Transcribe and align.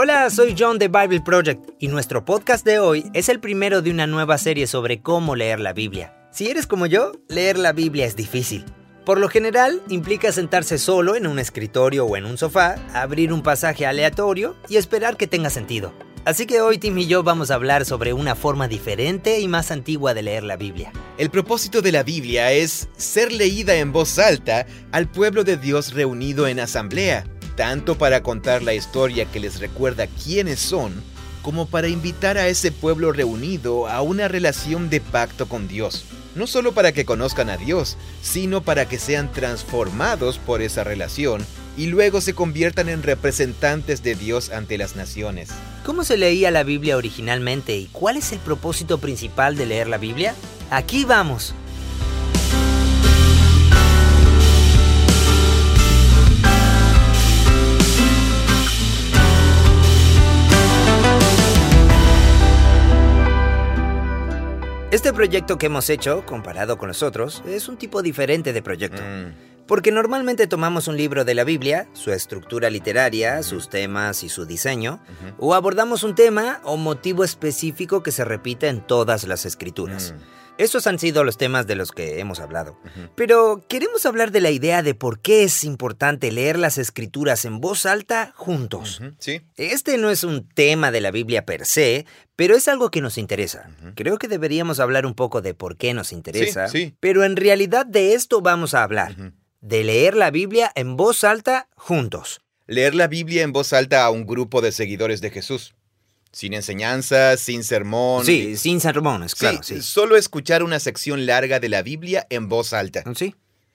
Hola, 0.00 0.30
soy 0.30 0.54
John 0.56 0.78
de 0.78 0.86
Bible 0.86 1.22
Project 1.22 1.70
y 1.80 1.88
nuestro 1.88 2.24
podcast 2.24 2.64
de 2.64 2.78
hoy 2.78 3.10
es 3.14 3.28
el 3.28 3.40
primero 3.40 3.82
de 3.82 3.90
una 3.90 4.06
nueva 4.06 4.38
serie 4.38 4.68
sobre 4.68 5.02
cómo 5.02 5.34
leer 5.34 5.58
la 5.58 5.72
Biblia. 5.72 6.14
Si 6.30 6.48
eres 6.48 6.68
como 6.68 6.86
yo, 6.86 7.10
leer 7.26 7.58
la 7.58 7.72
Biblia 7.72 8.06
es 8.06 8.14
difícil. 8.14 8.64
Por 9.04 9.18
lo 9.18 9.28
general, 9.28 9.82
implica 9.88 10.30
sentarse 10.30 10.78
solo 10.78 11.16
en 11.16 11.26
un 11.26 11.40
escritorio 11.40 12.06
o 12.06 12.16
en 12.16 12.26
un 12.26 12.38
sofá, 12.38 12.76
abrir 12.94 13.32
un 13.32 13.42
pasaje 13.42 13.86
aleatorio 13.86 14.54
y 14.68 14.76
esperar 14.76 15.16
que 15.16 15.26
tenga 15.26 15.50
sentido. 15.50 15.92
Así 16.24 16.46
que 16.46 16.60
hoy 16.60 16.78
Tim 16.78 16.96
y 16.98 17.08
yo 17.08 17.24
vamos 17.24 17.50
a 17.50 17.54
hablar 17.54 17.84
sobre 17.84 18.12
una 18.12 18.36
forma 18.36 18.68
diferente 18.68 19.40
y 19.40 19.48
más 19.48 19.72
antigua 19.72 20.14
de 20.14 20.22
leer 20.22 20.44
la 20.44 20.56
Biblia. 20.56 20.92
El 21.16 21.28
propósito 21.30 21.82
de 21.82 21.90
la 21.90 22.04
Biblia 22.04 22.52
es 22.52 22.88
ser 22.96 23.32
leída 23.32 23.74
en 23.74 23.90
voz 23.90 24.20
alta 24.20 24.64
al 24.92 25.10
pueblo 25.10 25.42
de 25.42 25.56
Dios 25.56 25.92
reunido 25.92 26.46
en 26.46 26.60
asamblea, 26.60 27.24
tanto 27.58 27.98
para 27.98 28.22
contar 28.22 28.62
la 28.62 28.72
historia 28.72 29.24
que 29.24 29.40
les 29.40 29.58
recuerda 29.58 30.06
quiénes 30.06 30.60
son, 30.60 30.92
como 31.42 31.66
para 31.66 31.88
invitar 31.88 32.38
a 32.38 32.46
ese 32.46 32.70
pueblo 32.70 33.10
reunido 33.10 33.88
a 33.88 34.00
una 34.00 34.28
relación 34.28 34.88
de 34.90 35.00
pacto 35.00 35.48
con 35.48 35.66
Dios. 35.66 36.04
No 36.36 36.46
solo 36.46 36.72
para 36.72 36.92
que 36.92 37.04
conozcan 37.04 37.50
a 37.50 37.56
Dios, 37.56 37.96
sino 38.22 38.62
para 38.62 38.88
que 38.88 39.00
sean 39.00 39.32
transformados 39.32 40.38
por 40.38 40.62
esa 40.62 40.84
relación 40.84 41.44
y 41.76 41.88
luego 41.88 42.20
se 42.20 42.32
conviertan 42.32 42.88
en 42.88 43.02
representantes 43.02 44.04
de 44.04 44.14
Dios 44.14 44.50
ante 44.50 44.78
las 44.78 44.94
naciones. 44.94 45.48
¿Cómo 45.84 46.04
se 46.04 46.16
leía 46.16 46.52
la 46.52 46.62
Biblia 46.62 46.96
originalmente 46.96 47.76
y 47.76 47.86
cuál 47.86 48.18
es 48.18 48.30
el 48.30 48.38
propósito 48.38 48.98
principal 48.98 49.56
de 49.56 49.66
leer 49.66 49.88
la 49.88 49.98
Biblia? 49.98 50.32
Aquí 50.70 51.04
vamos. 51.04 51.54
Este 64.90 65.12
proyecto 65.12 65.58
que 65.58 65.66
hemos 65.66 65.90
hecho, 65.90 66.24
comparado 66.24 66.78
con 66.78 66.88
los 66.88 67.02
otros, 67.02 67.42
es 67.46 67.68
un 67.68 67.76
tipo 67.76 68.00
diferente 68.00 68.54
de 68.54 68.62
proyecto. 68.62 69.02
Mm. 69.02 69.66
Porque 69.66 69.92
normalmente 69.92 70.46
tomamos 70.46 70.88
un 70.88 70.96
libro 70.96 71.26
de 71.26 71.34
la 71.34 71.44
Biblia, 71.44 71.88
su 71.92 72.10
estructura 72.10 72.70
literaria, 72.70 73.42
sus 73.42 73.68
temas 73.68 74.24
y 74.24 74.30
su 74.30 74.46
diseño, 74.46 74.98
o 75.38 75.52
abordamos 75.52 76.04
un 76.04 76.14
tema 76.14 76.62
o 76.64 76.78
motivo 76.78 77.22
específico 77.22 78.02
que 78.02 78.12
se 78.12 78.24
repite 78.24 78.68
en 78.68 78.80
todas 78.80 79.24
las 79.24 79.44
escrituras. 79.44 80.14
Mm. 80.16 80.37
Esos 80.58 80.88
han 80.88 80.98
sido 80.98 81.22
los 81.22 81.38
temas 81.38 81.68
de 81.68 81.76
los 81.76 81.92
que 81.92 82.18
hemos 82.18 82.40
hablado. 82.40 82.76
Pero 83.14 83.64
queremos 83.68 84.04
hablar 84.06 84.32
de 84.32 84.40
la 84.40 84.50
idea 84.50 84.82
de 84.82 84.94
por 84.94 85.20
qué 85.20 85.44
es 85.44 85.62
importante 85.62 86.32
leer 86.32 86.58
las 86.58 86.78
escrituras 86.78 87.44
en 87.44 87.60
voz 87.60 87.86
alta 87.86 88.32
juntos. 88.34 89.00
Sí. 89.18 89.40
Este 89.56 89.98
no 89.98 90.10
es 90.10 90.24
un 90.24 90.48
tema 90.48 90.90
de 90.90 91.00
la 91.00 91.12
Biblia 91.12 91.46
per 91.46 91.64
se, 91.64 92.06
pero 92.34 92.56
es 92.56 92.66
algo 92.66 92.90
que 92.90 93.00
nos 93.00 93.18
interesa. 93.18 93.70
Creo 93.94 94.18
que 94.18 94.26
deberíamos 94.26 94.80
hablar 94.80 95.06
un 95.06 95.14
poco 95.14 95.40
de 95.42 95.54
por 95.54 95.76
qué 95.76 95.94
nos 95.94 96.12
interesa. 96.12 96.66
Sí, 96.66 96.86
sí. 96.86 96.94
Pero 96.98 97.24
en 97.24 97.36
realidad 97.36 97.86
de 97.86 98.14
esto 98.14 98.40
vamos 98.40 98.74
a 98.74 98.82
hablar. 98.82 99.14
De 99.60 99.84
leer 99.84 100.16
la 100.16 100.30
Biblia 100.32 100.72
en 100.74 100.96
voz 100.96 101.22
alta 101.22 101.68
juntos. 101.76 102.40
Leer 102.66 102.94
la 102.94 103.06
Biblia 103.06 103.42
en 103.44 103.52
voz 103.52 103.72
alta 103.72 104.04
a 104.04 104.10
un 104.10 104.26
grupo 104.26 104.60
de 104.60 104.72
seguidores 104.72 105.20
de 105.20 105.30
Jesús. 105.30 105.74
Sin 106.38 106.54
enseñanzas, 106.54 107.40
sin 107.40 107.64
sermón. 107.64 108.24
Sí, 108.24 108.56
sin 108.56 108.78
sermones, 108.78 109.34
claro, 109.34 109.60
sí. 109.64 109.82
Solo 109.82 110.16
escuchar 110.16 110.62
una 110.62 110.78
sección 110.78 111.26
larga 111.26 111.58
de 111.58 111.68
la 111.68 111.82
Biblia 111.82 112.28
en 112.30 112.48
voz 112.48 112.72
alta. 112.72 113.02
Sí. 113.16 113.34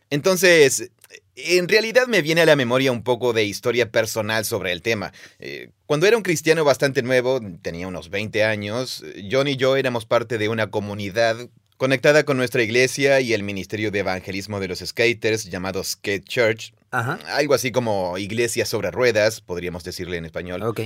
Entonces, 0.09 0.89
en 1.35 1.67
realidad 1.67 2.07
me 2.07 2.21
viene 2.21 2.39
a 2.39 2.45
la 2.45 2.55
memoria 2.55 2.93
un 2.93 3.03
poco 3.03 3.33
de 3.33 3.43
historia 3.43 3.91
personal 3.91 4.45
sobre 4.45 4.71
el 4.71 4.81
tema. 4.81 5.11
Eh, 5.39 5.71
Cuando 5.87 6.07
era 6.07 6.15
un 6.15 6.23
cristiano 6.23 6.63
bastante 6.63 7.03
nuevo, 7.03 7.41
tenía 7.61 7.85
unos 7.85 8.09
20 8.09 8.45
años, 8.45 9.03
John 9.29 9.49
y 9.49 9.57
yo 9.57 9.75
éramos 9.75 10.05
parte 10.05 10.37
de 10.37 10.47
una 10.47 10.71
comunidad 10.71 11.49
conectada 11.75 12.23
con 12.23 12.37
nuestra 12.37 12.63
iglesia 12.63 13.19
y 13.19 13.33
el 13.33 13.43
ministerio 13.43 13.91
de 13.91 13.99
evangelismo 13.99 14.61
de 14.61 14.69
los 14.69 14.79
skaters 14.79 15.49
llamado 15.49 15.83
Skate 15.83 16.23
Church. 16.23 16.73
Ajá. 16.91 17.19
Algo 17.27 17.55
así 17.55 17.73
como 17.73 18.17
iglesia 18.17 18.65
sobre 18.65 18.89
ruedas, 18.89 19.41
podríamos 19.41 19.83
decirle 19.83 20.15
en 20.15 20.23
español. 20.23 20.63
Ok. 20.63 20.79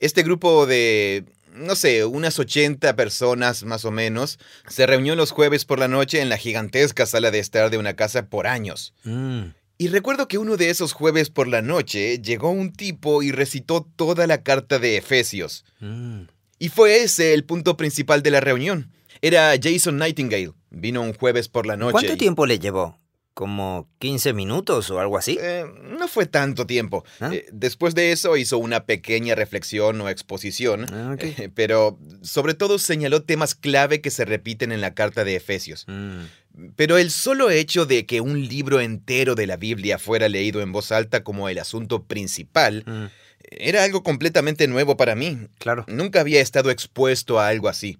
Este 0.00 0.22
grupo 0.22 0.66
de, 0.66 1.24
no 1.54 1.74
sé, 1.74 2.04
unas 2.04 2.38
80 2.38 2.94
personas 2.96 3.64
más 3.64 3.84
o 3.84 3.90
menos, 3.90 4.38
se 4.68 4.86
reunió 4.86 5.16
los 5.16 5.30
jueves 5.32 5.64
por 5.64 5.78
la 5.78 5.88
noche 5.88 6.20
en 6.20 6.28
la 6.28 6.36
gigantesca 6.38 7.06
sala 7.06 7.30
de 7.30 7.38
estar 7.40 7.70
de 7.70 7.78
una 7.78 7.94
casa 7.94 8.26
por 8.26 8.46
años. 8.46 8.94
Mm. 9.04 9.46
Y 9.80 9.88
recuerdo 9.88 10.26
que 10.26 10.38
uno 10.38 10.56
de 10.56 10.70
esos 10.70 10.92
jueves 10.92 11.30
por 11.30 11.46
la 11.46 11.62
noche 11.62 12.18
llegó 12.20 12.50
un 12.50 12.72
tipo 12.72 13.22
y 13.22 13.30
recitó 13.30 13.86
toda 13.96 14.26
la 14.26 14.42
carta 14.42 14.78
de 14.78 14.96
Efesios. 14.96 15.64
Mm. 15.80 16.22
Y 16.58 16.68
fue 16.70 17.02
ese 17.02 17.34
el 17.34 17.44
punto 17.44 17.76
principal 17.76 18.22
de 18.22 18.32
la 18.32 18.40
reunión. 18.40 18.90
Era 19.20 19.52
Jason 19.60 19.96
Nightingale. 19.96 20.52
Vino 20.70 21.02
un 21.02 21.14
jueves 21.14 21.48
por 21.48 21.66
la 21.66 21.76
noche. 21.76 21.92
¿Cuánto 21.92 22.12
y- 22.14 22.16
tiempo 22.16 22.46
le 22.46 22.58
llevó? 22.58 22.98
¿Como 23.38 23.88
15 24.00 24.32
minutos 24.32 24.90
o 24.90 24.98
algo 24.98 25.16
así? 25.16 25.38
Eh, 25.40 25.64
no 25.96 26.08
fue 26.08 26.26
tanto 26.26 26.66
tiempo. 26.66 27.04
¿Ah? 27.20 27.30
Eh, 27.32 27.46
después 27.52 27.94
de 27.94 28.10
eso 28.10 28.36
hizo 28.36 28.58
una 28.58 28.84
pequeña 28.84 29.36
reflexión 29.36 30.00
o 30.00 30.08
exposición, 30.08 30.86
Ah, 30.92 31.14
eh, 31.20 31.48
pero 31.54 32.00
sobre 32.20 32.54
todo 32.54 32.80
señaló 32.80 33.22
temas 33.22 33.54
clave 33.54 34.00
que 34.00 34.10
se 34.10 34.24
repiten 34.24 34.72
en 34.72 34.80
la 34.80 34.92
carta 34.94 35.22
de 35.22 35.36
Efesios. 35.36 35.84
Mm. 35.86 36.72
Pero 36.74 36.98
el 36.98 37.12
solo 37.12 37.50
hecho 37.50 37.86
de 37.86 38.06
que 38.06 38.20
un 38.20 38.48
libro 38.48 38.80
entero 38.80 39.36
de 39.36 39.46
la 39.46 39.56
Biblia 39.56 40.00
fuera 40.00 40.28
leído 40.28 40.60
en 40.60 40.72
voz 40.72 40.90
alta 40.90 41.22
como 41.22 41.48
el 41.48 41.60
asunto 41.60 42.02
principal 42.02 42.82
Mm. 42.88 43.04
Era 43.50 43.84
algo 43.84 44.02
completamente 44.02 44.66
nuevo 44.68 44.96
para 44.96 45.14
mí. 45.14 45.38
Claro. 45.58 45.84
Nunca 45.88 46.20
había 46.20 46.40
estado 46.40 46.70
expuesto 46.70 47.38
a 47.40 47.48
algo 47.48 47.68
así. 47.68 47.98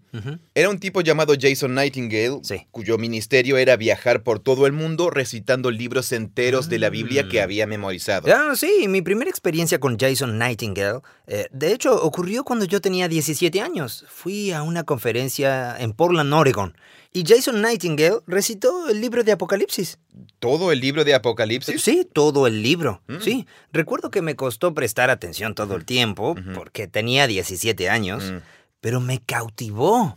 Era 0.55 0.69
un 0.71 0.79
tipo 0.79 1.01
llamado 1.01 1.35
Jason 1.41 1.75
Nightingale, 1.75 2.41
Sí. 2.43 2.67
cuyo 2.71 2.99
ministerio 2.99 3.57
era 3.57 3.77
viajar 3.77 4.23
por 4.23 4.41
todo 4.41 4.67
el 4.67 4.73
mundo 4.73 5.11
recitando 5.11 5.71
libros 5.71 6.13
enteros 6.13 6.69
de 6.69 6.79
la 6.79 6.91
Biblia 6.91 7.29
que 7.29 7.41
Mm. 7.41 7.43
había 7.45 7.67
memorizado. 7.67 8.29
Ah, 8.35 8.55
sí, 8.57 8.87
mi 8.89 9.03
primera 9.03 9.31
experiencia 9.31 9.79
con 9.81 9.99
Jason 9.99 10.39
Nightingale, 10.39 11.01
eh, 11.27 11.47
de 11.53 11.73
hecho, 11.73 11.95
ocurrió 12.03 12.45
cuando 12.45 12.65
yo 12.65 12.81
tenía 12.81 13.09
17 13.09 13.61
años. 13.61 14.05
Fui 14.09 14.53
a 14.53 14.63
una 14.63 14.85
conferencia 14.85 15.77
en 15.79 15.93
Portland, 15.93 16.33
Oregon, 16.35 16.75
y 17.13 17.25
Jason 17.27 17.63
Nightingale 17.63 18.21
recitó 18.27 18.89
el 18.89 19.01
libro 19.01 19.25
de 19.25 19.33
Apocalipsis. 19.33 19.99
¿Todo 20.39 20.73
el 20.73 20.81
libro 20.81 21.05
de 21.05 21.15
Apocalipsis? 21.15 21.81
Sí, 21.83 22.07
todo 22.13 22.47
el 22.47 22.63
libro. 22.63 23.03
Mm. 23.09 23.21
Sí, 23.21 23.47
recuerdo 23.73 24.11
que 24.11 24.23
me 24.23 24.37
costó 24.37 24.75
prestar 24.75 25.11
atención 25.11 25.55
todo 25.55 25.75
el 25.77 25.85
tiempo, 25.85 26.35
porque 26.55 26.87
tenía 26.89 27.27
17 27.27 27.89
años, 27.89 28.31
Mm. 28.33 28.37
pero 28.81 29.01
me 29.01 29.21
cautivó. 29.21 30.17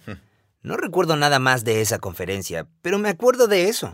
No 0.63 0.77
recuerdo 0.77 1.15
nada 1.15 1.39
más 1.39 1.63
de 1.63 1.81
esa 1.81 1.97
conferencia, 1.99 2.67
pero 2.83 2.99
me 2.99 3.09
acuerdo 3.09 3.47
de 3.47 3.67
eso. 3.69 3.91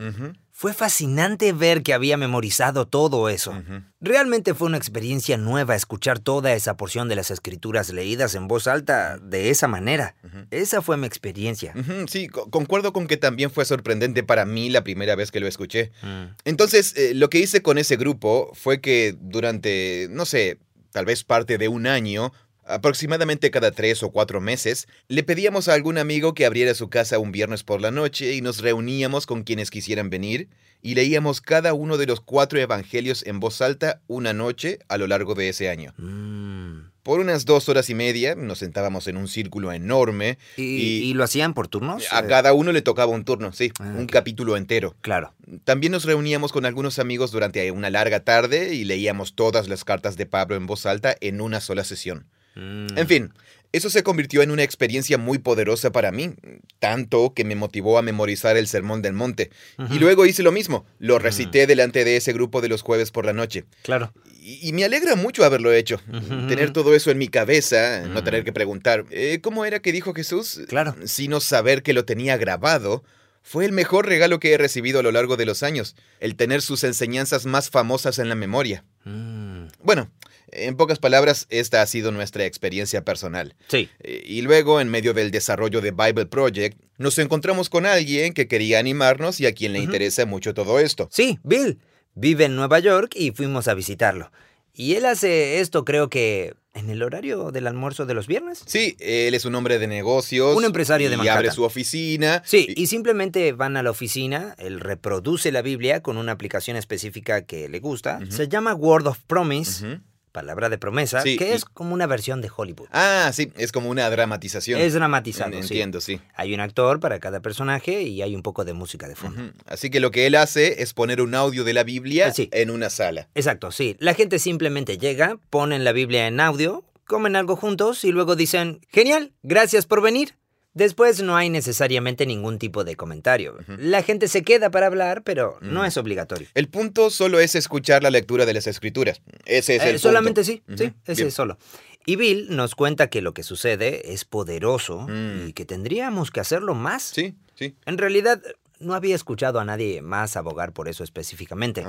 Fue 0.60 0.74
fascinante 0.74 1.54
ver 1.54 1.84
que 1.84 1.94
había 1.94 2.18
memorizado 2.18 2.88
todo 2.88 3.30
eso. 3.30 3.54
Realmente 4.02 4.56
fue 4.56 4.66
una 4.66 4.78
experiencia 4.78 5.38
nueva 5.38 5.76
escuchar 5.76 6.18
toda 6.18 6.52
esa 6.54 6.76
porción 6.78 7.08
de 7.08 7.16
las 7.16 7.30
escrituras 7.30 7.90
leídas 7.94 8.34
en 8.34 8.48
voz 8.48 8.66
alta 8.66 9.20
de 9.20 9.52
esa 9.52 9.68
manera. 9.68 10.16
Esa 10.50 10.82
fue 10.82 10.98
mi 10.98 11.06
experiencia. 11.06 11.76
Sí, 12.08 12.28
co- 12.28 12.50
concuerdo 12.50 12.92
con 12.92 13.06
que 13.06 13.18
también 13.18 13.52
fue 13.52 13.66
sorprendente 13.66 14.24
para 14.24 14.46
mí 14.48 14.72
la 14.72 14.84
primera 14.84 15.14
vez 15.16 15.30
que 15.30 15.40
lo 15.40 15.46
escuché. 15.48 15.92
Mm. 16.02 16.24
Entonces, 16.46 16.96
eh, 16.98 17.14
lo 17.14 17.30
que 17.30 17.38
hice 17.38 17.62
con 17.62 17.78
ese 17.78 17.96
grupo 17.96 18.50
fue 18.56 18.82
que 18.82 19.16
durante, 19.22 20.08
no 20.10 20.26
sé, 20.26 20.58
tal 20.92 21.06
vez 21.06 21.24
parte 21.24 21.60
de 21.60 21.68
un 21.68 21.86
año, 21.86 22.34
aproximadamente 22.68 23.52
cada 23.52 23.72
tres 23.72 24.04
o 24.04 24.12
cuatro 24.12 24.42
meses, 24.42 24.88
le 25.08 25.24
pedíamos 25.24 25.68
a 25.68 25.74
algún 25.74 25.98
amigo 25.98 26.34
que 26.34 26.46
abriera 26.46 26.74
su 26.74 26.90
casa 26.90 27.20
un 27.20 27.32
viernes 27.32 27.64
por 27.64 27.82
la 27.82 27.92
noche 27.92 28.34
y 28.34 28.42
nos 28.42 28.60
reuníamos 28.62 29.26
con 29.26 29.44
quienes 29.44 29.72
quisieran 29.72 30.10
venir 30.10 30.48
y 30.82 30.94
leíamos 30.96 31.42
cada 31.42 31.74
uno 31.74 31.98
de 31.98 32.06
los 32.06 32.22
cuatro 32.22 32.60
evangelios 32.60 33.26
en 33.26 33.40
voz 33.40 33.62
alta 33.62 34.02
una 34.08 34.34
noche 34.34 34.80
a 34.90 34.98
lo 34.98 35.08
largo 35.08 35.34
de 35.34 35.50
ese 35.50 35.70
año. 35.70 35.94
Mm. 35.98 36.92
Por 37.02 37.22
unas 37.22 37.46
dos 37.46 37.70
horas 37.70 37.90
y 37.90 37.96
media 37.96 38.36
nos 38.36 38.60
sentábamos 38.60 39.08
en 39.08 39.16
un 39.16 39.30
círculo 39.30 39.72
enorme. 39.72 40.38
¿Y, 40.58 40.62
Y- 40.64 41.04
y 41.10 41.14
lo 41.14 41.24
hacían 41.24 41.54
por 41.54 41.70
turnos? 41.70 42.04
A 42.12 42.20
Eh, 42.20 42.26
cada 42.28 42.52
uno 42.54 42.74
le 42.74 42.82
tocaba 42.82 43.12
un 43.14 43.24
turno, 43.24 43.54
sí, 43.54 43.72
Ah, 43.80 43.96
un 43.98 44.08
capítulo 44.08 44.58
entero. 44.58 44.94
Claro. 45.02 45.34
También 45.64 45.94
nos 45.94 46.04
reuníamos 46.04 46.52
con 46.52 46.66
algunos 46.66 47.00
amigos 47.00 47.32
durante 47.32 47.72
una 47.72 47.90
larga 47.90 48.20
tarde 48.20 48.76
y 48.76 48.84
leíamos 48.84 49.36
todas 49.36 49.70
las 49.70 49.86
cartas 49.86 50.18
de 50.18 50.26
Pablo 50.26 50.58
en 50.58 50.68
voz 50.68 50.86
alta 50.86 51.16
en 51.22 51.40
una 51.40 51.62
sola 51.62 51.86
sesión. 51.86 52.28
Mm. 52.58 52.98
En 52.98 53.08
fin, 53.08 53.34
eso 53.72 53.90
se 53.90 54.02
convirtió 54.02 54.42
en 54.42 54.50
una 54.52 54.64
experiencia 54.64 55.18
muy 55.18 55.38
poderosa 55.38 55.92
para 55.92 56.12
mí, 56.12 56.34
tanto 56.80 57.34
que 57.36 57.44
me 57.44 57.56
motivó 57.56 57.98
a 57.98 58.02
memorizar 58.02 58.58
el 58.58 58.68
Sermón 58.68 59.02
del 59.02 59.14
Monte. 59.14 59.52
Y 59.92 60.00
luego 60.00 60.26
hice 60.26 60.42
lo 60.42 60.52
mismo, 60.52 60.86
lo 61.00 61.20
recité 61.20 61.68
delante 61.68 62.04
de 62.06 62.18
ese 62.18 62.34
grupo 62.34 62.62
de 62.62 62.70
los 62.70 62.82
jueves 62.82 63.12
por 63.12 63.26
la 63.26 63.34
noche. 63.34 63.66
Claro. 63.84 64.14
Y, 64.42 64.70
y 64.70 64.74
me 64.74 64.86
alegra 64.86 65.16
mucho 65.16 65.44
haberlo 65.44 65.74
hecho, 65.74 66.00
tener 66.48 66.72
todo 66.72 66.96
eso 66.96 67.12
en 67.12 67.18
mi 67.18 67.28
cabeza, 67.28 68.04
no 68.08 68.22
Mm. 68.22 68.24
tener 68.24 68.44
que 68.46 68.54
preguntar, 68.54 69.06
"Eh, 69.12 69.40
¿cómo 69.42 69.66
era 69.66 69.80
que 69.82 69.92
dijo 69.92 70.14
Jesús? 70.14 70.62
Claro. 70.70 70.96
Sino 71.06 71.40
saber 71.42 71.84
que 71.84 71.94
lo 71.94 72.06
tenía 72.06 72.38
grabado. 72.38 73.04
Fue 73.44 73.64
el 73.66 73.72
mejor 73.72 74.06
regalo 74.08 74.40
que 74.40 74.54
he 74.54 74.58
recibido 74.58 75.00
a 75.00 75.04
lo 75.04 75.12
largo 75.12 75.38
de 75.38 75.46
los 75.46 75.64
años, 75.64 75.96
el 76.20 76.36
tener 76.36 76.62
sus 76.62 76.84
enseñanzas 76.84 77.46
más 77.46 77.70
famosas 77.70 78.20
en 78.20 78.28
la 78.30 78.36
memoria. 78.36 78.84
Mm. 79.06 79.68
Bueno, 79.84 80.10
en 80.52 80.76
pocas 80.78 81.00
palabras, 81.00 81.46
esta 81.50 81.82
ha 81.82 81.86
sido 81.88 82.12
nuestra 82.12 82.46
experiencia 82.46 83.04
personal. 83.04 83.56
Sí. 83.68 83.90
Eh, 84.00 84.24
Y 84.26 84.42
luego, 84.42 84.80
en 84.82 84.90
medio 84.90 85.14
del 85.14 85.32
desarrollo 85.32 85.82
de 85.82 85.92
Bible 85.92 86.26
Project, 86.26 86.80
nos 86.98 87.18
encontramos 87.20 87.70
con 87.70 87.86
alguien 87.86 88.34
que 88.34 88.48
quería 88.48 88.80
animarnos 88.80 89.40
y 89.40 89.46
a 89.46 89.54
quien 89.54 89.74
le 89.74 89.80
Ujú. 89.80 89.86
interesa 89.88 90.26
mucho 90.26 90.54
todo 90.54 90.80
esto. 90.80 91.08
Sí, 91.12 91.40
Bill. 91.44 91.80
Vive 92.16 92.46
en 92.46 92.56
Nueva 92.56 92.80
York 92.80 93.12
y 93.16 93.32
fuimos 93.32 93.68
a 93.68 93.74
visitarlo. 93.76 94.32
Y 94.74 94.94
él 94.96 95.06
hace 95.06 95.60
esto 95.60 95.86
creo 95.86 96.10
que 96.10 96.54
en 96.76 96.90
el 96.92 97.02
horario 97.02 97.52
del 97.52 97.66
almuerzo 97.66 98.06
de 98.06 98.14
los 98.14 98.28
viernes. 98.28 98.62
Sí, 98.68 98.96
él 99.00 99.34
es 99.34 99.46
un 99.46 99.56
hombre 99.56 99.80
de 99.80 99.88
negocios. 99.88 100.56
Un 100.56 100.64
empresario 100.66 101.10
de 101.10 101.16
y 101.16 101.18
Manhattan. 101.18 101.38
abre 101.40 101.52
su 101.52 101.64
oficina. 101.64 102.44
Sí, 102.46 102.68
y- 102.76 102.84
y 102.84 102.88
simplemente 102.88 103.52
van 103.54 103.78
a 103.78 103.82
la 103.84 103.90
oficina, 103.90 104.56
él 104.60 104.80
reproduce 104.80 105.52
la 105.52 105.64
Biblia 105.64 106.02
con 106.04 106.18
una 106.18 106.32
aplicación 106.34 106.78
específica 106.78 107.46
que 107.46 107.68
le 107.70 107.80
gusta. 107.80 108.20
Ujú. 108.22 108.32
Se 108.32 108.48
llama 108.48 108.76
Word 108.76 109.08
of 109.08 109.20
Promise, 109.26 109.86
Ujú. 109.88 110.02
Palabra 110.38 110.70
de 110.70 110.78
promesa, 110.78 111.22
Sí, 111.22 111.36
que 111.36 111.50
y- 111.50 111.54
es 111.54 111.66
como 111.66 111.96
una 111.96 112.06
versión 112.06 112.42
de 112.42 112.52
Hollywood. 112.56 112.88
Ah, 112.92 113.32
sí, 113.34 113.52
es 113.58 113.72
como 113.72 113.90
una 113.90 114.08
dramatización. 114.12 114.80
Es 114.80 114.94
dramatizado, 114.94 115.52
sí. 115.54 115.58
Entiendo, 115.62 116.00
sí. 116.00 116.22
Hay 116.36 116.54
un 116.54 116.60
actor 116.60 117.00
para 117.00 117.20
cada 117.20 117.40
personaje 117.40 118.04
y 118.04 118.22
hay 118.22 118.36
un 118.36 118.44
poco 118.44 118.64
de 118.64 118.74
música 118.74 119.08
de 119.08 119.16
fondo. 119.16 119.52
Así 119.66 119.90
que 119.90 120.00
lo 120.00 120.12
que 120.12 120.28
él 120.28 120.36
hace 120.36 120.84
es 120.84 120.94
poner 120.94 121.22
un 121.22 121.34
audio 121.34 121.64
de 121.64 121.74
la 121.74 121.84
Biblia 121.84 122.32
sí. 122.32 122.50
en 122.52 122.70
una 122.70 122.92
sala. 122.92 123.30
Exacto, 123.34 123.72
sí. 123.72 123.96
La 124.00 124.14
gente 124.14 124.38
simplemente 124.38 125.00
llega, 125.00 125.40
ponen 125.50 125.84
la 125.84 125.92
Biblia 125.92 126.28
en 126.28 126.40
audio, 126.40 126.84
comen 127.06 127.36
algo 127.36 127.56
juntos 127.56 128.04
y 128.04 128.12
luego 128.12 128.36
dicen, 128.36 128.82
genial, 128.92 129.34
gracias 129.42 129.88
por 129.88 130.04
venir. 130.04 130.36
Después 130.78 131.24
no 131.24 131.36
hay 131.36 131.50
necesariamente 131.50 132.28
ningún 132.28 132.60
tipo 132.60 132.84
de 132.84 132.96
comentario. 132.96 133.58
La 133.80 134.04
gente 134.04 134.28
se 134.28 134.44
queda 134.44 134.70
para 134.70 134.86
hablar, 134.86 135.24
pero 135.24 135.58
no 135.60 135.84
es 135.84 135.98
obligatorio. 135.98 136.48
El 136.54 136.68
punto 136.68 137.10
solo 137.10 137.40
es 137.40 137.56
escuchar 137.56 138.04
la 138.04 138.12
lectura 138.12 138.46
de 138.46 138.54
las 138.54 138.68
escrituras. 138.68 139.20
Ese 139.46 139.78
es 139.78 139.82
Eh, 139.82 139.90
el 139.90 140.00
solamente 140.00 140.44
punto. 140.44 140.78
sí, 140.78 140.78
sí, 140.86 140.94
ese 141.06 141.22
Bien. 141.22 141.28
es 141.30 141.34
solo. 141.34 141.58
Y 142.06 142.16
Bill 142.16 142.56
nos 142.56 142.76
cuenta 142.76 143.08
que 143.10 143.24
lo 143.24 143.34
que 143.34 143.42
sucede 143.42 144.14
es 144.14 144.24
poderoso 144.24 145.08
Mm. 145.10 145.48
y 145.48 145.54
que 145.54 145.66
tendríamos 145.66 146.30
que 146.30 146.42
hacerlo 146.42 146.76
más. 146.76 147.02
Sí, 147.02 147.34
sí. 147.56 147.74
En 147.88 147.98
realidad, 147.98 148.40
no 148.80 148.94
había 148.94 149.16
escuchado 149.16 149.60
a 149.60 149.66
nadie 149.66 150.04
más 150.04 150.38
abogar 150.38 150.74
por 150.74 150.88
eso 150.90 151.04
específicamente. 151.04 151.84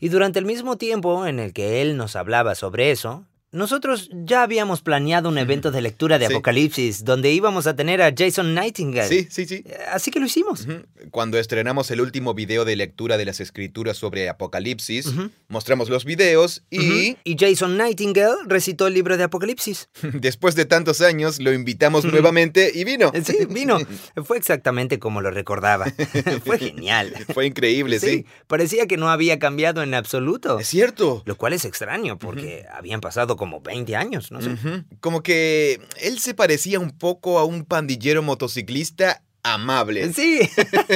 Y 0.00 0.08
durante 0.08 0.40
el 0.40 0.44
mismo 0.44 0.76
tiempo 0.76 1.24
en 1.28 1.38
el 1.38 1.52
que 1.52 1.80
él 1.80 1.96
nos 1.96 2.16
hablaba 2.16 2.56
sobre 2.56 2.90
eso, 2.90 3.24
nosotros 3.52 4.08
ya 4.12 4.42
habíamos 4.42 4.80
planeado 4.82 5.28
un 5.28 5.38
evento 5.38 5.70
de 5.70 5.82
lectura 5.82 6.18
de 6.18 6.26
Sí. 6.26 6.32
Apocalipsis 6.32 7.04
donde 7.04 7.30
íbamos 7.32 7.66
a 7.66 7.76
tener 7.76 8.00
a 8.02 8.12
Jason 8.16 8.54
Nightingale. 8.54 9.08
Sí, 9.08 9.28
sí, 9.30 9.46
sí. 9.46 9.62
Eh, 9.66 9.76
Así 9.92 10.10
que 10.10 10.18
lo 10.20 10.26
hicimos. 10.26 10.66
Cuando 11.10 11.38
estrenamos 11.38 11.90
el 11.90 12.00
último 12.00 12.32
video 12.34 12.64
de 12.64 12.76
lectura 12.76 13.18
de 13.18 13.26
las 13.26 13.40
escrituras 13.40 13.96
sobre 13.98 14.28
Apocalipsis, 14.28 15.12
mostramos 15.48 15.88
los 15.90 16.04
videos 16.04 16.62
y. 16.70 17.16
Y 17.24 17.36
Jason 17.38 17.76
Nightingale 17.76 18.36
recitó 18.46 18.86
el 18.86 18.94
libro 18.94 19.16
de 19.16 19.24
Apocalipsis. 19.24 19.88
después 20.14 20.54
de 20.54 20.64
tantos 20.64 21.00
años 21.02 21.40
lo 21.40 21.52
invitamos 21.52 22.04
nuevamente 22.04 22.70
y 22.74 22.84
vino. 22.84 23.12
Sí, 23.22 23.46
vino. 23.48 23.78
Fue 24.24 24.36
exactamente 24.36 24.98
como 24.98 25.20
lo 25.20 25.30
recordaba. 25.30 25.86
Fue 26.44 26.58
genial. 26.58 27.14
Fue 27.32 27.46
increíble, 27.46 28.00
sí. 28.00 28.26
parecía 28.46 28.86
que 28.86 28.96
no 28.96 29.10
había 29.10 29.38
cambiado 29.38 29.82
en 29.82 29.94
absoluto. 29.94 30.58
Es 30.58 30.68
cierto. 30.68 31.22
Lo 31.26 31.36
cual 31.36 31.52
es 31.52 31.64
extraño 31.64 32.18
porque 32.18 32.64
habían 32.72 33.00
pasado 33.00 33.36
como 33.42 33.60
20 33.60 33.96
años, 33.96 34.30
no 34.30 34.40
sé. 34.40 34.50
Como 35.00 35.20
que 35.24 35.80
él 36.00 36.20
se 36.20 36.32
parecía 36.32 36.78
un 36.78 36.92
poco 36.96 37.40
a 37.40 37.44
un 37.44 37.64
pandillero 37.64 38.22
motociclista 38.22 39.24
amable. 39.42 40.12
Sí, 40.12 40.38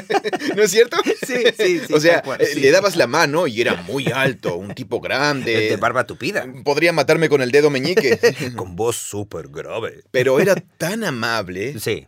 ¿No 0.57 0.63
es 0.63 0.71
cierto? 0.71 0.97
sí, 1.27 1.35
sí. 1.59 1.81
sí, 1.85 1.93
o 1.93 1.99
sea, 1.99 2.23
eh, 2.39 2.47
sí. 2.55 2.61
le 2.61 2.71
dabas 2.71 2.95
la 2.95 3.09
mano 3.09 3.49
y 3.49 3.61
era 3.61 3.75
muy 3.83 4.07
alto, 4.07 4.55
un 4.55 4.77
tipo 4.77 5.01
grande. 5.01 5.71
de 5.71 5.77
barba 5.77 6.07
tupida. 6.07 6.47
Podría 6.65 6.93
matarme 6.93 7.29
con 7.29 7.43
el 7.43 7.51
dedo 7.51 7.69
meñique. 7.69 8.17
Con 8.55 8.77
voz 8.77 8.95
súper 8.95 9.49
grave. 9.49 10.05
Pero 10.13 10.39
era 10.39 10.55
tan 10.55 11.03
amable. 11.03 11.81
Sí. 11.81 12.07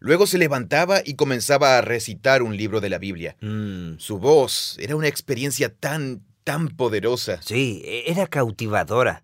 Luego 0.00 0.26
se 0.26 0.38
levantaba 0.38 1.02
y 1.04 1.12
comenzaba 1.16 1.76
a 1.76 1.82
recitar 1.82 2.42
un 2.42 2.56
libro 2.56 2.80
de 2.80 2.88
la 2.88 2.96
Biblia. 2.96 3.36
Mm, 3.42 3.98
Su 3.98 4.18
voz 4.18 4.78
era 4.80 4.96
una 4.96 5.08
experiencia 5.08 5.68
tan, 5.68 6.22
tan 6.44 6.68
poderosa. 6.70 7.42
sí, 7.42 7.82
e- 7.84 8.10
era 8.10 8.26
cautivadora. 8.26 9.22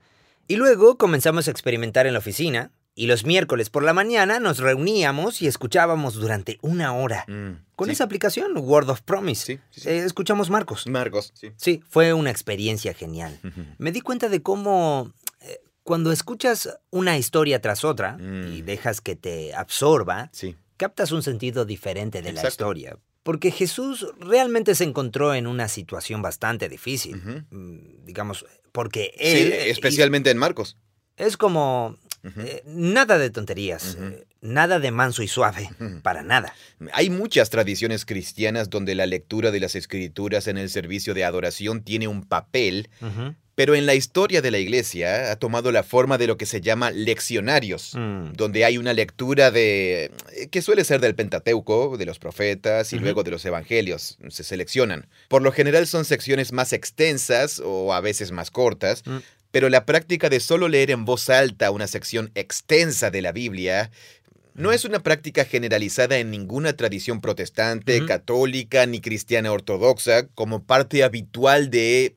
Y 0.49 0.57
luego 0.57 0.99
comenzamos 0.99 1.49
a 1.49 1.51
experimentar 1.51 2.07
en 2.07 2.13
la 2.13 2.19
oficina. 2.19 2.71
Y 2.97 3.09
los 3.09 3.25
miércoles 3.25 3.71
por 3.71 3.83
la 3.83 3.93
mañana 3.93 4.39
nos 4.39 4.59
reuníamos 4.59 5.43
y 5.43 5.49
escuchábamos 5.49 6.15
durante 6.15 6.59
una 6.63 6.93
hora. 6.95 7.25
Mm, 7.27 7.65
Con 7.75 7.87
sí. 7.89 7.93
esa 7.93 8.05
aplicación, 8.05 8.53
Word 8.57 8.89
of 8.89 9.01
Promise. 9.03 9.59
Sí, 9.73 9.81
sí, 9.81 9.89
eh, 9.89 10.05
escuchamos 10.05 10.49
Marcos. 10.49 10.87
Marcos, 10.87 11.33
sí. 11.35 11.51
Sí, 11.57 11.83
fue 11.89 12.13
una 12.13 12.31
experiencia 12.31 12.95
genial. 12.95 13.37
Me 13.79 13.91
di 13.91 14.01
cuenta 14.01 14.29
de 14.29 14.43
cómo 14.43 15.13
eh, 15.41 15.59
cuando 15.83 16.13
escuchas 16.13 16.69
una 16.91 17.19
historia 17.19 17.61
tras 17.61 17.85
otra 17.85 18.17
Mm. 18.17 18.53
y 18.53 18.63
dejas 18.63 19.01
que 19.01 19.17
te 19.17 19.53
absorba, 19.55 20.31
captas 20.77 21.11
un 21.11 21.25
sentido 21.25 21.65
diferente 21.65 22.23
de 22.23 22.33
la 22.33 22.47
historia. 22.47 22.97
Porque 23.25 23.51
Jesús 23.51 24.07
realmente 24.21 24.77
se 24.77 24.85
encontró 24.85 25.35
en 25.35 25.49
una 25.49 25.67
situación 25.67 26.23
bastante 26.23 26.69
difícil. 26.69 27.17
Mm, 27.51 28.05
Digamos, 28.05 28.47
porque 28.75 29.15
Sí, 29.17 29.25
él... 29.25 29.53
especialmente 29.53 30.31
en 30.31 30.37
Marcos. 30.37 30.77
Es 31.17 31.37
como... 31.37 31.97
Eh, 32.39 32.63
nada 32.65 33.19
de 33.19 33.29
tonterías, 33.29 33.99
eh, 34.01 34.25
nada 34.41 34.81
de 34.81 34.91
manso 34.91 35.23
y 35.23 35.29
suave, 35.29 35.69
para 36.03 36.23
nada. 36.23 36.55
Hay 36.95 37.11
muchas 37.11 37.51
tradiciones 37.51 38.07
cristianas 38.07 38.71
donde 38.71 38.95
la 38.95 39.05
lectura 39.05 39.51
de 39.51 39.61
las 39.61 39.75
escrituras 39.75 40.49
en 40.49 40.57
el 40.57 40.71
servicio 40.71 41.13
de 41.13 41.25
adoración 41.25 41.83
tiene 41.83 42.09
un 42.09 42.23
papel. 42.25 42.89
Pero 43.55 43.75
en 43.75 43.87
la 43.87 43.95
historia 43.95 44.43
de 44.43 44.51
la 44.51 44.59
iglesia 44.59 45.31
ha 45.31 45.37
tomado 45.37 45.71
la 45.71 45.83
forma 45.83 46.19
de 46.19 46.27
lo 46.27 46.37
que 46.37 46.47
se 46.47 46.61
llama 46.61 46.91
leccionarios. 46.91 47.93
Mm, 47.95 48.33
donde 48.35 48.65
hay 48.65 48.79
una 48.79 48.93
lectura 48.93 49.51
de 49.51 50.11
eh, 50.33 50.49
que 50.51 50.63
suele 50.63 50.85
ser 50.85 51.01
del 51.01 51.15
Pentateuco, 51.15 51.97
de 51.97 52.07
los 52.07 52.19
profetas 52.19 52.93
y 52.93 52.99
luego 52.99 53.23
de 53.23 53.31
los 53.31 53.45
evangelios, 53.45 54.19
se 54.29 54.45
seleccionan. 54.45 55.07
Por 55.29 55.43
lo 55.43 55.53
general 55.53 55.87
son 55.87 56.05
secciones 56.05 56.53
más 56.53 56.73
extensas 56.73 57.61
o 57.65 57.93
a 57.95 58.01
veces 58.01 58.33
más 58.33 58.51
cortas, 58.51 59.03
Mm. 59.07 59.19
pero 59.51 59.69
la 59.69 59.85
práctica 59.87 60.29
de 60.29 60.41
solo 60.41 60.69
leer 60.69 60.91
en 60.91 61.05
voz 61.05 61.31
alta 61.31 61.71
una 61.71 61.87
sección 61.87 62.31
extensa 62.35 63.11
de 63.11 63.23
la 63.23 63.33
Biblia 63.33 63.91
no 64.55 64.71
es 64.71 64.85
una 64.85 65.01
práctica 65.01 65.45
generalizada 65.45 66.19
en 66.19 66.31
ninguna 66.31 66.75
tradición 66.75 67.21
protestante, 67.21 68.05
católica 68.07 68.87
ni 68.87 69.01
cristiana 69.01 69.51
ortodoxa 69.53 70.27
como 70.29 70.63
parte 70.63 71.03
habitual 71.03 71.71
de 71.71 72.15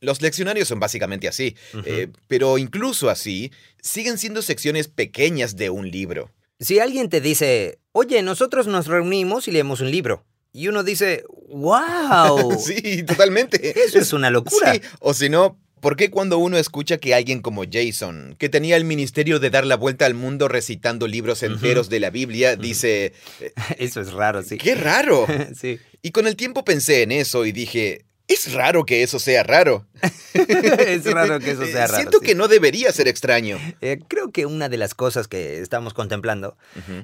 los 0.00 0.22
leccionarios 0.22 0.68
son 0.68 0.80
básicamente 0.80 1.28
así, 1.28 1.56
eh, 1.84 2.08
pero 2.26 2.58
incluso 2.58 3.10
así, 3.10 3.52
siguen 3.80 4.18
siendo 4.18 4.42
secciones 4.42 4.88
pequeñas 4.88 5.56
de 5.56 5.70
un 5.70 5.90
libro. 5.90 6.30
Si 6.58 6.78
alguien 6.78 7.08
te 7.08 7.20
dice, 7.20 7.78
oye, 7.92 8.22
nosotros 8.22 8.66
nos 8.66 8.86
reunimos 8.86 9.48
y 9.48 9.52
leemos 9.52 9.80
un 9.80 9.90
libro, 9.90 10.24
y 10.52 10.68
uno 10.68 10.82
dice, 10.82 11.24
wow, 11.48 12.58
Sí, 12.58 13.02
totalmente. 13.04 13.80
eso 13.84 13.98
es 13.98 14.12
una 14.12 14.30
locura. 14.30 14.74
Sí, 14.74 14.80
o 14.98 15.14
si 15.14 15.28
no, 15.28 15.58
¿por 15.80 15.96
qué 15.96 16.10
cuando 16.10 16.38
uno 16.38 16.58
escucha 16.58 16.98
que 16.98 17.14
alguien 17.14 17.40
como 17.40 17.62
Jason, 17.70 18.34
que 18.38 18.48
tenía 18.48 18.76
el 18.76 18.84
ministerio 18.84 19.38
de 19.38 19.50
dar 19.50 19.64
la 19.64 19.76
vuelta 19.76 20.06
al 20.06 20.14
mundo 20.14 20.48
recitando 20.48 21.06
libros 21.06 21.42
enteros 21.42 21.88
de 21.88 22.00
la 22.00 22.10
Biblia, 22.10 22.56
dice, 22.56 23.12
Eso 23.78 24.00
es 24.00 24.12
raro, 24.12 24.42
sí. 24.42 24.58
¡qué 24.58 24.74
raro! 24.74 25.26
sí. 25.58 25.78
Y 26.02 26.10
con 26.10 26.26
el 26.26 26.36
tiempo 26.36 26.64
pensé 26.64 27.02
en 27.02 27.12
eso 27.12 27.46
y 27.46 27.52
dije, 27.52 28.06
es 28.32 28.52
raro 28.52 28.84
que 28.86 29.02
eso 29.02 29.18
sea 29.18 29.42
raro. 29.42 29.86
es 30.34 31.04
raro 31.04 31.38
que 31.40 31.50
eso 31.52 31.64
sea 31.66 31.84
Eh, 31.84 31.86
raro. 31.86 31.94
Siento 31.96 32.18
sí. 32.20 32.26
que 32.26 32.34
no 32.34 32.48
debería 32.48 32.92
ser 32.92 33.08
extraño. 33.08 33.58
Eh, 33.80 33.98
creo 34.08 34.30
que 34.30 34.46
una 34.46 34.68
de 34.68 34.76
las 34.76 34.94
cosas 34.94 35.28
que 35.28 35.58
estamos 35.60 35.94
contemplando, 35.94 36.56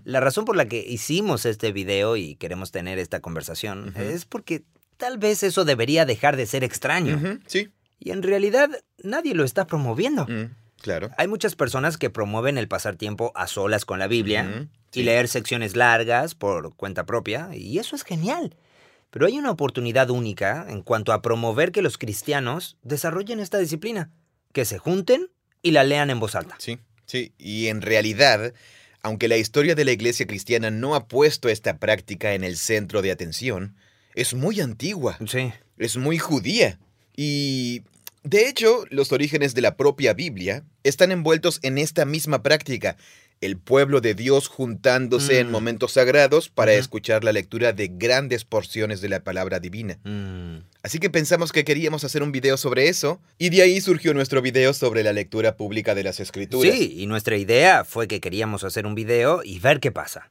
la 0.05 0.21
razón 0.21 0.45
por 0.45 0.57
la 0.57 0.67
que 0.67 0.85
hicimos 0.87 1.45
este 1.47 1.73
video 1.73 2.17
y 2.17 2.37
queremos 2.37 2.71
tener 2.73 2.99
esta 2.99 3.21
conversación, 3.21 3.95
es 3.97 4.25
porque 4.25 4.63
tal 4.97 5.19
vez 5.19 5.43
eso 5.43 5.65
debería 5.65 6.05
dejar 6.05 6.37
de 6.37 6.47
ser 6.47 6.65
extraño. 6.65 7.41
Sí, 7.47 7.69
Y 7.99 8.11
en 8.11 8.23
realidad 8.23 8.69
nadie 9.03 9.35
lo 9.35 9.45
está 9.45 9.67
promoviendo. 9.67 10.27
Mm, 10.27 10.55
claro. 10.81 11.11
Hay 11.19 11.29
muchas 11.29 11.55
personas 11.57 11.97
que 11.99 12.11
promueven 12.11 12.59
el 12.59 12.69
pasar 12.69 12.97
tiempo 12.97 13.33
a 13.35 13.47
solas 13.47 13.85
con 13.85 13.99
la 13.99 14.07
Biblia 14.07 14.69
y 14.93 15.03
leer 15.03 15.29
secciones 15.29 15.77
largas 15.77 16.35
por 16.35 16.75
cuenta 16.77 17.05
propia, 17.05 17.51
y 17.55 17.79
eso 17.79 17.97
es 17.97 18.03
genial. 18.05 18.57
Pero 19.17 19.29
hay 19.29 19.39
una 19.39 19.51
oportunidad 19.51 20.11
única 20.11 20.67
en 20.69 20.83
cuanto 20.83 21.11
a 21.15 21.23
promover 21.23 21.73
que 21.73 21.81
los 21.81 21.97
cristianos 21.97 22.77
desarrollen 22.83 23.41
esta 23.41 23.57
disciplina, 23.57 24.11
que 24.53 24.67
se 24.67 24.77
junten 24.77 25.29
y 25.63 25.71
la 25.71 25.85
lean 25.85 26.11
en 26.11 26.21
voz 26.21 26.35
alta. 26.35 26.55
Sí, 26.59 26.81
sí. 27.07 27.33
Y 27.39 27.69
en 27.69 27.81
realidad, 27.81 28.53
aunque 29.01 29.29
la 29.29 29.39
historia 29.39 29.75
de 29.75 29.87
la 29.87 29.93
iglesia 29.93 30.27
cristiana 30.27 30.71
no 30.71 30.95
ha 30.95 31.09
puesto 31.09 31.49
esta 31.49 31.79
práctica 31.79 32.35
en 32.35 32.45
el 32.45 32.59
centro 32.59 33.01
de 33.01 33.11
atención, 33.11 33.75
es 34.15 34.35
muy 34.35 34.61
antigua, 34.61 35.17
Sí. 35.27 35.51
es 35.79 35.97
muy 35.97 36.19
judía. 36.19 36.79
Y, 37.17 37.85
de 38.23 38.51
hecho, 38.51 38.85
los 38.91 39.13
orígenes 39.13 39.55
de 39.55 39.63
la 39.63 39.79
propia 39.79 40.13
Biblia 40.13 40.63
están 40.85 41.11
envueltos 41.11 41.59
en 41.63 41.79
esta 41.79 42.05
misma 42.05 42.43
práctica. 42.43 42.99
El 43.41 43.59
pueblo 43.59 44.01
de 44.01 44.15
Dios 44.15 44.49
juntándose 44.49 45.41
en 45.41 45.49
Mm. 45.49 45.51
momentos 45.51 45.93
sagrados 45.93 46.49
para 46.49 46.73
escuchar 46.75 47.23
la 47.25 47.33
lectura 47.33 47.73
de 47.73 47.89
grandes 47.93 48.45
porciones 48.45 49.01
de 49.01 49.09
la 49.09 49.21
palabra 49.25 49.61
divina. 49.61 49.99
Mm, 50.05 50.59
Así 50.83 51.01
que 51.01 51.11
pensamos 51.11 51.51
que 51.51 51.65
queríamos 51.65 52.05
hacer 52.05 52.23
un 52.23 52.31
video 52.31 52.57
sobre 52.57 52.89
eso, 52.89 53.21
y 53.39 53.51
de 53.51 53.61
ahí 53.63 53.81
surgió 53.81 54.15
nuestro 54.15 54.41
video 54.41 54.73
sobre 54.73 55.03
la 55.03 55.13
lectura 55.13 55.57
pública 55.57 55.97
de 55.97 56.05
las 56.05 56.21
escrituras. 56.21 56.73
Sí, 56.73 56.95
y 56.99 57.07
nuestra 57.07 57.37
idea 57.37 57.83
fue 57.85 58.07
que 58.07 58.21
queríamos 58.21 58.63
hacer 58.63 58.87
un 58.87 58.95
video 58.95 59.43
y 59.45 59.59
ver 59.59 59.81
qué 59.81 59.91
pasa. 59.91 60.29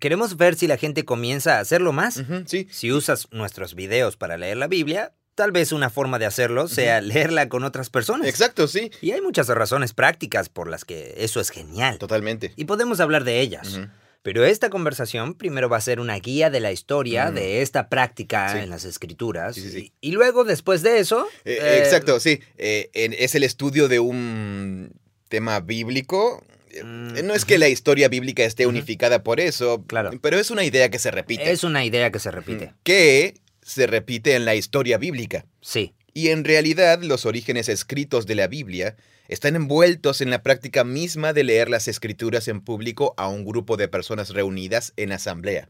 Queremos 0.00 0.38
ver 0.38 0.54
si 0.54 0.66
la 0.66 0.78
gente 0.78 1.04
comienza 1.04 1.58
a 1.58 1.60
hacerlo 1.60 1.92
más. 1.92 2.22
sí. 2.46 2.66
Si 2.70 2.90
usas 2.90 3.28
nuestros 3.32 3.74
videos 3.74 4.16
para 4.16 4.38
leer 4.38 4.56
la 4.56 4.66
Biblia, 4.66 5.12
tal 5.38 5.52
vez 5.52 5.70
una 5.70 5.88
forma 5.88 6.18
de 6.18 6.26
hacerlo 6.26 6.66
sea 6.66 7.00
leerla 7.00 7.48
con 7.48 7.62
otras 7.62 7.90
personas. 7.90 8.26
Exacto, 8.26 8.66
sí. 8.66 8.90
Y 9.00 9.12
hay 9.12 9.20
muchas 9.20 9.46
razones 9.46 9.94
prácticas 9.94 10.48
por 10.48 10.68
las 10.68 10.84
que 10.84 11.14
eso 11.18 11.40
es 11.40 11.50
genial. 11.50 11.96
Totalmente. 11.98 12.52
Y 12.56 12.64
podemos 12.64 12.98
hablar 12.98 13.22
de 13.22 13.40
ellas. 13.40 13.80
Pero 14.22 14.44
esta 14.44 14.68
conversación 14.68 15.34
primero 15.34 15.68
va 15.68 15.76
a 15.76 15.80
ser 15.80 16.00
una 16.00 16.18
guía 16.18 16.50
de 16.50 16.58
la 16.58 16.72
historia 16.72 17.30
Mm. 17.30 17.34
de 17.34 17.62
esta 17.62 17.88
práctica 17.88 18.52
Sí. 18.52 18.58
en 18.58 18.68
las 18.70 18.84
escrituras. 18.84 19.54
Sí, 19.54 19.60
sí, 19.62 19.70
sí. 19.70 19.92
Y, 20.00 20.08
y 20.08 20.12
luego, 20.12 20.42
después 20.42 20.82
de 20.82 20.98
eso... 20.98 21.28
Eh, 21.44 21.58
eh, 21.62 21.78
exacto, 21.78 22.18
sí. 22.18 22.40
Eh, 22.58 22.90
en- 22.94 23.14
es 23.16 23.36
el 23.36 23.44
estudio 23.44 23.86
de 23.86 24.00
un 24.00 24.90
tema 25.28 25.60
bíblico. 25.60 26.42
Mm, 26.84 27.24
No 27.26 27.32
es 27.34 27.44
que 27.44 27.58
la 27.58 27.68
historia 27.68 28.08
bíblica 28.08 28.42
esté 28.44 28.66
unificada 28.66 29.22
por 29.22 29.38
eso, 29.38 29.84
Claro. 29.86 30.10
pero 30.20 30.36
es 30.38 30.50
una 30.50 30.64
idea 30.64 30.90
que 30.90 30.98
se 30.98 31.12
repite. 31.12 31.50
Es 31.52 31.62
una 31.62 31.84
idea 31.84 32.10
que 32.10 32.18
se 32.18 32.32
repite. 32.32 32.74
Que 32.82 33.34
se 33.68 33.86
repite 33.86 34.34
en 34.34 34.46
la 34.46 34.54
historia 34.54 34.96
bíblica. 34.96 35.44
Sí. 35.60 35.94
Y 36.14 36.28
en 36.28 36.44
realidad 36.44 37.02
los 37.02 37.26
orígenes 37.26 37.68
escritos 37.68 38.26
de 38.26 38.34
la 38.34 38.48
Biblia 38.48 38.96
están 39.28 39.56
envueltos 39.56 40.22
en 40.22 40.30
la 40.30 40.42
práctica 40.42 40.84
misma 40.84 41.34
de 41.34 41.44
leer 41.44 41.68
las 41.68 41.86
escrituras 41.86 42.48
en 42.48 42.62
público 42.62 43.12
a 43.18 43.28
un 43.28 43.44
grupo 43.44 43.76
de 43.76 43.86
personas 43.86 44.30
reunidas 44.30 44.94
en 44.96 45.12
asamblea. 45.12 45.68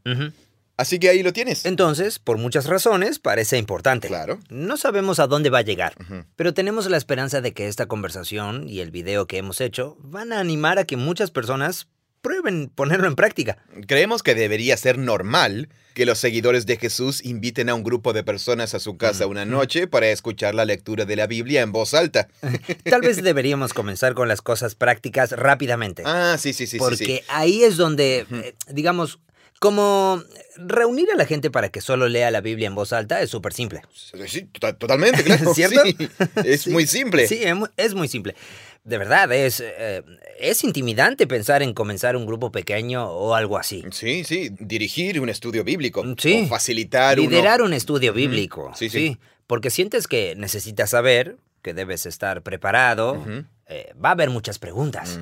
Así 0.77 0.97
que 0.97 1.09
ahí 1.09 1.23
lo 1.23 1.33
tienes. 1.33 1.65
Entonces, 1.65 2.19
por 2.19 2.37
muchas 2.37 2.67
razones, 2.67 3.19
parece 3.19 3.57
importante. 3.57 4.07
Claro. 4.07 4.39
No 4.49 4.77
sabemos 4.77 5.19
a 5.19 5.27
dónde 5.27 5.49
va 5.49 5.57
a 5.57 5.63
llegar, 5.63 5.93
pero 6.37 6.53
tenemos 6.53 6.89
la 6.89 6.95
esperanza 6.95 7.41
de 7.41 7.53
que 7.53 7.67
esta 7.67 7.87
conversación 7.87 8.69
y 8.69 8.79
el 8.79 8.91
video 8.91 9.27
que 9.27 9.37
hemos 9.37 9.59
hecho 9.59 9.97
van 9.99 10.31
a 10.31 10.39
animar 10.39 10.79
a 10.79 10.85
que 10.85 10.95
muchas 10.95 11.31
personas 11.31 11.89
prueben 12.21 12.69
ponerlo 12.73 13.07
en 13.07 13.15
práctica. 13.15 13.57
Creemos 13.87 14.23
que 14.23 14.35
debería 14.35 14.75
ser 14.77 14.97
normal 14.97 15.69
que 15.93 16.05
los 16.05 16.19
seguidores 16.19 16.65
de 16.65 16.77
Jesús 16.77 17.23
inviten 17.25 17.69
a 17.69 17.73
un 17.75 17.83
grupo 17.83 18.13
de 18.13 18.23
personas 18.23 18.73
a 18.73 18.79
su 18.79 18.97
casa 18.97 19.27
una 19.27 19.45
noche 19.45 19.87
para 19.87 20.07
escuchar 20.09 20.55
la 20.55 20.63
lectura 20.65 21.05
de 21.05 21.15
la 21.15 21.27
Biblia 21.27 21.61
en 21.61 21.71
voz 21.71 21.93
alta. 21.93 22.27
Tal 22.89 23.01
vez 23.01 23.21
deberíamos 23.21 23.73
comenzar 23.73 24.13
con 24.13 24.27
las 24.27 24.41
cosas 24.41 24.75
prácticas 24.75 25.31
rápidamente. 25.31 26.03
Ah, 26.05 26.37
sí, 26.39 26.53
sí, 26.53 26.67
sí, 26.67 26.77
porque 26.77 26.95
sí. 26.97 27.21
ahí 27.27 27.63
es 27.63 27.75
donde, 27.77 28.25
eh, 28.31 28.55
digamos, 28.69 29.19
como 29.59 30.23
reunir 30.55 31.11
a 31.11 31.17
la 31.17 31.25
gente 31.25 31.51
para 31.51 31.67
que 31.67 31.81
solo 31.81 32.07
lea 32.07 32.31
la 32.31 32.39
Biblia 32.39 32.67
en 32.67 32.75
voz 32.75 32.93
alta 32.93 33.21
es 33.21 33.29
súper 33.29 33.51
simple. 33.51 33.81
Sí, 34.25 34.43
to- 34.57 34.73
totalmente, 34.75 35.21
claro. 35.21 35.53
¿Cierto? 35.53 35.81
Sí, 35.83 35.97
es 36.45 36.61
Sí. 36.63 36.69
muy 36.69 36.87
simple. 36.87 37.27
Sí, 37.27 37.41
es 37.75 37.93
muy 37.93 38.07
simple. 38.07 38.35
De 38.89 38.97
verdad, 38.97 39.31
es, 39.31 39.61
eh, 39.63 40.03
es 40.39 40.63
intimidante 40.63 41.27
pensar 41.27 41.61
en 41.61 41.73
comenzar 41.75 42.15
un 42.15 42.25
grupo 42.25 42.51
pequeño 42.51 43.07
o 43.07 43.35
algo 43.35 43.59
así. 43.59 43.83
Sí, 43.91 44.23
sí, 44.23 44.49
dirigir 44.59 45.21
un 45.21 45.29
estudio 45.29 45.63
bíblico. 45.63 46.03
Sí. 46.17 46.43
O 46.45 46.47
facilitar 46.47 47.19
uno. 47.19 47.29
Liderar 47.29 47.61
un 47.61 47.73
estudio 47.73 48.13
bíblico. 48.13 48.71
Sí, 48.75 48.89
sí. 48.89 49.19
Porque 49.45 49.69
sientes 49.69 50.07
que 50.07 50.33
necesitas 50.35 50.89
saber, 50.89 51.37
que 51.61 51.75
debes 51.75 52.07
estar 52.07 52.41
preparado. 52.41 53.23
Eh, 53.67 53.93
va 54.03 54.09
a 54.09 54.11
haber 54.13 54.31
muchas 54.31 54.57
preguntas. 54.57 55.19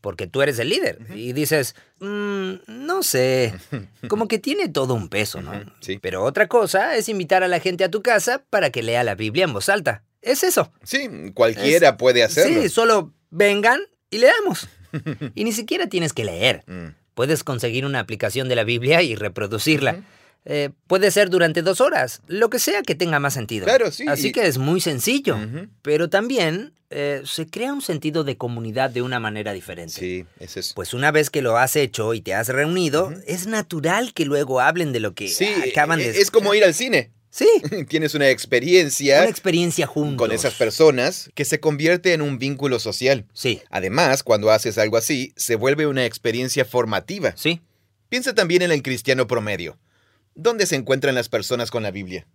Porque 0.00 0.28
tú 0.28 0.40
eres 0.42 0.60
el 0.60 0.68
líder. 0.68 1.00
Y 1.12 1.32
dices, 1.32 1.74
"Mm, 1.98 2.52
no 2.68 3.02
sé. 3.02 3.52
Como 4.08 4.28
que 4.28 4.38
tiene 4.38 4.68
todo 4.68 4.94
un 4.94 5.08
peso, 5.08 5.42
¿no? 5.42 5.52
Sí. 5.80 5.98
Pero 6.00 6.22
otra 6.22 6.46
cosa 6.46 6.94
es 6.96 7.08
invitar 7.08 7.42
a 7.42 7.48
la 7.48 7.58
gente 7.58 7.82
a 7.82 7.90
tu 7.90 8.00
casa 8.00 8.44
para 8.48 8.70
que 8.70 8.84
lea 8.84 9.02
la 9.02 9.16
Biblia 9.16 9.42
en 9.44 9.52
voz 9.52 9.68
alta. 9.68 10.04
Es 10.22 10.42
eso. 10.42 10.72
Sí, 10.82 11.08
cualquiera 11.34 11.96
puede 11.96 12.22
hacerlo. 12.22 12.62
Sí, 12.62 12.68
solo 12.68 13.12
vengan 13.30 13.80
y 14.10 14.18
leamos. 14.18 14.68
y 15.34 15.44
ni 15.44 15.52
siquiera 15.52 15.88
tienes 15.88 16.12
que 16.12 16.24
leer. 16.24 16.62
Mm. 16.66 16.88
Puedes 17.14 17.44
conseguir 17.44 17.84
una 17.84 18.00
aplicación 18.00 18.48
de 18.48 18.56
la 18.56 18.64
Biblia 18.64 19.02
y 19.02 19.14
reproducirla. 19.14 20.02
Eh, 20.44 20.70
puede 20.86 21.10
ser 21.10 21.30
durante 21.30 21.62
dos 21.62 21.80
horas, 21.80 22.22
lo 22.26 22.48
que 22.48 22.58
sea 22.58 22.82
que 22.82 22.94
tenga 22.94 23.18
más 23.18 23.34
sentido. 23.34 23.66
Claro, 23.66 23.90
sí, 23.90 24.06
Así 24.08 24.28
y- 24.28 24.32
que 24.32 24.46
es 24.46 24.56
muy 24.58 24.80
sencillo. 24.80 25.36
Pero 25.82 26.08
también 26.08 26.72
eh, 26.90 27.20
se 27.26 27.46
crea 27.46 27.72
un 27.74 27.82
sentido 27.82 28.24
de 28.24 28.38
comunidad 28.38 28.88
de 28.88 29.02
una 29.02 29.20
manera 29.20 29.52
diferente. 29.52 29.92
Sí, 29.94 30.24
eso 30.40 30.60
es. 30.60 30.72
Pues 30.72 30.94
una 30.94 31.10
vez 31.10 31.28
que 31.28 31.42
lo 31.42 31.58
has 31.58 31.76
hecho 31.76 32.14
y 32.14 32.22
te 32.22 32.34
has 32.34 32.48
reunido, 32.48 33.12
es 33.26 33.46
natural 33.46 34.14
que 34.14 34.24
luego 34.24 34.60
hablen 34.60 34.92
de 34.92 35.00
lo 35.00 35.12
que 35.14 35.28
Sí, 35.28 35.48
acaban 35.70 35.98
de 35.98 36.06
e- 36.10 36.20
es 36.20 36.30
como 36.30 36.54
ir 36.54 36.64
al 36.64 36.72
cine. 36.72 37.10
Sí, 37.30 37.46
Tienes 37.88 38.14
una 38.14 38.30
experiencia 38.30 39.20
una 39.20 39.28
experiencia 39.30 39.86
juntos. 39.86 40.16
con 40.26 40.34
esas 40.34 40.54
personas 40.54 41.30
que 41.34 41.44
se 41.44 41.60
convierte 41.60 42.12
en 42.14 42.22
un 42.22 42.38
vínculo 42.38 42.78
social. 42.78 43.26
Sí, 43.34 43.60
Además, 43.70 44.22
cuando 44.22 44.50
haces 44.50 44.78
algo 44.78 44.96
así, 44.96 45.32
se 45.36 45.56
vuelve 45.56 45.86
una 45.86 46.04
experiencia 46.06 46.64
formativa. 46.64 47.34
sí. 47.36 47.60
Piensa 48.08 48.34
también 48.34 48.62
en 48.62 48.72
el 48.72 48.82
cristiano 48.82 49.26
promedio. 49.26 49.76
¿Dónde 50.34 50.64
se 50.64 50.76
encuentran 50.76 51.14
las 51.14 51.28
personas 51.28 51.70
con 51.70 51.82
la 51.82 51.90
Biblia? 51.90 52.26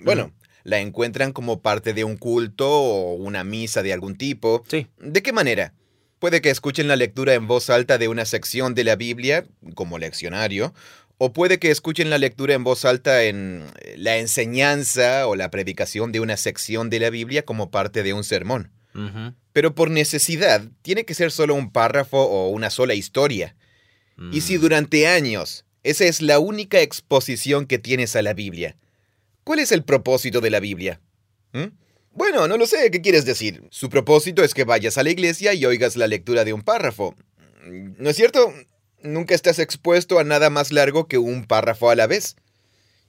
Bueno, 0.00 0.32
la 0.64 0.80
encuentran 0.80 1.32
como 1.32 1.60
parte 1.60 1.92
de 1.94 2.02
un 2.02 2.16
culto 2.16 2.68
o 2.68 3.14
una 3.14 3.44
misa 3.44 3.84
de 3.84 3.92
algún 3.92 4.16
tipo. 4.16 4.64
Sí. 4.68 4.88
¿De 4.98 5.22
qué 5.22 5.32
manera? 5.32 5.74
Puede 6.18 6.40
que 6.40 6.50
escuchen 6.50 6.88
la 6.88 6.96
lectura 6.96 7.34
en 7.34 7.46
voz 7.46 7.70
alta 7.70 7.98
de 7.98 8.08
una 8.08 8.24
sección 8.24 8.74
de 8.74 8.82
la 8.82 8.96
Biblia, 8.96 9.46
como 9.76 9.96
leccionario, 9.96 10.74
o 11.18 11.32
puede 11.32 11.60
que 11.60 11.70
escuchen 11.70 12.10
la 12.10 12.18
lectura 12.18 12.54
en 12.54 12.64
voz 12.64 12.84
alta 12.84 13.22
en 13.22 13.64
la 14.00 14.16
enseñanza 14.16 15.28
o 15.28 15.36
la 15.36 15.50
predicación 15.50 16.10
de 16.10 16.20
una 16.20 16.38
sección 16.38 16.88
de 16.88 17.00
la 17.00 17.10
Biblia 17.10 17.44
como 17.44 17.70
parte 17.70 18.02
de 18.02 18.14
un 18.14 18.24
sermón. 18.24 18.72
Pero 19.52 19.74
por 19.74 19.90
necesidad, 19.90 20.62
tiene 20.82 21.04
que 21.04 21.14
ser 21.14 21.30
solo 21.30 21.54
un 21.54 21.70
párrafo 21.70 22.18
o 22.18 22.48
una 22.48 22.70
sola 22.70 22.94
historia. 22.94 23.54
Y 24.32 24.40
si 24.40 24.56
mm. 24.56 24.60
durante 24.60 25.06
años 25.06 25.64
esa 25.82 26.04
es 26.04 26.22
la 26.22 26.38
única 26.38 26.80
exposición 26.80 27.66
que 27.66 27.78
tienes 27.78 28.16
a 28.16 28.22
la 28.22 28.32
Biblia, 28.32 28.76
¿cuál 29.44 29.58
es 29.58 29.70
el 29.70 29.84
propósito 29.84 30.40
de 30.40 30.50
la 30.50 30.60
Biblia? 30.60 31.00
¿Mm? 31.52 31.66
Bueno, 32.12 32.48
no 32.48 32.56
lo 32.56 32.66
sé, 32.66 32.90
¿qué 32.90 33.02
quieres 33.02 33.24
decir? 33.24 33.62
Su 33.70 33.90
propósito 33.90 34.42
es 34.42 34.54
que 34.54 34.64
vayas 34.64 34.98
a 34.98 35.02
la 35.02 35.10
iglesia 35.10 35.52
y 35.54 35.64
oigas 35.64 35.96
la 35.96 36.06
lectura 36.06 36.44
de 36.44 36.52
un 36.52 36.62
párrafo. 36.62 37.14
¿No 37.66 38.10
es 38.10 38.16
cierto? 38.16 38.52
Nunca 39.02 39.34
estás 39.34 39.58
expuesto 39.58 40.18
a 40.18 40.24
nada 40.24 40.50
más 40.50 40.72
largo 40.72 41.06
que 41.06 41.18
un 41.18 41.44
párrafo 41.44 41.90
a 41.90 41.94
la 41.94 42.06
vez. 42.06 42.36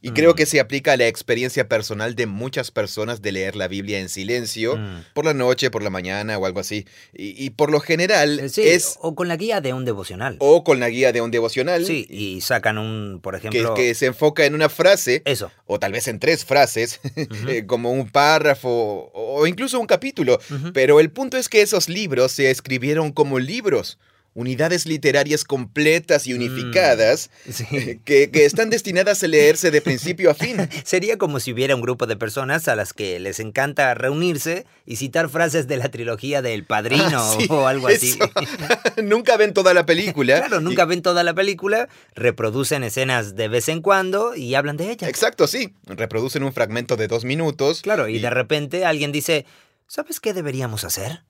Y 0.03 0.11
creo 0.11 0.31
Mm. 0.31 0.35
que 0.35 0.45
se 0.47 0.59
aplica 0.59 0.93
a 0.93 0.97
la 0.97 1.05
experiencia 1.07 1.67
personal 1.69 2.15
de 2.15 2.25
muchas 2.25 2.71
personas 2.71 3.21
de 3.21 3.31
leer 3.31 3.55
la 3.55 3.67
Biblia 3.67 3.99
en 3.99 4.09
silencio, 4.09 4.75
Mm. 4.77 5.03
por 5.13 5.25
la 5.25 5.33
noche, 5.35 5.69
por 5.69 5.83
la 5.83 5.91
mañana 5.91 6.37
o 6.39 6.45
algo 6.47 6.59
así. 6.59 6.87
Y, 7.13 7.45
y 7.45 7.51
por 7.51 7.69
lo 7.71 7.79
general 7.79 8.39
Eh, 8.39 8.49
Sí, 8.49 8.61
es 8.67 8.97
o 9.01 9.13
con 9.13 9.27
la 9.27 9.35
guía 9.37 9.61
de 9.61 9.73
un 9.73 9.85
devocional. 9.85 10.37
o 10.39 10.63
con 10.63 10.79
la 10.79 10.89
guía 10.89 11.11
de 11.11 11.21
un 11.21 11.29
devocional 11.29 11.85
Sí, 11.85 12.07
y 12.09 12.41
sacan 12.41 12.77
un, 12.79 13.19
por 13.21 13.35
ejemplo... 13.35 13.75
que 13.75 13.93
se 13.93 14.07
enfoca 14.07 14.45
en 14.45 14.55
una 14.55 14.69
frase 14.69 15.21
Eso. 15.25 15.51
o 15.67 15.79
tal 15.79 15.91
vez 15.91 16.07
en 16.07 16.19
tres 16.19 16.45
frases, 16.45 16.99
como 17.67 17.91
un 17.91 18.09
párrafo 18.09 19.11
o 19.13 19.45
incluso 19.45 19.79
un 19.79 19.85
capítulo. 19.87 20.39
Pero 20.73 20.99
el 20.99 21.11
punto 21.11 21.37
es 21.37 21.47
que 21.49 21.61
esos 21.61 21.89
libros 21.89 22.31
se 22.31 22.49
escribieron 22.49 23.11
como 23.11 23.37
libros, 23.39 23.99
unidades 24.33 24.85
literarias 24.85 25.43
completas 25.43 26.25
y 26.25 26.33
Mm. 26.33 26.35
unificadas 26.37 27.29
Sí. 27.51 27.65
que, 28.05 28.31
que 28.31 28.45
están 28.45 28.69
destinadas 28.71 29.21
a 29.23 29.27
leerse 29.27 29.71
de 29.71 29.81
principio 29.81 30.31
a 30.31 30.33
fin. 30.33 30.55
Sería 30.85 31.17
como 31.17 31.39
si 31.39 31.51
hubiera 31.51 31.75
un 31.75 31.81
grupo 31.81 32.07
de 32.07 32.15
personas 32.15 32.67
a 32.67 32.75
las 32.75 32.93
que 32.93 33.19
les 33.19 33.39
encanta 33.41 33.93
reunirse 33.93 34.65
y 34.85 34.95
citar 34.95 35.27
frases 35.29 35.67
de 35.67 35.77
la 35.77 35.89
trilogía 35.91 36.41
del 36.41 36.63
Padrino 36.65 37.19
Ah, 37.19 37.35
sí, 37.39 37.47
o 37.49 37.67
algo 37.67 37.87
así. 37.87 38.17
nunca 39.03 39.37
ven 39.37 39.53
toda 39.53 39.73
la 39.73 39.85
película. 39.85 40.37
Claro, 40.39 40.61
nunca 40.61 40.85
ven 40.85 41.01
toda 41.01 41.23
la 41.23 41.33
película, 41.33 41.89
reproducen 42.15 42.83
escenas 42.83 43.35
de 43.35 43.47
vez 43.47 43.67
en 43.69 43.81
cuando 43.81 44.35
y 44.35 44.55
hablan 44.55 44.77
de 44.77 44.91
ellas. 44.91 45.09
Exacto, 45.09 45.47
sí. 45.47 45.73
Reproducen 45.85 46.43
un 46.43 46.53
fragmento 46.53 46.95
de 46.95 47.07
dos 47.07 47.25
minutos. 47.25 47.81
Claro, 47.81 48.07
y 48.07 48.19
de 48.19 48.29
repente 48.29 48.85
alguien 48.85 49.11
dice, 49.11 49.45
¿sabes 49.87 50.19
qué 50.19 50.33
deberíamos 50.33 50.83
hacer? 50.83 51.23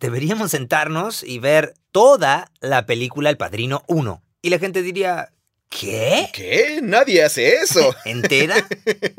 Deberíamos 0.00 0.52
sentarnos 0.52 1.22
y 1.22 1.38
ver 1.38 1.74
toda 1.92 2.50
la 2.60 2.86
película 2.86 3.28
El 3.28 3.36
Padrino 3.36 3.82
1. 3.86 4.22
Y 4.40 4.48
la 4.48 4.58
gente 4.58 4.80
diría, 4.80 5.34
¿Qué? 5.70 6.28
¿Qué? 6.32 6.80
Nadie 6.82 7.22
hace 7.22 7.54
eso. 7.54 7.94
¿Entera? 8.04 8.68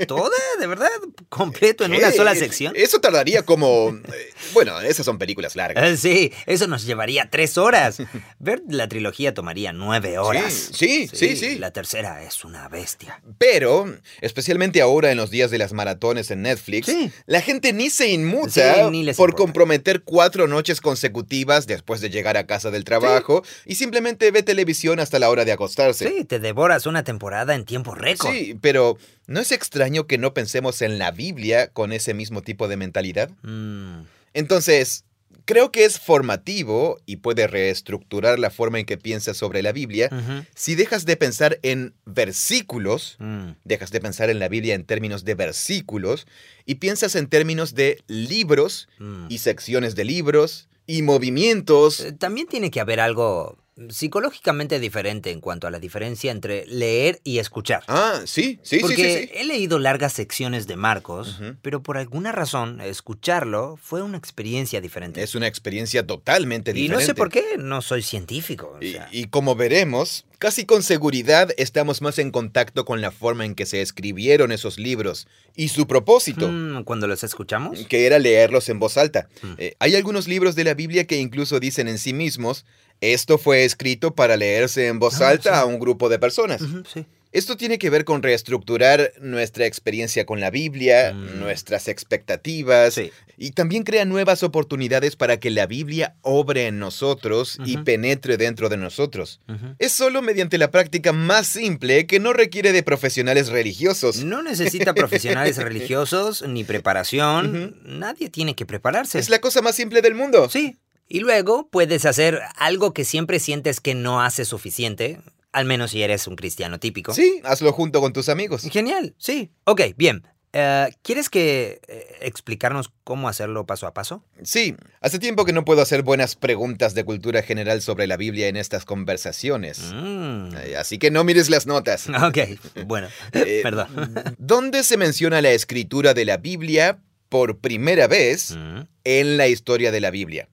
¿Toda? 0.06 0.36
¿De 0.60 0.68
verdad? 0.68 0.90
¿Completo 1.30 1.86
en 1.86 1.94
una 1.94 2.12
sola 2.12 2.36
sección? 2.36 2.74
Eso 2.76 3.00
tardaría 3.00 3.44
como... 3.44 3.90
eh, 4.14 4.34
Bueno, 4.54 4.80
esas 4.82 5.06
son 5.06 5.18
películas 5.18 5.56
largas. 5.56 5.84
Eh, 5.84 5.98
Sí, 5.98 6.34
eso 6.46 6.68
nos 6.68 6.84
llevaría 6.86 7.30
tres 7.30 7.58
horas. 7.58 7.98
Ver 8.40 8.62
la 8.68 8.90
trilogía 8.90 9.34
tomaría 9.34 9.72
nueve 9.72 10.18
horas. 10.20 10.72
sí, 10.74 11.10
sí, 11.14 11.38
sí. 11.38 11.58
La 11.58 11.72
tercera 11.72 12.22
es 12.24 12.44
una 12.44 12.68
bestia. 12.68 13.22
Pero, 13.38 13.86
especialmente 14.20 14.82
ahora 14.82 15.10
en 15.12 15.18
los 15.18 15.32
días 15.32 15.52
de 15.52 15.58
las 15.58 15.72
maratones 15.72 16.32
en 16.32 16.42
Netflix, 16.42 16.88
Sí. 16.88 17.12
la 17.28 17.40
gente 17.42 17.72
ni 17.72 17.90
se 17.90 18.10
inmuta 18.10 18.76
Sí, 18.76 18.82
ni 18.92 19.04
por 19.06 19.10
importa. 19.30 19.36
comprometer 19.38 20.02
cuatro 20.04 20.48
noches 20.48 20.82
consecutivas 20.82 21.66
después 21.66 22.02
de 22.02 22.10
llegar 22.10 22.36
a 22.36 22.46
casa 22.46 22.72
del 22.72 22.84
trabajo 22.84 23.42
y 23.66 23.76
simplemente 23.76 24.30
ve 24.32 24.44
televisión 24.44 25.00
hasta 25.00 25.18
la 25.18 25.30
hora 25.30 25.46
de 25.46 25.54
acostarse. 25.54 26.10
Sí, 26.10 26.26
te 26.26 26.41
devoras 26.42 26.86
una 26.86 27.04
temporada 27.04 27.56
en 27.56 27.64
tiempo 27.66 27.96
récord. 27.96 28.32
Sí, 28.34 28.58
pero 28.62 28.98
¿no 29.28 29.40
es 29.40 29.52
extraño 29.52 30.08
que 30.08 30.18
no 30.18 30.34
pensemos 30.34 30.82
en 30.82 30.98
la 31.00 31.12
Biblia 31.12 31.68
con 31.70 31.94
ese 31.94 32.14
mismo 32.14 32.42
tipo 32.42 32.68
de 32.68 32.78
mentalidad? 32.78 33.30
Mm, 33.44 34.02
Entonces, 34.34 35.06
creo 35.46 35.72
que 35.72 35.86
es 35.86 36.00
formativo 36.00 37.00
y 37.06 37.18
puede 37.18 37.48
reestructurar 37.48 38.40
la 38.40 38.50
forma 38.52 38.80
en 38.80 38.86
que 38.86 38.98
piensas 38.98 39.38
sobre 39.38 39.62
la 39.62 39.72
Biblia 39.72 40.10
si 40.56 40.76
dejas 40.76 41.06
de 41.06 41.18
pensar 41.18 41.60
en 41.64 41.94
versículos, 42.06 43.16
mm. 43.20 43.52
dejas 43.66 43.92
de 43.92 44.00
pensar 44.00 44.30
en 44.30 44.40
la 44.40 44.48
Biblia 44.48 44.76
en 44.76 44.86
términos 44.86 45.26
de 45.26 45.36
versículos 45.36 46.28
y 46.66 46.76
piensas 46.76 47.16
en 47.16 47.28
términos 47.28 47.74
de 47.76 48.02
libros 48.08 48.88
Mm. 49.00 49.26
y 49.30 49.38
secciones 49.40 49.96
de 49.96 50.06
libros 50.06 50.68
y 50.88 51.02
movimientos. 51.02 52.00
Eh, 52.02 52.12
También 52.14 52.48
tiene 52.48 52.72
que 52.72 52.80
haber 52.80 53.00
algo 53.00 53.58
psicológicamente 53.90 54.80
diferente 54.80 55.32
en 55.32 55.40
cuanto 55.42 55.68
a 55.68 55.72
la 55.72 55.80
diferencia 55.80 56.32
entre 56.32 56.66
leer 56.68 57.20
y 57.24 57.40
escuchar. 57.40 57.84
Ah, 57.88 58.22
sí, 58.26 58.60
sí, 58.64 58.78
sí, 58.78 58.80
Porque 58.82 58.96
sí, 58.96 59.28
sí. 59.28 59.40
he 59.40 59.44
leído 59.46 59.80
largas 59.80 60.14
secciones 60.14 60.68
de 60.68 60.76
Marcos, 60.76 61.40
pero 61.62 61.82
por 61.82 61.98
alguna 61.98 62.32
razón 62.32 62.82
escucharlo 62.82 63.78
fue 63.82 64.02
una 64.02 64.18
experiencia 64.18 64.82
diferente. 64.82 65.22
Es 65.24 65.36
una 65.36 65.48
experiencia 65.48 66.06
totalmente 66.06 66.72
y 66.72 66.74
diferente. 66.76 67.02
no 67.02 67.06
sé 67.06 67.16
por 67.16 67.30
qué, 67.30 67.44
no 67.58 67.82
soy 67.82 68.02
científico. 68.02 68.78
o 68.80 68.84
Y, 68.84 68.94
sea. 68.94 69.10
y 69.12 69.26
como 69.26 69.56
veremos, 69.56 70.26
casi 70.40 70.66
con 70.66 70.84
seguridad 70.84 71.50
estamos 71.58 72.02
más 72.02 72.20
en 72.20 72.32
contacto 72.32 72.86
con 72.86 73.02
la 73.02 73.12
forma 73.12 73.46
en 73.46 73.56
que 73.56 73.66
se 73.66 73.82
escribieron 73.82 74.52
esos 74.52 74.78
libros 74.80 75.28
y 75.56 75.68
su 75.70 75.88
propósito, 75.88 76.48
Mm, 76.50 76.84
Cuando 76.84 77.08
los 77.08 77.24
escuchamos. 77.24 77.80
que 77.88 78.06
era 78.06 78.20
leerlos 78.20 78.70
en 78.70 78.80
voz 78.80 78.98
alta. 78.98 79.28
Mm. 79.42 79.54
Eh, 79.58 79.76
hay 79.80 79.96
algunos 79.96 80.28
libros 80.28 80.56
de 80.56 80.64
la 80.64 80.74
Biblia 80.74 81.06
que 81.06 81.18
incluso 81.18 81.60
dicen 81.60 81.88
en 81.88 81.98
sí 81.98 82.14
mismos, 82.14 82.66
esto 83.02 83.38
fue 83.38 83.66
escrito 83.66 84.16
para 84.16 84.38
leerse 84.38 84.88
en 84.88 85.00
voz 85.00 85.20
Ah, 85.22 85.30
alta 85.30 85.60
a 85.60 85.66
un 85.66 85.80
grupo 85.80 86.08
de 86.08 86.20
personas. 86.20 86.62
Sí. 86.94 87.06
Esto 87.34 87.56
tiene 87.56 87.78
que 87.80 87.90
ver 87.90 88.04
con 88.04 88.22
reestructurar 88.24 89.14
nuestra 89.22 89.66
experiencia 89.66 90.26
con 90.26 90.42
la 90.42 90.50
Biblia, 90.52 91.14
Mm. 91.14 91.40
nuestras 91.40 91.88
expectativas, 91.88 92.94
Sí. 92.96 93.10
y 93.38 93.52
también 93.52 93.84
crea 93.84 94.04
nuevas 94.04 94.44
oportunidades 94.44 95.16
para 95.16 95.40
que 95.40 95.50
la 95.50 95.66
Biblia 95.66 96.16
obre 96.24 96.68
en 96.68 96.78
nosotros 96.78 97.58
y 97.66 97.78
penetre 97.78 98.36
dentro 98.36 98.68
de 98.68 98.76
nosotros. 98.76 99.40
Es 99.80 99.94
solo 99.94 100.22
mediante 100.22 100.58
la 100.58 100.72
práctica 100.72 101.14
más 101.14 101.48
simple 101.48 102.06
que 102.06 102.20
no 102.20 102.34
requiere 102.34 102.74
de 102.74 102.84
profesionales 102.84 103.48
religiosos. 103.48 104.26
No 104.26 104.44
necesita 104.44 104.94
profesionales 104.94 105.56
religiosos 105.58 106.44
ni 106.46 106.66
preparación. 106.66 107.78
Nadie 107.86 108.30
tiene 108.30 108.56
que 108.56 108.66
prepararse. 108.66 109.20
Es 109.20 109.30
la 109.30 109.40
cosa 109.40 109.62
más 109.62 109.76
simple 109.76 110.02
del 110.02 110.16
mundo. 110.16 110.50
Sí. 110.50 110.76
Y 111.14 111.20
luego 111.20 111.68
puedes 111.70 112.06
hacer 112.06 112.40
algo 112.56 112.94
que 112.94 113.04
siempre 113.04 113.40
sientes 113.40 113.82
que 113.82 113.96
no 113.96 114.22
haces 114.22 114.48
suficiente, 114.48 115.20
al 115.52 115.66
menos 115.66 115.92
si 115.92 116.02
eres 116.02 116.26
un 116.26 116.38
cristiano 116.38 116.80
típico. 116.80 117.14
Sí, 117.14 117.42
hazlo 117.44 117.74
junto 117.74 118.00
con 118.00 118.14
tus 118.14 118.30
amigos. 118.30 118.62
Genial, 118.72 119.14
sí. 119.18 119.52
Ok, 119.66 119.82
bien. 119.98 120.26
Eh, 120.54 120.90
¿Quieres 121.02 121.30
que 121.30 121.82
eh, 121.90 122.16
explicarnos 122.22 122.92
cómo 123.04 123.28
hacerlo 123.28 123.66
paso 123.66 123.88
a 123.88 123.94
paso? 123.94 124.24
Sí, 124.44 124.76
hace 125.02 125.20
tiempo 125.20 125.44
que 125.44 125.52
no 125.52 125.66
puedo 125.66 125.82
hacer 125.82 126.02
buenas 126.02 126.36
preguntas 126.38 126.94
de 126.94 127.04
cultura 127.04 127.42
general 127.44 127.82
sobre 127.82 128.08
la 128.08 128.16
Biblia 128.16 128.48
en 128.48 128.56
estas 128.56 128.86
conversaciones. 128.86 129.92
Mm. 129.94 130.56
Eh, 130.64 130.76
Así 130.78 130.98
que 130.98 131.12
no 131.12 131.26
mires 131.26 131.50
las 131.50 131.68
notas. 131.68 132.08
Ok, 132.24 132.38
bueno, 132.86 133.10
Eh, 133.34 133.60
perdón. 133.64 134.14
¿Dónde 134.38 134.84
se 134.86 134.96
menciona 134.96 135.42
la 135.42 135.52
escritura 135.52 136.14
de 136.14 136.24
la 136.24 136.38
Biblia 136.38 137.00
por 137.28 137.60
primera 137.60 138.08
vez 138.08 138.56
Mm. 138.56 138.82
en 139.04 139.36
la 139.38 139.50
historia 139.50 139.92
de 139.92 140.00
la 140.00 140.10
Biblia? 140.12 140.48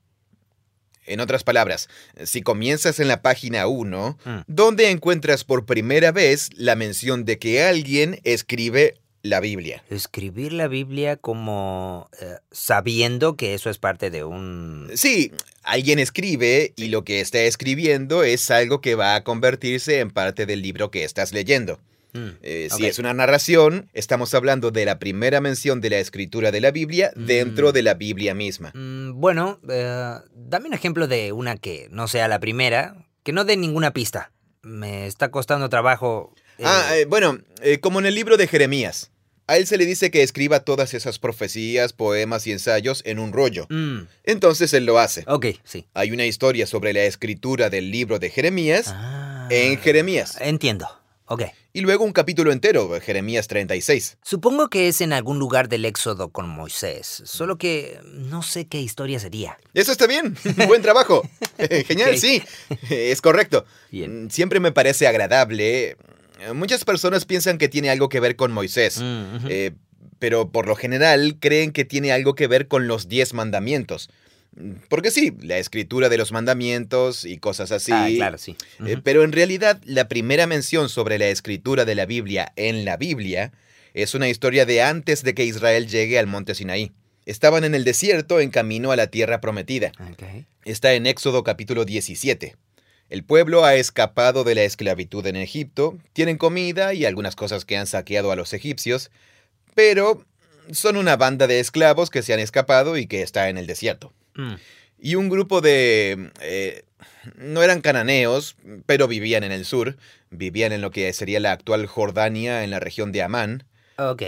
En 1.09 1.21
otras 1.21 1.45
palabras, 1.45 1.88
si 2.25 2.43
comienzas 2.43 3.00
en 3.00 3.09
la 3.09 3.23
página 3.23 3.67
1, 3.67 4.19
Mm. 4.25 4.38
¿dónde 4.47 4.91
encuentras 4.91 5.45
por 5.45 5.67
primera 5.67 6.12
vez 6.12 6.50
la 6.55 6.75
mención 6.77 7.25
de 7.25 7.38
que 7.38 7.62
alguien 7.62 8.21
escribe 8.25 8.97
la 9.23 9.41
Biblia? 9.41 9.83
Escribir 9.91 10.53
la 10.53 10.69
Biblia 10.69 11.17
como 11.17 12.09
eh, 12.21 12.37
sabiendo 12.53 13.37
que 13.37 13.55
eso 13.55 13.71
es 13.71 13.79
parte 13.79 14.11
de 14.11 14.25
un... 14.25 14.91
Sí, 14.95 15.33
alguien 15.62 15.99
escribe 15.99 16.73
y 16.77 16.88
lo 16.88 17.05
que 17.05 17.21
está 17.21 17.40
escribiendo 17.40 18.23
es 18.23 18.51
algo 18.51 18.81
que 18.81 18.94
va 18.94 19.16
a 19.16 19.25
convertirse 19.25 20.01
en 20.01 20.11
parte 20.11 20.47
del 20.47 20.62
libro 20.62 20.90
que 20.90 21.05
estás 21.05 21.33
leyendo. 21.33 21.81
Mm, 22.12 22.29
Eh, 22.42 22.68
Si 22.71 22.87
es 22.87 22.99
una 22.99 23.12
narración, 23.14 23.88
estamos 23.92 24.33
hablando 24.35 24.71
de 24.71 24.85
la 24.85 24.99
primera 24.99 25.40
mención 25.40 25.81
de 25.81 25.90
la 25.90 25.99
escritura 25.99 26.51
de 26.51 26.61
la 26.61 26.71
Biblia 26.71 27.11
dentro 27.16 27.71
Mm. 27.71 27.73
de 27.73 27.83
la 27.83 27.94
Biblia 27.94 28.35
misma. 28.35 28.73
Mm, 28.75 29.21
bueno, 29.21 29.61
eh, 29.68 30.14
dame 30.35 30.68
un 30.68 30.75
ejemplo 30.75 31.07
de 31.07 31.33
una 31.33 31.57
que 31.57 31.88
no 31.90 32.09
sea 32.09 32.29
la 32.29 32.38
primera, 32.40 33.07
que 33.23 33.33
no 33.33 33.44
dé 33.44 33.57
ninguna 33.57 33.92
pista. 33.92 34.33
Me 34.62 35.07
está 35.07 35.31
costando 35.31 35.68
trabajo... 35.68 36.35
eh, 36.59 36.64
Ah, 36.66 36.92
bueno, 37.09 37.38
como 37.81 38.01
en 38.01 38.07
el 38.07 38.14
libro 38.14 38.37
de 38.37 38.47
Jeremías. 38.49 39.11
A 39.51 39.57
él 39.57 39.66
se 39.66 39.79
le 39.79 39.87
dice 39.87 40.11
que 40.11 40.23
escriba 40.23 40.61
todas 40.61 40.92
esas 40.92 41.18
profecías, 41.18 41.94
poemas 41.94 42.47
y 42.47 42.53
ensayos 42.53 43.01
en 43.07 43.18
un 43.18 43.33
rollo. 43.33 43.66
mm, 43.71 44.01
Entonces 44.25 44.75
él 44.75 44.85
lo 44.85 44.99
hace. 44.99 45.25
ok, 45.27 45.47
sí. 45.64 45.87
Hay 45.94 46.11
una 46.11 46.27
historia 46.27 46.66
sobre 46.66 46.92
la 46.92 47.05
escritura 47.05 47.71
del 47.71 47.90
libro 47.90 48.18
de 48.18 48.29
Jeremías 48.29 48.88
Ah, 48.94 49.49
en 49.51 49.79
Jeremías. 49.79 50.37
Entiendo. 50.40 50.87
Ok. 51.25 51.44
Y 51.72 51.83
luego 51.83 52.04
un 52.04 52.12
capítulo 52.12 52.50
entero, 52.50 52.98
Jeremías 53.00 53.46
36. 53.46 54.16
Supongo 54.22 54.68
que 54.68 54.88
es 54.88 55.00
en 55.02 55.12
algún 55.12 55.38
lugar 55.38 55.68
del 55.68 55.85
Éxodo 55.85 56.31
con 56.31 56.48
Moisés, 56.48 57.22
solo 57.26 57.59
que 57.59 58.00
no 58.04 58.42
sé 58.42 58.66
qué 58.66 58.81
historia 58.81 59.20
sería. 59.20 59.59
Eso 59.74 59.92
está 59.92 60.07
bien. 60.07 60.35
Buen 60.66 60.83
trabajo. 60.83 61.28
Genial, 61.87 62.18
sí. 62.18 62.42
Es 62.88 63.20
correcto. 63.20 63.66
Bien. 63.90 64.24
Mm, 64.24 64.31
Siempre 64.31 64.61
me 64.61 64.72
parece 64.72 65.07
agradable. 65.07 65.96
Muchas 66.54 66.85
personas 66.85 67.24
piensan 67.24 67.59
que 67.59 67.68
tiene 67.68 67.90
algo 67.90 68.09
que 68.09 68.20
ver 68.20 68.37
con 68.37 68.52
Moisés, 68.52 68.98
Mm, 69.00 69.46
eh, 69.48 69.72
pero 70.18 70.50
por 70.50 70.66
lo 70.66 70.74
general 70.74 71.37
creen 71.38 71.72
que 71.72 71.85
tiene 71.85 72.12
algo 72.12 72.35
que 72.35 72.46
ver 72.46 72.66
con 72.68 72.88
los 72.88 73.09
diez 73.09 73.35
mandamientos. 73.35 74.09
Porque 74.88 75.11
sí, 75.11 75.33
la 75.40 75.59
escritura 75.59 76.09
de 76.09 76.18
los 76.18 76.33
mandamientos 76.33 77.25
y 77.25 77.38
cosas 77.38 77.71
así. 77.71 77.92
Ah, 77.92 78.09
claro, 78.14 78.38
sí. 78.38 78.57
Eh, 78.87 78.97
pero 79.03 79.23
en 79.23 79.33
realidad, 79.33 79.81
la 79.85 80.09
primera 80.09 80.47
mención 80.47 80.88
sobre 80.88 81.18
la 81.18 81.29
escritura 81.29 81.85
de 81.85 81.94
la 81.94 82.07
Biblia 82.07 82.53
en 82.57 82.85
la 82.85 82.97
Biblia 82.97 83.53
es 83.94 84.14
una 84.14 84.29
historia 84.29 84.66
de 84.66 84.83
antes 84.83 85.23
de 85.23 85.35
que 85.35 85.44
Israel 85.44 85.88
llegue 85.88 86.18
al 86.18 86.27
monte 86.27 86.55
Sinaí. 86.55 86.92
Estaban 87.27 87.64
en 87.64 87.75
el 87.75 87.85
desierto 87.85 88.40
en 88.40 88.51
camino 88.51 88.90
a 88.90 88.97
la 88.97 89.09
tierra 89.09 89.40
prometida. 89.40 89.92
Está 90.64 90.94
en 90.94 91.07
Éxodo 91.07 91.44
capítulo 91.44 91.85
17. 91.85 92.57
El 93.11 93.25
pueblo 93.25 93.64
ha 93.64 93.75
escapado 93.75 94.44
de 94.44 94.55
la 94.55 94.62
esclavitud 94.62 95.27
en 95.27 95.37
Egipto, 95.37 95.99
tienen 96.12 96.37
comida 96.37 96.94
y 96.94 97.05
algunas 97.05 97.37
cosas 97.37 97.64
que 97.64 97.77
han 97.77 97.87
saqueado 97.87 98.33
a 98.33 98.37
los 98.37 98.53
egipcios, 98.53 99.11
pero 99.75 100.25
son 100.73 100.97
una 100.97 101.16
banda 101.16 101.47
de 101.47 101.61
esclavos 101.61 102.11
que 102.11 102.23
se 102.23 102.35
han 102.35 102.40
escapado 102.40 102.99
y 102.99 103.07
que 103.07 103.23
está 103.23 103.49
en 103.49 103.57
el 103.57 103.66
desierto. 103.66 104.12
Mm, 104.38 104.55
Y 105.01 105.14
un 105.16 105.29
grupo 105.29 105.61
de... 105.61 106.31
eh, 106.40 106.83
no 107.37 107.62
eran 107.62 107.81
cananeos, 107.83 108.57
pero 108.87 109.07
vivían 109.07 109.44
en 109.44 109.53
el 109.53 109.64
sur, 109.64 109.96
vivían 110.31 110.72
en 110.72 110.81
lo 110.81 110.90
que 110.90 111.12
sería 111.12 111.38
la 111.40 111.53
actual 111.53 111.87
Jordania, 111.87 112.64
en 112.64 112.70
la 112.70 112.81
región 112.81 113.12
de 113.12 113.22
Amán. 113.22 113.64
Ok. 113.98 114.22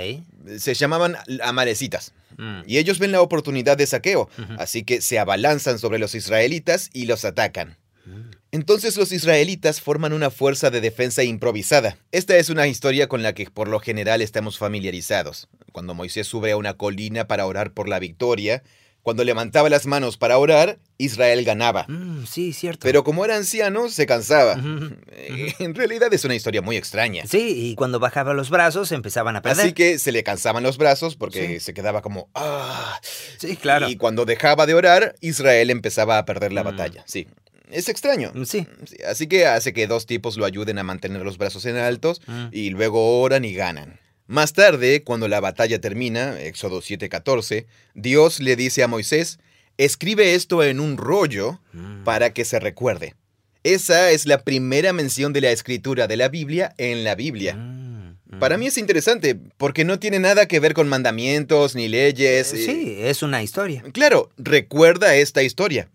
Se 0.59 0.75
llamaban 0.75 1.16
amalecitas. 1.42 2.12
Mm, 2.37 2.61
Y 2.66 2.79
ellos 2.79 2.99
ven 2.99 3.12
la 3.12 3.23
oportunidad 3.23 3.77
de 3.77 3.87
saqueo, 3.87 4.29
así 4.59 4.83
que 4.85 5.01
se 5.01 5.18
abalanzan 5.18 5.79
sobre 5.79 5.99
los 5.99 6.14
israelitas 6.14 6.90
y 6.92 7.07
los 7.07 7.25
atacan. 7.25 7.77
mm. 8.05 8.31
Entonces 8.53 8.96
los 8.96 9.12
israelitas 9.12 9.81
forman 9.81 10.12
una 10.12 10.31
fuerza 10.31 10.70
de 10.70 10.81
defensa 10.81 11.23
improvisada. 11.23 11.96
Esta 12.12 12.37
es 12.37 12.49
una 12.51 12.66
historia 12.66 13.09
con 13.09 13.23
la 13.23 13.33
que 13.33 13.49
por 13.49 13.68
lo 13.68 13.79
general 13.79 14.23
estamos 14.23 14.59
familiarizados. 14.59 15.49
Cuando 15.73 15.94
Moisés 15.94 16.27
sube 16.27 16.51
a 16.51 16.57
una 16.57 16.75
colina 16.75 17.29
para 17.29 17.46
orar 17.46 17.73
por 17.73 17.88
la 17.88 18.01
victoria, 18.01 18.62
cuando 19.03 19.25
levantaba 19.25 19.69
las 19.71 19.87
manos 19.87 20.17
para 20.17 20.39
orar, 20.39 20.79
Israel 20.99 21.45
ganaba. 21.45 21.87
Mm, 21.89 22.27
sí, 22.27 22.53
cierto. 22.53 22.81
Pero 22.83 23.03
como 23.05 23.25
era 23.25 23.37
anciano, 23.37 23.89
se 23.89 24.07
cansaba. 24.07 24.55
En 25.59 25.75
realidad 25.75 26.13
es 26.13 26.25
una 26.25 26.35
historia 26.35 26.63
muy 26.63 26.77
extraña. 26.77 27.25
Sí, 27.27 27.71
y 27.71 27.75
cuando 27.75 27.99
bajaba 27.99 28.35
los 28.35 28.51
brazos 28.51 28.93
empezaban 28.93 29.37
a 29.37 29.43
perder. 29.43 29.65
Así 29.65 29.73
que 29.73 29.99
se 29.99 30.13
le 30.13 30.23
cansaban 30.23 30.63
los 30.63 30.79
brazos 30.79 31.17
porque 31.17 31.47
Sí. 31.49 31.61
se 31.61 31.75
quedaba 31.75 32.03
como... 32.03 32.29
¡Ah! 32.35 33.01
Sí, 33.39 33.57
claro. 33.57 33.89
Y 33.89 33.97
cuando 33.97 34.25
dejaba 34.25 34.67
de 34.67 34.75
orar, 34.75 35.15
Israel 35.21 35.71
empezaba 35.71 36.19
a 36.19 36.25
perder 36.25 36.53
la 36.53 36.63
Mm. 36.63 36.67
batalla. 36.67 37.05
Sí. 37.07 37.27
Es 37.71 37.89
extraño. 37.89 38.33
Sí. 38.47 38.67
Sí, 38.85 38.97
Así 39.09 39.27
que 39.29 39.47
hace 39.47 39.73
que 39.73 39.87
dos 39.87 40.07
tipos 40.07 40.37
lo 40.37 40.45
ayuden 40.45 40.79
a 40.79 40.83
mantener 40.83 41.23
los 41.23 41.39
brazos 41.39 41.65
en 41.67 41.77
altos 41.77 42.21
Mm. 42.27 42.47
y 42.53 42.71
luego 42.71 43.21
oran 43.21 43.45
y 43.45 43.55
ganan. 43.55 44.01
Más 44.31 44.53
tarde, 44.53 45.03
cuando 45.03 45.27
la 45.27 45.40
batalla 45.40 45.81
termina, 45.81 46.40
Éxodo 46.40 46.81
7:14, 46.83 47.66
Dios 47.95 48.38
le 48.38 48.55
dice 48.55 48.85
a 48.85 48.87
Moisés, 48.87 49.40
escribe 49.77 50.35
esto 50.35 50.62
en 50.62 50.79
un 50.79 50.97
rollo 50.99 51.59
Mm. 51.73 52.05
para 52.05 52.33
que 52.33 52.45
se 52.45 52.61
recuerde. 52.61 53.16
Esa 53.64 54.12
es 54.12 54.27
la 54.27 54.45
primera 54.45 54.93
mención 54.93 55.33
de 55.33 55.40
la 55.40 55.51
escritura 55.51 56.07
de 56.07 56.16
la 56.16 56.29
Biblia 56.29 56.73
en 56.79 57.03
la 57.03 57.16
Biblia. 57.16 57.57
Mm, 57.57 58.19
mm. 58.37 58.38
Para 58.38 58.57
mí 58.57 58.69
es 58.69 58.79
interesante, 58.79 59.37
porque 59.57 59.85
no 59.85 59.99
tiene 59.99 60.21
nada 60.21 60.47
que 60.47 60.61
ver 60.61 60.75
con 60.75 60.88
mandamientos 60.88 61.75
ni 61.75 61.88
leyes. 61.88 62.53
Eh, 62.53 62.64
Sí, 62.64 62.97
es 63.01 63.25
una 63.25 63.43
historia. 63.43 63.83
Claro, 63.93 64.31
recuerda 64.38 65.16
esta 65.16 65.43
historia. 65.43 65.88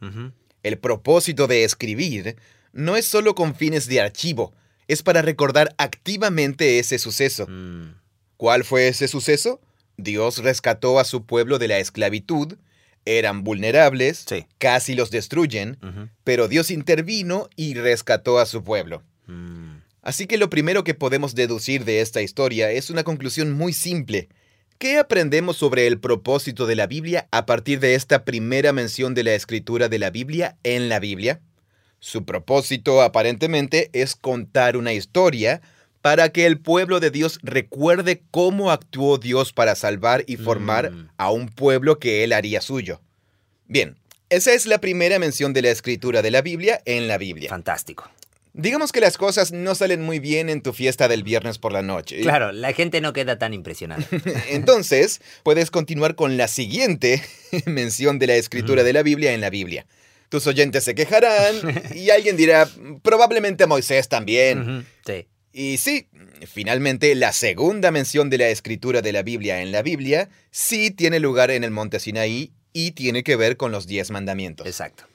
El 0.61 0.77
propósito 0.77 1.47
de 1.47 1.63
escribir 1.63 2.35
no 2.73 2.97
es 2.97 3.05
solo 3.05 3.33
con 3.33 3.55
fines 3.55 3.87
de 3.87 4.01
archivo, 4.01 4.53
es 4.89 5.03
para 5.03 5.21
recordar 5.21 5.73
activamente 5.77 6.79
ese 6.79 6.99
suceso. 6.99 7.47
Mm. 7.47 8.03
¿Cuál 8.37 8.63
fue 8.63 8.87
ese 8.87 9.07
suceso? 9.07 9.61
Dios 9.97 10.39
rescató 10.39 10.99
a 10.99 11.05
su 11.05 11.25
pueblo 11.25 11.57
de 11.57 11.67
la 11.67 11.79
esclavitud, 11.79 12.55
eran 13.05 13.43
vulnerables, 13.43 14.25
Sí. 14.27 14.45
casi 14.57 14.95
los 14.95 15.11
destruyen, 15.11 15.77
pero 16.23 16.47
Dios 16.47 16.71
intervino 16.71 17.49
y 17.55 17.75
rescató 17.75 18.39
a 18.39 18.45
su 18.45 18.63
pueblo. 18.63 19.03
Mm. 19.27 19.77
Así 20.01 20.27
que 20.27 20.37
lo 20.37 20.49
primero 20.49 20.83
que 20.83 20.93
podemos 20.93 21.33
deducir 21.35 21.85
de 21.85 22.01
esta 22.01 22.21
historia 22.21 22.71
es 22.71 22.89
una 22.89 23.03
conclusión 23.03 23.51
muy 23.53 23.73
simple. 23.73 24.29
¿Qué 24.77 24.97
aprendemos 24.97 25.57
sobre 25.57 25.87
el 25.87 25.99
propósito 25.99 26.65
de 26.67 26.75
la 26.75 26.85
Biblia 26.85 27.27
a 27.31 27.45
partir 27.45 27.79
de 27.79 27.95
esta 27.95 28.25
primera 28.25 28.73
mención 28.73 29.13
de 29.13 29.23
la 29.23 29.33
escritura 29.33 29.87
de 29.87 29.99
la 29.99 30.09
Biblia 30.09 30.57
en 30.63 30.89
la 30.89 30.99
Biblia? 30.99 31.39
Su 31.99 32.25
propósito 32.25 33.01
aparentemente 33.01 33.89
es 33.93 34.15
contar 34.15 34.77
una 34.77 34.93
historia 34.93 35.61
para 36.05 36.29
que 36.29 36.45
el 36.45 36.59
pueblo 36.59 36.99
de 36.99 37.09
Dios 37.09 37.39
recuerde 37.41 38.21
cómo 38.29 38.69
actuó 38.69 39.17
Dios 39.17 39.53
para 39.53 39.73
salvar 39.73 40.23
y 40.27 40.37
formar 40.37 40.91
Mm. 40.91 41.09
a 41.17 41.31
un 41.31 41.47
pueblo 41.49 41.97
que 41.97 42.23
él 42.23 42.31
haría 42.31 42.61
suyo. 42.61 43.01
Bien, 43.65 43.95
esa 44.29 44.53
es 44.53 44.67
la 44.67 44.77
primera 44.79 45.17
mención 45.17 45.51
de 45.51 45.63
la 45.63 45.71
escritura 45.71 46.21
de 46.21 46.29
la 46.29 46.43
Biblia 46.43 46.79
en 46.85 47.07
la 47.07 47.17
Biblia. 47.17 47.49
Fantástico. 47.49 48.07
Digamos 48.53 48.91
que 48.91 48.99
las 48.99 49.17
cosas 49.17 49.51
no 49.51 49.73
salen 49.73 50.03
muy 50.03 50.19
bien 50.19 50.51
en 50.51 50.61
tu 50.61 50.73
fiesta 50.73 51.07
del 51.07 51.23
viernes 51.23 51.57
por 51.57 51.71
la 51.71 51.81
noche. 51.81 52.21
Claro, 52.21 52.51
la 52.51 52.71
gente 52.73 53.01
no 53.01 53.11
queda 53.11 53.39
tan 53.39 53.55
impresionada. 53.55 54.05
Entonces, 54.51 55.21
puedes 55.41 55.71
continuar 55.71 56.13
con 56.13 56.37
la 56.37 56.47
siguiente 56.47 57.23
mención 57.65 58.19
de 58.19 58.27
la 58.27 58.35
escritura 58.35 58.83
de 58.83 58.93
la 58.93 59.01
Biblia 59.01 59.33
en 59.33 59.41
la 59.41 59.49
Biblia. 59.49 59.87
Tus 60.29 60.45
oyentes 60.45 60.83
se 60.83 60.93
quejarán 60.93 61.55
y 61.95 62.11
alguien 62.11 62.37
dirá, 62.37 62.69
probablemente 63.01 63.65
Moisés 63.65 64.07
también. 64.07 64.85
Sí. 65.03 65.25
Y 65.57 65.77
sí, 65.77 66.09
finalmente 66.45 67.15
la 67.15 67.31
segunda 67.31 67.89
mención 67.89 68.29
de 68.29 68.39
la 68.39 68.49
escritura 68.49 69.01
de 69.01 69.13
la 69.13 69.23
Biblia 69.23 69.61
en 69.61 69.71
la 69.71 69.83
Biblia 69.83 70.27
sí 70.51 70.91
tiene 70.91 71.21
lugar 71.21 71.49
en 71.49 71.63
el 71.63 71.71
monte 71.71 72.01
Sinaí 72.01 72.51
y 72.73 72.91
tiene 72.91 73.23
que 73.23 73.37
ver 73.37 73.55
con 73.55 73.71
los 73.71 73.87
diez 73.87 74.11
mandamientos. 74.11 74.67
Exacto. 74.67 75.05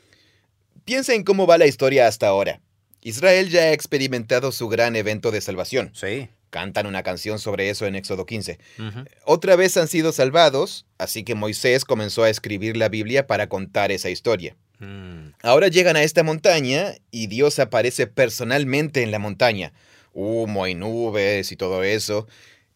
Piensa 0.86 1.12
en 1.12 1.24
cómo 1.24 1.46
va 1.46 1.58
la 1.58 1.66
historia 1.66 2.06
hasta 2.06 2.26
ahora. 2.26 2.62
Israel 3.02 3.50
ya 3.50 3.64
ha 3.64 3.72
experimentado 3.72 4.50
su 4.50 4.68
gran 4.68 4.96
evento 4.96 5.30
de 5.30 5.42
salvación. 5.42 5.90
Sí. 5.92 6.30
Cantan 6.48 6.86
una 6.86 7.02
canción 7.02 7.38
sobre 7.38 7.68
eso 7.68 7.84
en 7.84 7.94
Éxodo 7.94 8.24
15. 8.24 8.58
Ujú. 8.78 9.04
Otra 9.26 9.56
vez 9.56 9.76
han 9.76 9.88
sido 9.88 10.10
salvados, 10.10 10.86
así 10.96 11.22
que 11.22 11.34
Moisés 11.34 11.84
comenzó 11.84 12.22
a 12.22 12.30
escribir 12.30 12.78
la 12.78 12.88
Biblia 12.88 13.26
para 13.26 13.50
contar 13.50 13.92
esa 13.92 14.08
historia. 14.08 14.56
Mm. 14.78 15.34
Ahora 15.42 15.68
llegan 15.68 15.96
a 15.96 16.02
esta 16.02 16.22
montaña 16.22 16.94
y 17.10 17.26
Dios 17.26 17.58
aparece 17.58 18.06
personalmente 18.06 19.02
en 19.02 19.10
la 19.10 19.18
montaña. 19.18 19.74
Humo 20.12 20.66
y 20.66 20.74
nubes 20.74 21.52
y 21.52 21.56
todo 21.56 21.82
eso. 21.82 22.26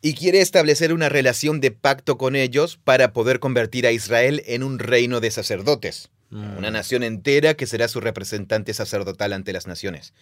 Y 0.02 0.14
quiere 0.14 0.40
establecer 0.40 0.92
una 0.92 1.08
relación 1.08 1.60
de 1.60 1.70
pacto 1.70 2.18
con 2.18 2.36
ellos 2.36 2.78
para 2.82 3.12
poder 3.12 3.40
convertir 3.40 3.86
a 3.86 3.92
Israel 3.92 4.42
en 4.46 4.62
un 4.62 4.78
reino 4.78 5.20
de 5.20 5.30
sacerdotes. 5.30 6.10
Mm. 6.30 6.58
Una 6.58 6.70
nación 6.70 7.02
entera 7.02 7.54
que 7.54 7.66
será 7.66 7.88
su 7.88 8.00
representante 8.00 8.74
sacerdotal 8.74 9.32
ante 9.32 9.52
las 9.52 9.66
naciones. 9.66 10.12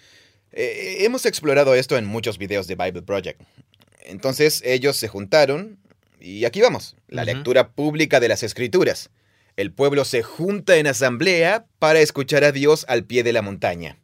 Eh, 0.52 0.98
hemos 1.00 1.26
explorado 1.26 1.74
esto 1.74 1.96
en 1.96 2.04
muchos 2.04 2.38
videos 2.38 2.66
de 2.66 2.76
Bible 2.76 3.02
Project. 3.02 3.40
Entonces 4.04 4.62
ellos 4.64 4.96
se 4.96 5.08
juntaron 5.08 5.78
y 6.20 6.44
aquí 6.44 6.60
vamos, 6.60 6.96
la 7.08 7.24
lectura 7.24 7.70
pública 7.70 8.20
de 8.20 8.28
las 8.28 8.42
escrituras. 8.42 9.10
El 9.56 9.72
pueblo 9.72 10.04
se 10.04 10.22
junta 10.22 10.76
en 10.76 10.86
asamblea 10.86 11.66
para 11.78 12.00
escuchar 12.00 12.44
a 12.44 12.52
Dios 12.52 12.84
al 12.88 13.04
pie 13.04 13.22
de 13.22 13.32
la 13.32 13.42
montaña. 13.42 13.98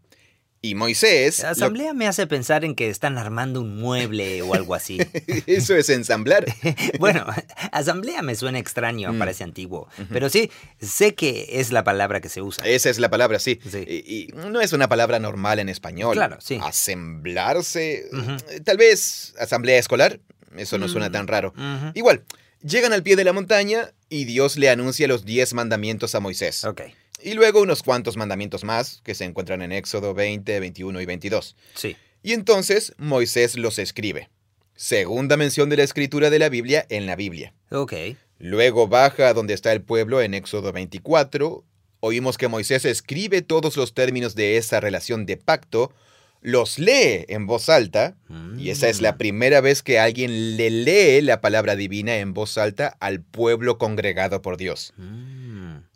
Y 0.61 0.75
Moisés... 0.75 1.39
La 1.39 1.45
lo- 1.47 1.53
asamblea 1.53 1.95
me 1.95 2.09
hace 2.09 2.27
pensar 2.27 2.65
en 2.65 2.75
que 2.75 2.89
están 2.91 3.17
armando 3.17 3.61
un 3.61 3.79
mueble 3.81 4.43
o 4.43 4.55
algo 4.55 4.75
así. 4.75 4.99
Eso 5.47 5.77
es 5.77 5.89
ensamblar. 5.89 6.45
bueno, 6.99 7.25
asamblea 7.71 8.23
me 8.23 8.35
suena 8.35 8.59
extraño, 8.59 9.13
Mm. 9.13 9.19
parece 9.19 9.45
antiguo. 9.45 9.89
Pero 10.13 10.29
sí, 10.29 10.51
sé 10.81 11.15
que 11.15 11.47
es 11.61 11.71
la 11.71 11.85
palabra 11.85 12.21
que 12.21 12.29
se 12.29 12.43
usa. 12.43 12.67
Esa 12.67 12.91
es 12.91 12.99
la 12.99 13.09
palabra, 13.09 13.39
sí. 13.39 13.61
Sí. 13.71 13.85
Y, 13.87 13.95
y 14.25 14.27
no 14.35 14.61
es 14.61 14.73
una 14.73 14.89
palabra 14.89 15.19
normal 15.21 15.59
en 15.61 15.69
español. 15.69 16.15
Claro, 16.15 16.39
sí. 16.41 16.59
Asemblarse. 16.63 18.09
Eh, 18.51 18.61
Tal 18.65 18.77
vez 18.77 19.35
asamblea 19.39 19.79
escolar. 19.79 20.21
Eso 20.57 20.79
no 20.79 20.89
suena 20.89 21.09
Mm. 21.09 21.13
tan 21.13 21.27
raro. 21.29 21.55
Igual, 21.95 22.25
llegan 22.63 22.93
al 22.93 23.03
pie 23.03 23.17
de 23.17 23.25
la 23.25 23.33
montaña 23.33 23.93
y 24.09 24.25
Dios 24.25 24.57
le 24.57 24.71
anuncia 24.71 25.07
los 25.07 25.25
diez 25.25 25.53
mandamientos 25.55 26.15
a 26.15 26.21
Moisés. 26.21 26.65
Ok, 26.65 26.83
Y 27.23 27.35
luego 27.35 27.61
unos 27.63 27.83
cuantos 27.83 28.17
mandamientos 28.17 28.65
más 28.65 29.01
que 29.05 29.15
se 29.15 29.25
encuentran 29.25 29.63
en 29.63 29.73
Éxodo 29.73 30.15
20, 30.15 30.61
21 30.61 31.01
y 31.01 31.07
22. 31.07 31.57
sí. 31.75 31.97
Y 32.21 32.33
entonces 32.33 32.95
Moisés 32.99 33.57
los 33.57 33.79
escribe. 33.79 34.29
Segunda 34.75 35.37
mención 35.37 35.69
de 35.71 35.77
la 35.77 35.85
escritura 35.85 36.31
de 36.31 36.41
la 36.41 36.49
Biblia 36.49 36.85
en 36.89 37.07
la 37.07 37.15
Biblia. 37.15 37.55
Ok. 37.71 37.93
Luego 38.41 38.89
baja 38.89 39.29
a 39.29 39.35
donde 39.35 39.55
está 39.55 39.73
el 39.73 39.83
pueblo 39.83 40.21
en 40.21 40.35
Éxodo 40.35 40.73
24. 40.73 41.65
Oímos 42.01 42.37
que 42.37 42.49
Moisés 42.49 42.85
escribe 42.85 43.43
todos 43.43 43.77
los 43.77 43.95
términos 43.95 44.35
de 44.35 44.57
esa 44.57 44.81
relación 44.81 45.27
de 45.27 45.37
pacto, 45.37 45.93
los 46.41 46.79
lee 46.79 47.25
en 47.29 47.47
voz 47.47 47.69
alta, 47.69 48.17
y 48.57 48.71
esa 48.71 48.89
es 48.89 49.01
la 49.01 49.13
Mm. 49.13 49.19
primera 49.19 49.61
vez 49.61 49.83
que 49.83 49.99
alguien 49.99 50.57
le 50.57 50.71
lee 50.71 51.21
la 51.23 51.41
palabra 51.41 51.75
divina 51.77 52.17
en 52.19 52.35
voz 52.35 52.59
alta 52.59 52.97
al 53.01 53.21
pueblo 53.21 53.79
congregado 53.79 54.43
por 54.43 54.57
Dios. 54.57 54.93
Mm. 54.97 55.48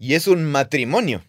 Y 0.02 0.14
es 0.14 0.26
un 0.26 0.42
matrimonio, 0.42 1.22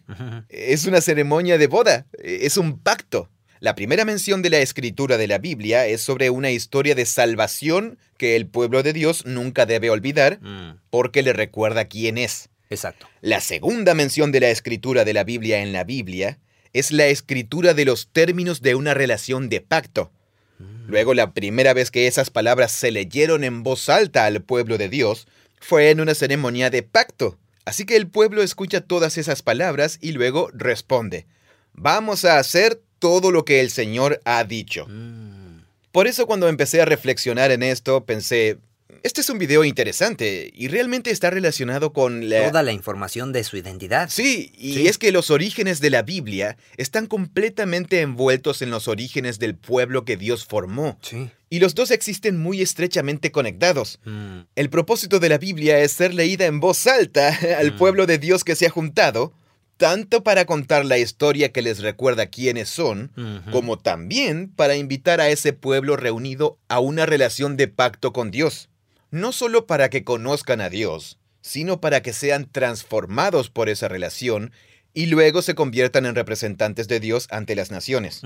es 0.48 0.86
una 0.86 1.00
ceremonia 1.00 1.58
de 1.58 1.68
boda, 1.68 2.06
es 2.20 2.56
un 2.56 2.80
pacto. 2.80 3.30
La 3.60 3.76
primera 3.76 4.04
mención 4.04 4.42
de 4.42 4.50
la 4.50 4.58
escritura 4.58 5.16
de 5.16 5.28
la 5.28 5.38
Biblia 5.38 5.86
es 5.86 6.00
sobre 6.00 6.28
una 6.28 6.50
historia 6.50 6.96
de 6.96 7.06
salvación 7.06 7.98
que 8.18 8.34
el 8.34 8.48
pueblo 8.48 8.82
de 8.82 8.92
Dios 8.92 9.26
nunca 9.26 9.64
debe 9.64 9.90
olvidar 9.90 10.40
Mm. 10.42 10.80
porque 10.90 11.22
le 11.22 11.32
recuerda 11.32 11.84
quién 11.84 12.18
es. 12.18 12.48
Exacto. 12.68 13.06
La 13.20 13.40
segunda 13.40 13.94
mención 13.94 14.32
de 14.32 14.40
la 14.40 14.50
escritura 14.50 15.04
de 15.04 15.12
la 15.12 15.22
Biblia 15.22 15.62
en 15.62 15.72
la 15.72 15.84
Biblia 15.84 16.40
es 16.72 16.90
la 16.90 17.06
escritura 17.06 17.74
de 17.74 17.84
los 17.84 18.08
términos 18.08 18.60
de 18.60 18.74
una 18.74 18.92
relación 18.92 19.48
de 19.50 19.60
pacto. 19.60 20.10
Mm. 20.58 20.88
Luego, 20.88 21.14
la 21.14 21.32
primera 21.32 21.74
vez 21.74 21.92
que 21.92 22.08
esas 22.08 22.30
palabras 22.30 22.72
se 22.72 22.90
leyeron 22.90 23.44
en 23.44 23.62
voz 23.62 23.88
alta 23.88 24.24
al 24.24 24.42
pueblo 24.42 24.78
de 24.78 24.88
Dios 24.88 25.28
fue 25.60 25.90
en 25.90 26.00
una 26.00 26.16
ceremonia 26.16 26.70
de 26.70 26.82
pacto. 26.82 27.38
Así 27.64 27.86
que 27.86 27.96
el 27.96 28.08
pueblo 28.08 28.42
escucha 28.42 28.80
todas 28.80 29.16
esas 29.18 29.42
palabras 29.42 29.98
y 30.00 30.12
luego 30.12 30.50
responde, 30.52 31.26
vamos 31.72 32.24
a 32.24 32.38
hacer 32.38 32.80
todo 32.98 33.30
lo 33.30 33.44
que 33.44 33.60
el 33.60 33.70
Señor 33.70 34.20
ha 34.24 34.44
dicho. 34.44 34.86
Mm. 34.88 35.62
Por 35.92 36.06
eso 36.06 36.26
cuando 36.26 36.48
empecé 36.48 36.82
a 36.82 36.86
reflexionar 36.86 37.52
en 37.52 37.62
esto, 37.62 38.04
pensé, 38.04 38.58
este 39.04 39.20
es 39.20 39.28
un 39.30 39.38
video 39.38 39.64
interesante 39.64 40.50
y 40.54 40.66
realmente 40.68 41.10
está 41.10 41.30
relacionado 41.30 41.92
con 41.92 42.28
la... 42.28 42.48
Toda 42.48 42.62
la 42.64 42.72
información 42.72 43.32
de 43.32 43.44
su 43.44 43.56
identidad. 43.56 44.08
Sí, 44.10 44.50
y 44.56 44.74
Sí. 44.74 44.86
es 44.88 44.98
que 44.98 45.12
los 45.12 45.30
orígenes 45.30 45.80
de 45.80 45.90
la 45.90 46.02
Biblia 46.02 46.56
están 46.78 47.06
completamente 47.06 48.00
envueltos 48.00 48.62
en 48.62 48.70
los 48.70 48.88
orígenes 48.88 49.38
del 49.38 49.54
pueblo 49.56 50.04
que 50.04 50.16
Dios 50.16 50.44
formó. 50.44 50.98
Sí. 51.02 51.30
Y 51.50 51.60
los 51.60 51.74
dos 51.76 51.90
existen 51.92 52.38
muy 52.38 52.62
estrechamente 52.62 53.30
conectados. 53.30 54.00
Mm. 54.04 54.40
El 54.56 54.70
propósito 54.70 55.20
de 55.20 55.28
la 55.28 55.38
Biblia 55.38 55.78
es 55.80 55.92
ser 55.92 56.12
leída 56.14 56.46
en 56.46 56.58
voz 56.58 56.86
alta 56.86 57.28
al 57.60 57.72
Mm. 57.74 57.76
pueblo 57.76 58.06
de 58.06 58.18
Dios 58.18 58.42
que 58.42 58.56
se 58.56 58.66
ha 58.66 58.70
juntado, 58.70 59.32
tanto 59.76 60.22
para 60.24 60.46
contar 60.46 60.84
la 60.86 60.98
historia 60.98 61.52
que 61.52 61.60
les 61.60 61.80
recuerda 61.80 62.26
quiénes 62.26 62.68
son, 62.70 63.10
como 63.52 63.76
también 63.78 64.48
para 64.48 64.76
invitar 64.76 65.20
a 65.20 65.28
ese 65.28 65.52
pueblo 65.52 65.96
reunido 65.96 66.58
a 66.68 66.78
una 66.80 67.06
relación 67.06 67.56
de 67.56 67.68
pacto 67.68 68.12
con 68.12 68.30
Dios. 68.30 68.68
No 69.14 69.30
solo 69.30 69.68
para 69.68 69.90
que 69.90 70.02
conozcan 70.02 70.60
a 70.60 70.68
Dios, 70.68 71.20
sino 71.40 71.80
para 71.80 72.02
que 72.02 72.12
sean 72.12 72.50
transformados 72.50 73.48
por 73.48 73.68
esa 73.68 73.86
relación 73.86 74.50
y 74.92 75.06
luego 75.06 75.40
se 75.40 75.54
conviertan 75.54 76.04
en 76.04 76.16
representantes 76.16 76.88
de 76.88 76.98
Dios 76.98 77.28
ante 77.30 77.54
las 77.54 77.70
naciones. 77.70 78.22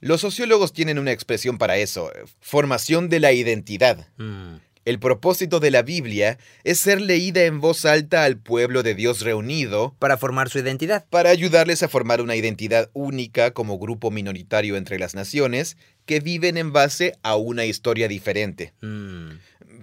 Los 0.00 0.22
sociólogos 0.22 0.72
tienen 0.72 0.98
una 0.98 1.12
expresión 1.12 1.58
para 1.58 1.76
eso, 1.76 2.10
formación 2.40 3.10
de 3.10 3.20
la 3.20 3.32
identidad. 3.32 4.08
Mm. 4.16 4.54
El 4.86 4.98
propósito 4.98 5.60
de 5.60 5.70
la 5.70 5.82
Biblia 5.82 6.38
es 6.64 6.80
ser 6.80 7.02
leída 7.02 7.44
en 7.44 7.60
voz 7.60 7.84
alta 7.84 8.24
al 8.24 8.38
pueblo 8.38 8.82
de 8.82 8.94
Dios 8.94 9.20
reunido 9.20 9.94
Para 9.98 10.16
formar 10.16 10.48
su 10.48 10.58
identidad. 10.58 11.04
para 11.10 11.28
ayudarles 11.28 11.82
a 11.82 11.88
formar 11.88 12.22
una 12.22 12.36
identidad 12.36 12.88
única 12.94 13.50
como 13.50 13.78
grupo 13.78 14.10
minoritario 14.10 14.76
entre 14.76 14.98
las 14.98 15.14
naciones 15.14 15.76
que 16.06 16.20
viven 16.20 16.56
en 16.56 16.72
base 16.72 17.18
a 17.22 17.36
una 17.36 17.66
historia 17.66 18.08
diferente. 18.08 18.72
Mm, 18.80 19.32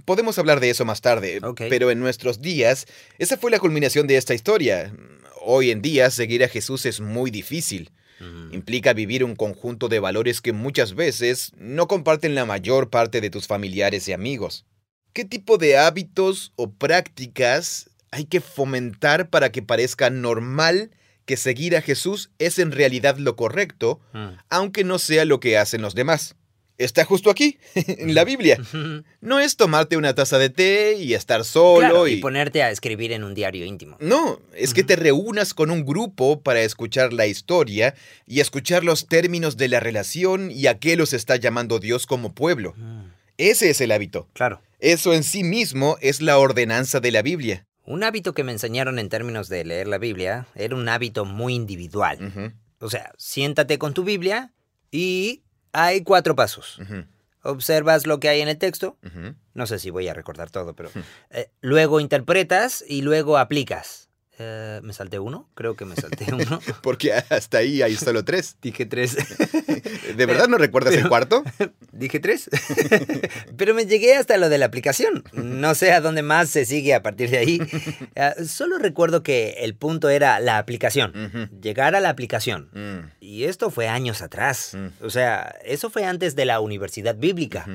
Podemos 0.07 0.39
hablar 0.39 0.61
de 0.61 0.69
eso 0.69 0.85
más 0.85 1.01
tarde, 1.01 1.41
pero 1.57 1.91
en 1.91 1.99
nuestros 1.99 2.39
días, 2.41 2.85
esa 3.17 3.35
fue 3.37 3.51
la 3.51 3.59
culminación 3.59 4.07
de 4.07 4.15
esta 4.15 4.33
historia. 4.33 4.93
Hoy 5.41 5.69
en 5.69 5.81
día, 5.81 6.09
seguir 6.11 6.45
a 6.45 6.47
Jesús 6.47 6.85
es 6.85 7.01
muy 7.01 7.29
difícil. 7.29 7.91
mm. 8.21 8.53
Implica 8.53 8.93
vivir 8.93 9.25
un 9.25 9.35
conjunto 9.35 9.89
de 9.89 9.99
valores 9.99 10.39
que 10.39 10.53
muchas 10.53 10.95
veces 10.95 11.51
no 11.57 11.89
comparten 11.89 12.35
la 12.35 12.45
mayor 12.45 12.89
parte 12.89 13.19
de 13.19 13.29
tus 13.29 13.47
familiares 13.47 14.07
y 14.07 14.13
amigos. 14.13 14.65
¿Qué 15.11 15.25
tipo 15.25 15.57
de 15.57 15.77
hábitos 15.77 16.53
o 16.55 16.71
prácticas 16.71 17.89
hay 18.09 18.23
que 18.23 18.39
fomentar 18.39 19.29
para 19.29 19.51
que 19.51 19.61
parezca 19.61 20.09
normal 20.09 20.89
que 21.25 21.35
seguir 21.35 21.75
a 21.75 21.81
Jesús 21.81 22.29
es 22.39 22.59
en 22.59 22.71
realidad 22.71 23.17
lo 23.17 23.35
correcto, 23.35 23.99
Mm. 24.13 24.37
aunque 24.49 24.85
no 24.85 24.99
sea 24.99 25.25
lo 25.25 25.41
que 25.41 25.57
hacen 25.57 25.81
los 25.81 25.95
demás? 25.95 26.37
Está 26.77 27.05
justo 27.05 27.31
aquí, 27.31 27.57
en 27.75 28.13
la 28.13 28.23
Biblia. 28.23 28.59
No 29.21 29.39
es 29.39 29.55
tomarte 29.55 29.97
una 29.97 30.13
taza 30.13 30.37
de 30.37 30.49
té 30.51 30.95
y 30.99 31.15
estar 31.15 31.43
solo 31.43 31.79
Claro, 31.79 32.07
y... 32.07 32.13
y 32.13 32.17
ponerte 32.17 32.61
a 32.61 32.69
escribir 32.69 33.11
en 33.11 33.23
un 33.23 33.33
diario 33.33 33.65
íntimo. 33.65 33.97
No, 33.99 34.39
es 34.53 34.73
que 34.75 34.83
te 34.83 34.95
reúnas 34.95 35.53
con 35.55 35.71
un 35.71 35.85
grupo 35.85 36.41
para 36.41 36.61
escuchar 36.61 37.13
la 37.13 37.25
historia 37.25 37.95
y 38.27 38.41
escuchar 38.41 38.83
los 38.83 39.07
términos 39.07 39.57
de 39.57 39.69
la 39.69 39.79
relación 39.79 40.51
y 40.51 40.67
a 40.67 40.77
qué 40.77 40.95
los 40.95 41.13
está 41.13 41.35
llamando 41.35 41.79
Dios 41.79 42.05
como 42.05 42.33
pueblo. 42.35 42.73
Mm, 42.77 43.05
Ese 43.37 43.69
es 43.71 43.81
el 43.81 43.91
hábito. 43.91 44.27
Claro. 44.33 44.61
Eso 44.79 45.13
en 45.13 45.23
sí 45.23 45.43
mismo 45.43 45.97
es 46.01 46.21
la 46.21 46.37
ordenanza 46.37 46.99
de 46.99 47.11
la 47.11 47.23
Biblia. 47.23 47.65
Un 47.85 48.03
hábito 48.03 48.33
que 48.33 48.43
me 48.43 48.51
enseñaron 48.51 48.99
en 48.99 49.09
términos 49.09 49.49
de 49.49 49.65
leer 49.65 49.87
la 49.87 49.97
Biblia 49.97 50.45
era 50.53 50.75
un 50.75 50.87
hábito 50.89 51.25
muy 51.25 51.55
individual. 51.55 52.53
O 52.79 52.89
sea, 52.91 53.13
siéntate 53.17 53.79
con 53.79 53.95
tu 53.95 54.03
Biblia 54.03 54.53
y 54.91 55.41
hay 55.73 56.03
cuatro 56.03 56.35
pasos. 56.35 56.79
Observas 57.43 58.07
lo 58.07 58.19
que 58.19 58.29
hay 58.29 58.41
en 58.41 58.47
el 58.47 58.57
texto. 58.57 58.97
No 59.53 59.67
sé 59.67 59.79
si 59.79 59.89
voy 59.89 60.07
a 60.07 60.13
recordar 60.13 60.49
todo, 60.49 60.75
pero... 60.75 60.89
Eh, 61.29 61.49
luego 61.61 61.99
interpretas 61.99 62.83
y 62.87 63.01
luego 63.01 63.37
aplicas. 63.37 64.06
Eh, 64.39 64.79
¿Me 64.83 64.93
salté 64.93 65.17
uno? 65.17 65.49
Creo 65.55 65.75
que 65.75 65.85
me 65.85 65.95
salté 65.95 66.25
uno. 66.33 66.59
Porque 66.81 67.11
hasta 67.13 67.57
ahí 67.57 67.81
hay 67.81 67.95
solo 67.95 68.23
tres. 68.23 68.57
Dije 68.61 68.85
tres. 68.85 69.17
¿De 70.15 70.25
verdad 70.27 70.47
no 70.47 70.57
recuerdas 70.57 70.93
el 70.93 71.07
cuarto? 71.07 71.43
Dije 71.91 72.19
tres. 72.19 72.49
Pero 73.57 73.73
me 73.73 73.85
llegué 73.85 74.15
hasta 74.15 74.37
lo 74.37 74.49
de 74.49 74.57
la 74.59 74.65
aplicación. 74.67 75.23
No 75.33 75.73
sé 75.73 75.91
a 75.91 76.01
dónde 76.01 76.21
más 76.21 76.49
se 76.49 76.65
sigue 76.65 76.93
a 76.93 77.01
partir 77.01 77.31
de 77.31 77.37
ahí. 77.39 77.59
Ah, 78.15 78.35
solo 78.45 78.77
recuerdo 78.77 79.23
que 79.23 79.55
el 79.61 79.75
punto 79.75 80.09
era 80.09 80.39
la 80.39 80.59
aplicación. 80.59 81.49
Llegar 81.61 81.95
a 81.95 81.99
la 81.99 82.09
aplicación. 82.09 82.69
Mm, 82.73 83.09
Y 83.19 83.45
esto 83.45 83.71
fue 83.71 83.87
años 83.87 84.21
atrás. 84.21 84.71
Mm. 84.75 85.03
O 85.03 85.09
sea, 85.09 85.55
eso 85.65 85.89
fue 85.89 86.05
antes 86.05 86.35
de 86.35 86.45
la 86.45 86.59
universidad 86.59 87.15
bíblica. 87.15 87.65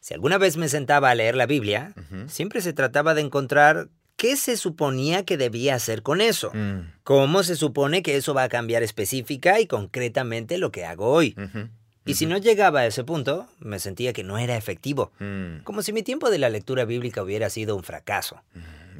Si 0.00 0.14
alguna 0.14 0.38
vez 0.38 0.56
me 0.56 0.68
sentaba 0.68 1.10
a 1.10 1.14
leer 1.14 1.34
la 1.36 1.44
Biblia, 1.46 1.92
siempre 2.28 2.62
se 2.62 2.72
trataba 2.72 3.12
de 3.14 3.20
encontrar 3.20 3.88
qué 4.18 4.36
se 4.36 4.58
suponía 4.58 5.24
que 5.24 5.38
debía 5.38 5.74
hacer 5.76 6.02
con 6.02 6.20
eso. 6.20 6.50
Mm, 6.52 6.92
¿Cómo 7.04 7.42
se 7.42 7.56
supone 7.56 8.02
que 8.02 8.16
eso 8.16 8.34
va 8.34 8.42
a 8.42 8.48
cambiar 8.50 8.82
específica 8.82 9.60
y 9.60 9.66
concretamente 9.66 10.58
lo 10.58 10.70
que 10.70 10.84
hago 10.84 11.06
hoy? 11.08 11.34
Y 12.04 12.14
si 12.14 12.26
no 12.26 12.36
llegaba 12.38 12.80
a 12.80 12.86
ese 12.86 13.04
punto, 13.04 13.46
me 13.60 13.78
sentía 13.78 14.12
que 14.12 14.24
no 14.24 14.36
era 14.38 14.56
efectivo. 14.56 15.12
Mm, 15.20 15.62
Como 15.62 15.82
si 15.82 15.92
mi 15.92 16.02
tiempo 16.02 16.30
de 16.30 16.38
la 16.38 16.48
lectura 16.50 16.84
bíblica 16.84 17.22
hubiera 17.22 17.48
sido 17.48 17.76
un 17.76 17.82
fracaso. 17.84 18.42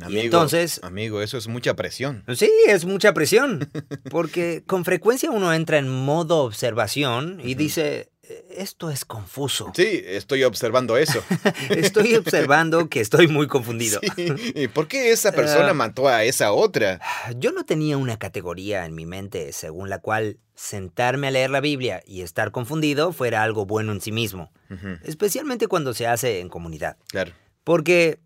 Amigo, 0.00 0.22
entonces- 0.22 0.78
Amigo, 0.84 1.20
eso 1.22 1.36
es 1.38 1.48
mucha 1.48 1.74
presión. 1.74 2.22
Sí, 2.36 2.50
es 2.68 2.84
mucha 2.84 3.12
presión. 3.14 3.68
Porque 4.10 4.62
con 4.66 4.84
frecuencia 4.84 5.30
uno 5.30 5.52
entra 5.52 5.78
en 5.78 5.88
modo 5.88 6.44
observación 6.44 7.40
y 7.42 7.54
dice, 7.54 8.08
esto 8.50 8.90
es 8.90 9.04
confuso. 9.04 9.72
Sí, 9.74 10.02
estoy 10.04 10.44
observando 10.44 10.96
eso. 10.96 11.22
Estoy 11.70 12.14
observando 12.16 12.88
que 12.88 13.00
estoy 13.00 13.28
muy 13.28 13.46
confundido. 13.46 14.00
Sí, 14.16 14.32
¿y 14.54 14.68
¿Por 14.68 14.88
qué 14.88 15.10
esa 15.12 15.32
persona 15.32 15.70
Ah. 15.70 15.74
mató 15.74 16.08
a 16.08 16.24
esa 16.24 16.52
otra? 16.52 17.00
Yo 17.36 17.52
no 17.52 17.64
tenía 17.64 17.96
una 17.96 18.18
categoría 18.18 18.84
en 18.86 18.94
mi 18.94 19.06
mente 19.06 19.52
según 19.52 19.88
la 19.90 19.98
cual 20.00 20.38
sentarme 20.54 21.28
a 21.28 21.30
leer 21.30 21.50
la 21.50 21.60
Biblia 21.60 22.02
y 22.06 22.22
estar 22.22 22.50
confundido 22.50 23.12
fuera 23.12 23.42
algo 23.42 23.64
bueno 23.66 23.92
en 23.92 24.00
sí 24.00 24.12
mismo, 24.12 24.52
especialmente 25.04 25.68
cuando 25.68 25.94
se 25.94 26.06
hace 26.06 26.40
en 26.40 26.48
comunidad. 26.48 26.96
Claro. 27.08 27.32
Porque 27.64 28.18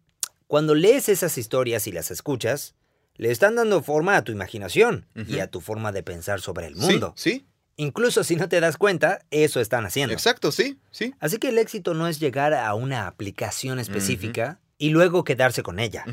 cuando 0.47 0.75
lees 0.75 1.09
esas 1.09 1.37
historias 1.39 1.87
y 1.87 1.93
las 1.93 2.11
escuchas, 2.11 2.75
le 3.17 3.31
están 3.31 3.57
dando 3.57 3.83
forma 3.83 4.17
a 4.17 4.25
tu 4.25 4.33
imaginación 4.33 5.07
y 5.29 5.41
a 5.41 5.47
tu 5.49 5.61
forma 5.61 5.93
de 5.93 6.03
pensar 6.03 6.41
sobre 6.41 6.67
el 6.69 6.75
Sí, 6.75 6.81
mundo. 6.81 7.13
Sí, 7.17 7.47
Incluso 7.77 8.23
si 8.25 8.37
no 8.37 8.49
te 8.49 8.61
das 8.61 8.77
cuenta, 8.77 9.21
eso 9.31 9.61
están 9.61 9.85
haciendo. 9.87 10.13
exacto, 10.13 10.53
sí, 10.53 10.79
sí. 10.91 11.15
Así 11.21 11.39
que 11.39 11.49
el 11.49 11.59
éxito 11.59 11.95
no 11.95 12.07
es 12.07 12.21
llegar 12.21 12.55
a 12.55 12.75
una 12.75 13.07
aplicación 13.07 13.79
específica 13.79 14.59
y 14.79 14.91
luego 14.91 15.23
quedarse 15.23 15.63
con 15.63 15.79
ella. 15.79 16.05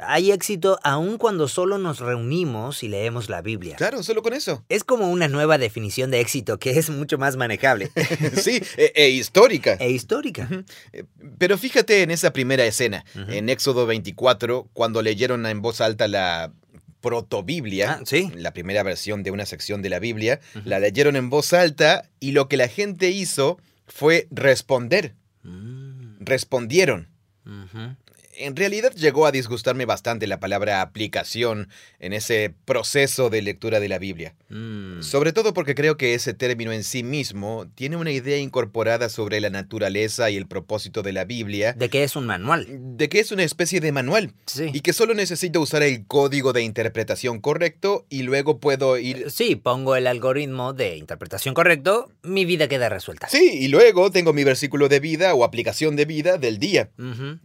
Hay 0.00 0.32
éxito 0.32 0.80
aun 0.82 1.16
cuando 1.16 1.46
solo 1.46 1.78
nos 1.78 2.00
reunimos 2.00 2.82
y 2.82 2.88
leemos 2.88 3.28
la 3.28 3.40
Biblia. 3.40 3.76
Claro, 3.76 4.02
solo 4.02 4.20
con 4.20 4.32
eso. 4.34 4.64
Es 4.68 4.82
como 4.82 5.08
una 5.10 5.28
nueva 5.28 5.58
definición 5.58 6.10
de 6.10 6.20
éxito 6.20 6.58
que 6.58 6.70
es 6.76 6.90
mucho 6.90 7.18
más 7.18 7.36
manejable 7.36 7.90
sí, 8.36 8.60
e, 8.76 8.92
e 8.96 9.10
histórica. 9.10 9.74
e 9.78 9.90
histórica. 9.90 10.48
Eh, 10.92 11.04
Pero 11.38 11.56
fíjate 11.56 12.02
en 12.02 12.10
esa 12.10 12.32
primera 12.32 12.64
escena, 12.66 13.04
en 13.14 13.48
Éxodo 13.48 13.86
24, 13.86 14.68
cuando 14.72 15.02
leyeron 15.02 15.46
en 15.46 15.62
voz 15.62 15.80
alta 15.80 16.08
la 16.08 16.52
protobiblia, 17.00 17.92
Ah, 17.92 18.02
sí. 18.04 18.30
la 18.34 18.52
primera 18.52 18.82
versión 18.82 19.22
de 19.22 19.30
una 19.30 19.46
sección 19.46 19.82
de 19.82 19.88
la 19.90 19.98
Biblia, 19.98 20.40
la 20.64 20.78
leyeron 20.78 21.16
en 21.16 21.30
voz 21.30 21.52
alta 21.52 22.08
y 22.20 22.32
lo 22.32 22.48
que 22.48 22.56
la 22.56 22.68
gente 22.68 23.10
hizo 23.10 23.58
fue 23.86 24.26
responder. 24.30 25.14
Mm, 25.42 26.16
Respondieron. 26.20 27.08
ujú. 27.44 27.94
En 28.38 28.54
realidad 28.56 28.92
llegó 28.94 29.26
a 29.26 29.32
disgustarme 29.32 29.86
bastante 29.86 30.26
la 30.26 30.38
palabra 30.40 30.82
aplicación 30.82 31.68
en 32.00 32.12
ese 32.12 32.54
proceso 32.64 33.30
de 33.30 33.40
lectura 33.42 33.80
de 33.80 33.88
la 33.88 33.98
Biblia. 33.98 34.34
Mm. 34.50 35.02
Sobre 35.02 35.32
todo 35.32 35.54
porque 35.54 35.74
creo 35.74 35.96
que 35.96 36.14
ese 36.14 36.34
término 36.34 36.72
en 36.72 36.84
sí 36.84 37.02
mismo 37.02 37.66
tiene 37.74 37.96
una 37.96 38.10
idea 38.12 38.36
incorporada 38.38 39.08
sobre 39.08 39.40
la 39.40 39.50
naturaleza 39.50 40.30
y 40.30 40.36
el 40.36 40.46
propósito 40.46 41.02
de 41.02 41.12
la 41.12 41.24
Biblia, 41.24 41.72
De 41.72 41.88
que 41.88 42.04
es 42.04 42.16
un 42.16 42.26
manual. 42.26 42.66
de 42.68 43.08
que 43.08 43.20
es 43.20 43.32
una 43.32 43.42
especie 43.42 43.80
de 43.80 43.92
manual 43.92 44.32
Sí. 44.46 44.70
y 44.72 44.80
que 44.80 44.92
solo 44.92 45.14
necesito 45.14 45.60
usar 45.60 45.82
el 45.82 46.06
código 46.06 46.52
de 46.52 46.62
interpretación 46.62 47.40
correcto 47.40 48.06
y 48.10 48.22
luego 48.22 48.58
puedo 48.60 48.98
ir... 48.98 49.30
Sí, 49.30 49.56
pongo 49.56 49.96
el 49.96 50.06
algoritmo 50.06 50.72
de 50.72 50.96
interpretación 50.96 51.54
correcto, 51.54 52.10
mi 52.22 52.44
vida 52.44 52.68
queda 52.68 52.88
resuelta. 52.88 53.28
Sí, 53.28 53.58
y 53.60 53.68
luego 53.68 54.10
tengo 54.10 54.32
mi 54.32 54.44
versículo 54.44 54.88
de 54.88 55.00
vida 55.00 55.34
o 55.34 55.44
aplicación 55.44 55.96
de 55.96 56.04
vida 56.04 56.38
del 56.38 56.58
día. 56.58 56.90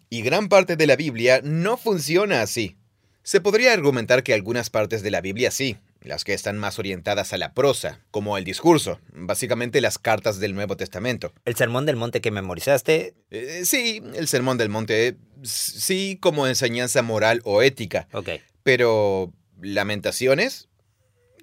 Y 0.09 0.21
gran 0.21 0.49
parte 0.49 0.75
de 0.75 0.80
la 0.87 0.95
Biblia 0.95 1.41
no 1.43 1.77
funciona 1.77 2.41
así. 2.41 2.75
Se 3.23 3.39
podría 3.41 3.73
argumentar 3.73 4.23
que 4.23 4.33
algunas 4.33 4.69
partes 4.69 5.03
de 5.03 5.11
la 5.11 5.21
Biblia 5.21 5.51
sí, 5.51 5.77
las 6.01 6.23
que 6.23 6.33
están 6.33 6.57
más 6.57 6.79
orientadas 6.79 7.33
a 7.33 7.37
la 7.37 7.53
prosa, 7.53 7.99
como 8.09 8.35
el 8.37 8.43
discurso, 8.43 8.99
básicamente 9.13 9.79
las 9.81 9.99
cartas 9.99 10.39
del 10.39 10.55
Nuevo 10.55 10.75
Testamento. 10.75 11.31
El 11.45 11.55
sermón 11.55 11.85
del 11.85 11.95
monte 11.97 12.21
que 12.21 12.31
memorizaste. 12.31 13.13
Eh, 13.29 13.61
sí, 13.65 14.01
el 14.15 14.27
Sermón 14.27 14.57
del 14.57 14.69
Monte, 14.69 15.17
sí 15.43 16.17
como 16.19 16.47
enseñanza 16.47 17.03
moral 17.03 17.41
o 17.43 17.61
ética, 17.61 18.07
Ok. 18.13 18.29
pero 18.63 19.31
Lamentaciones 19.61 20.67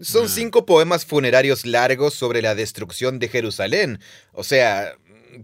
son 0.01 0.25
Mm. 0.25 0.29
cinco 0.29 0.67
poemas 0.67 1.05
funerarios 1.07 1.65
largos 1.65 2.15
sobre 2.15 2.43
la 2.43 2.55
destrucción 2.57 3.19
de 3.21 3.29
Jerusalén. 3.29 4.01
O 4.33 4.43
sea, 4.43 4.95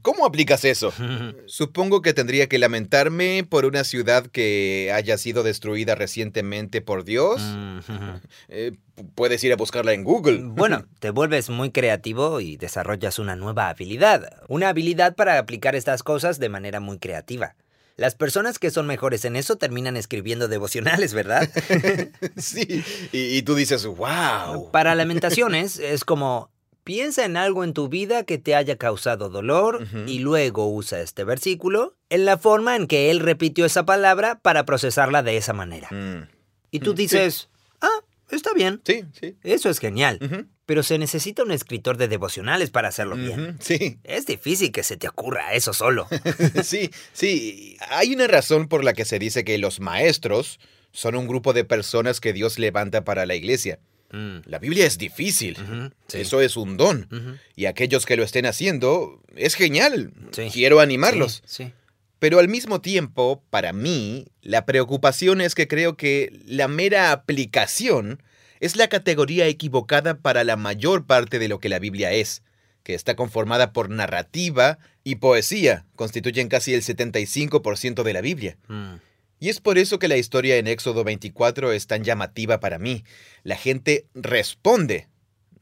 ¿cómo 0.02 0.26
aplicas 0.26 0.64
eso? 0.64 0.92
Supongo 1.46 2.02
que 2.02 2.12
tendría 2.14 2.48
que 2.48 2.58
lamentarme 2.58 3.46
por 3.48 3.64
una 3.64 3.84
ciudad 3.84 4.26
que 4.26 4.90
haya 4.94 5.18
sido 5.18 5.42
destruida 5.42 5.94
recientemente 5.94 6.80
por 6.80 7.04
Dios. 7.04 7.40
Eh, 8.48 8.72
pu- 8.96 9.08
puedes 9.14 9.42
ir 9.44 9.52
a 9.52 9.56
buscarla 9.56 9.92
en 9.92 10.04
Google. 10.04 10.40
Bueno, 10.44 10.86
te 11.00 11.10
vuelves 11.10 11.50
muy 11.50 11.70
creativo 11.70 12.40
y 12.40 12.56
desarrollas 12.56 13.18
una 13.18 13.36
nueva 13.36 13.68
habilidad. 13.68 14.42
Una 14.48 14.68
habilidad 14.70 15.14
para 15.14 15.38
aplicar 15.38 15.74
estas 15.74 16.02
cosas 16.02 16.38
de 16.38 16.48
manera 16.48 16.80
muy 16.80 16.98
creativa. 16.98 17.54
Las 17.96 18.16
personas 18.16 18.58
que 18.58 18.72
son 18.72 18.88
mejores 18.88 19.24
en 19.24 19.36
eso 19.36 19.54
terminan 19.54 19.96
escribiendo 19.96 20.48
devocionales, 20.48 21.14
¿verdad? 21.14 21.48
sí, 22.36 22.82
y, 23.12 23.36
y 23.36 23.42
tú 23.42 23.54
dices, 23.54 23.86
wow. 23.86 24.70
Para 24.72 24.96
lamentaciones 24.96 25.78
es 25.78 26.04
como 26.04 26.50
piensa 26.84 27.24
en 27.24 27.36
algo 27.36 27.64
en 27.64 27.72
tu 27.72 27.88
vida 27.88 28.24
que 28.24 28.38
te 28.38 28.54
haya 28.54 28.76
causado 28.76 29.28
dolor 29.30 29.86
y 30.06 30.18
luego 30.20 30.68
usa 30.72 31.00
este 31.00 31.24
versículo 31.24 31.96
en 32.10 32.24
la 32.26 32.38
forma 32.38 32.76
en 32.76 32.86
que 32.86 33.10
él 33.10 33.20
repitió 33.20 33.64
esa 33.64 33.84
palabra 33.84 34.38
para 34.40 34.64
procesarla 34.64 35.22
de 35.22 35.36
esa 35.36 35.52
manera. 35.52 35.88
Mm, 35.90 36.28
Y 36.70 36.80
tú 36.80 36.92
Mm, 36.92 36.96
sí. 36.96 37.02
dices, 37.02 37.48
ah, 37.80 38.00
está 38.30 38.52
bien, 38.52 38.80
Sí, 38.84 39.04
sí. 39.18 39.36
eso 39.42 39.70
es 39.70 39.78
genial. 39.78 40.18
Pero 40.66 40.82
se 40.82 40.98
necesita 40.98 41.42
un 41.42 41.50
escritor 41.52 41.96
de 41.98 42.08
devocionales 42.08 42.70
para 42.70 42.88
hacerlo 42.88 43.16
bien. 43.16 43.58
Sí, 43.60 43.98
Es 44.02 44.24
difícil 44.26 44.72
que 44.72 44.82
se 44.82 44.96
te 44.96 45.08
ocurra 45.08 45.52
eso 45.54 45.72
solo. 45.74 46.06
sí, 46.64 46.90
sí. 47.12 47.76
Hay 47.90 48.14
una 48.14 48.26
razón 48.26 48.68
por 48.68 48.82
la 48.84 48.92
que 48.94 49.04
se 49.04 49.18
dice 49.18 49.44
que 49.44 49.58
los 49.58 49.80
maestros 49.80 50.58
son 50.92 51.16
un 51.16 51.26
grupo 51.28 51.52
de 51.52 51.64
personas 51.64 52.20
que 52.20 52.32
Dios 52.32 52.58
levanta 52.58 53.04
para 53.04 53.26
la 53.26 53.34
iglesia. 53.34 53.78
Mm, 54.14 54.42
La 54.46 54.58
Biblia 54.58 54.86
es 54.86 54.96
difícil. 54.96 55.56
sí. 56.08 56.20
Eso 56.20 56.40
es 56.40 56.56
un 56.56 56.76
don. 56.76 57.08
Y 57.56 57.66
aquellos 57.66 58.06
que 58.06 58.16
lo 58.16 58.22
estén 58.22 58.46
haciendo, 58.46 59.20
es 59.34 59.54
genial. 59.54 60.12
Sí. 60.30 60.48
Quiero 60.52 60.80
animarlos. 60.80 61.42
Sí, 61.44 61.64
sí. 61.64 61.72
Pero 62.20 62.38
al 62.38 62.48
mismo 62.48 62.80
tiempo, 62.80 63.42
para 63.50 63.72
mí, 63.72 64.26
la 64.40 64.64
preocupación 64.64 65.40
es 65.40 65.54
que 65.54 65.68
creo 65.68 65.96
que 65.96 66.32
la 66.46 66.68
mera 66.68 67.12
aplicación 67.12 68.22
es 68.60 68.76
la 68.76 68.88
categoría 68.88 69.46
equivocada 69.46 70.16
para 70.18 70.44
la 70.44 70.56
mayor 70.56 71.04
parte 71.06 71.38
de 71.38 71.48
lo 71.48 71.58
que 71.58 71.68
la 71.68 71.78
Biblia 71.80 72.12
es, 72.12 72.42
que 72.82 72.94
está 72.94 73.14
conformada 73.16 73.72
por 73.72 73.90
narrativa 73.90 74.78
y 75.02 75.16
poesía, 75.16 75.84
constituyen 75.96 76.48
casi 76.48 76.72
el 76.72 76.82
75% 76.82 78.02
de 78.04 78.12
la 78.12 78.20
Biblia. 78.22 78.56
Mm, 78.68 78.94
Y 79.44 79.50
es 79.50 79.60
por 79.60 79.76
eso 79.76 79.98
que 79.98 80.08
la 80.08 80.16
historia 80.16 80.56
en 80.56 80.66
Éxodo 80.66 81.04
24 81.04 81.74
es 81.74 81.86
tan 81.86 82.02
llamativa 82.02 82.60
para 82.60 82.78
mí. 82.78 83.04
La 83.42 83.56
gente 83.56 84.06
responde. 84.14 85.06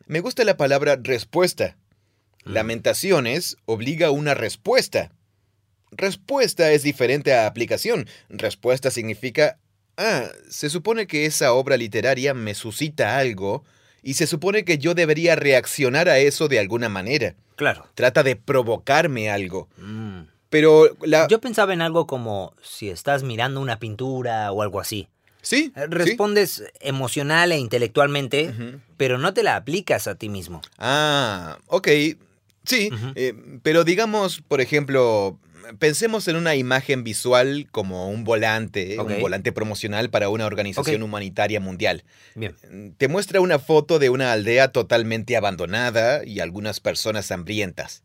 Me 0.06 0.20
gusta 0.20 0.44
la 0.44 0.56
palabra 0.56 1.00
respuesta. 1.02 1.76
Mm. 2.44 2.52
Lamentaciones 2.52 3.56
obliga 3.64 4.06
a 4.06 4.10
una 4.12 4.34
respuesta. 4.34 5.10
Respuesta 5.90 6.70
es 6.70 6.84
diferente 6.84 7.34
a 7.34 7.48
aplicación. 7.48 8.06
Respuesta 8.28 8.92
significa, 8.92 9.58
ah, 9.96 10.28
se 10.48 10.70
supone 10.70 11.08
que 11.08 11.26
esa 11.26 11.52
obra 11.52 11.76
literaria 11.76 12.34
me 12.34 12.54
suscita 12.54 13.18
algo 13.18 13.64
y 14.00 14.14
se 14.14 14.28
supone 14.28 14.64
que 14.64 14.78
yo 14.78 14.94
debería 14.94 15.34
reaccionar 15.34 16.08
a 16.08 16.20
eso 16.20 16.46
de 16.46 16.60
alguna 16.60 16.88
manera. 16.88 17.34
Claro. 17.56 17.90
Trata 17.96 18.22
de 18.22 18.36
provocarme 18.36 19.28
algo. 19.28 19.68
Mm. 19.76 20.31
Pero 20.52 20.94
la... 21.00 21.28
Yo 21.28 21.40
pensaba 21.40 21.72
en 21.72 21.80
algo 21.80 22.06
como 22.06 22.52
si 22.62 22.90
estás 22.90 23.22
mirando 23.22 23.58
una 23.58 23.78
pintura 23.78 24.52
o 24.52 24.60
algo 24.60 24.80
así. 24.80 25.08
Sí. 25.40 25.72
Eh, 25.74 25.84
sí. 25.84 25.86
Respondes 25.88 26.64
emocional 26.80 27.52
e 27.52 27.58
intelectualmente, 27.58 28.52
pero 28.98 29.16
no 29.16 29.32
te 29.32 29.42
la 29.42 29.56
aplicas 29.56 30.06
a 30.08 30.14
ti 30.14 30.28
mismo. 30.28 30.60
Ah, 30.76 31.56
ok. 31.68 31.88
Sí, 32.64 32.90
eh, 33.14 33.32
pero 33.62 33.82
digamos, 33.84 34.42
por 34.46 34.60
ejemplo, 34.60 35.38
pensemos 35.78 36.28
en 36.28 36.36
una 36.36 36.54
imagen 36.54 37.02
visual 37.02 37.66
como 37.70 38.10
un 38.10 38.22
volante, 38.22 39.00
un 39.00 39.22
volante 39.22 39.52
promocional 39.52 40.10
para 40.10 40.28
una 40.28 40.44
organización 40.44 41.02
humanitaria 41.02 41.60
mundial. 41.60 42.04
Bien. 42.34 42.54
Te 42.98 43.08
muestra 43.08 43.40
una 43.40 43.58
foto 43.58 43.98
de 43.98 44.10
una 44.10 44.32
aldea 44.32 44.68
totalmente 44.68 45.34
abandonada 45.34 46.26
y 46.26 46.40
algunas 46.40 46.78
personas 46.80 47.32
hambrientas. 47.32 48.02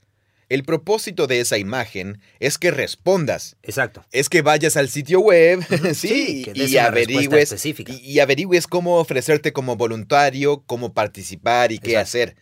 El 0.49 0.63
propósito 0.63 1.27
de 1.27 1.41
esa 1.41 1.57
imagen 1.57 2.21
es 2.39 2.57
que 2.57 2.71
respondas, 2.71 3.57
Exacto. 3.63 4.05
es 4.12 4.29
que 4.29 4.41
vayas 4.41 4.77
al 4.77 4.88
sitio 4.89 5.19
web, 5.19 5.62
sí, 5.93 5.95
sí, 5.95 6.43
que 6.43 6.53
des 6.53 6.71
y 6.71 6.75
una 6.77 6.86
averigües, 6.86 7.43
específica. 7.51 7.91
y, 7.91 7.97
y 7.97 8.19
averigües 8.19 8.65
cómo 8.67 8.97
ofrecerte 8.97 9.51
como 9.51 9.75
voluntario, 9.75 10.63
cómo 10.65 10.93
participar 10.93 11.71
y 11.71 11.79
qué 11.79 11.97
Exacto. 11.97 12.07
hacer. 12.07 12.36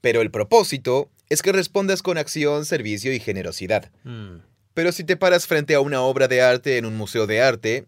Pero 0.00 0.20
el 0.22 0.30
propósito 0.30 1.10
es 1.28 1.42
que 1.42 1.52
respondas 1.52 2.02
con 2.02 2.18
acción, 2.18 2.64
servicio 2.64 3.12
y 3.12 3.18
generosidad. 3.20 3.90
Mm. 4.04 4.36
Pero 4.74 4.92
si 4.92 5.02
te 5.04 5.16
paras 5.16 5.46
frente 5.48 5.74
a 5.74 5.80
una 5.80 6.00
obra 6.02 6.28
de 6.28 6.42
arte 6.42 6.78
en 6.78 6.86
un 6.86 6.96
museo 6.96 7.26
de 7.26 7.42
arte, 7.42 7.86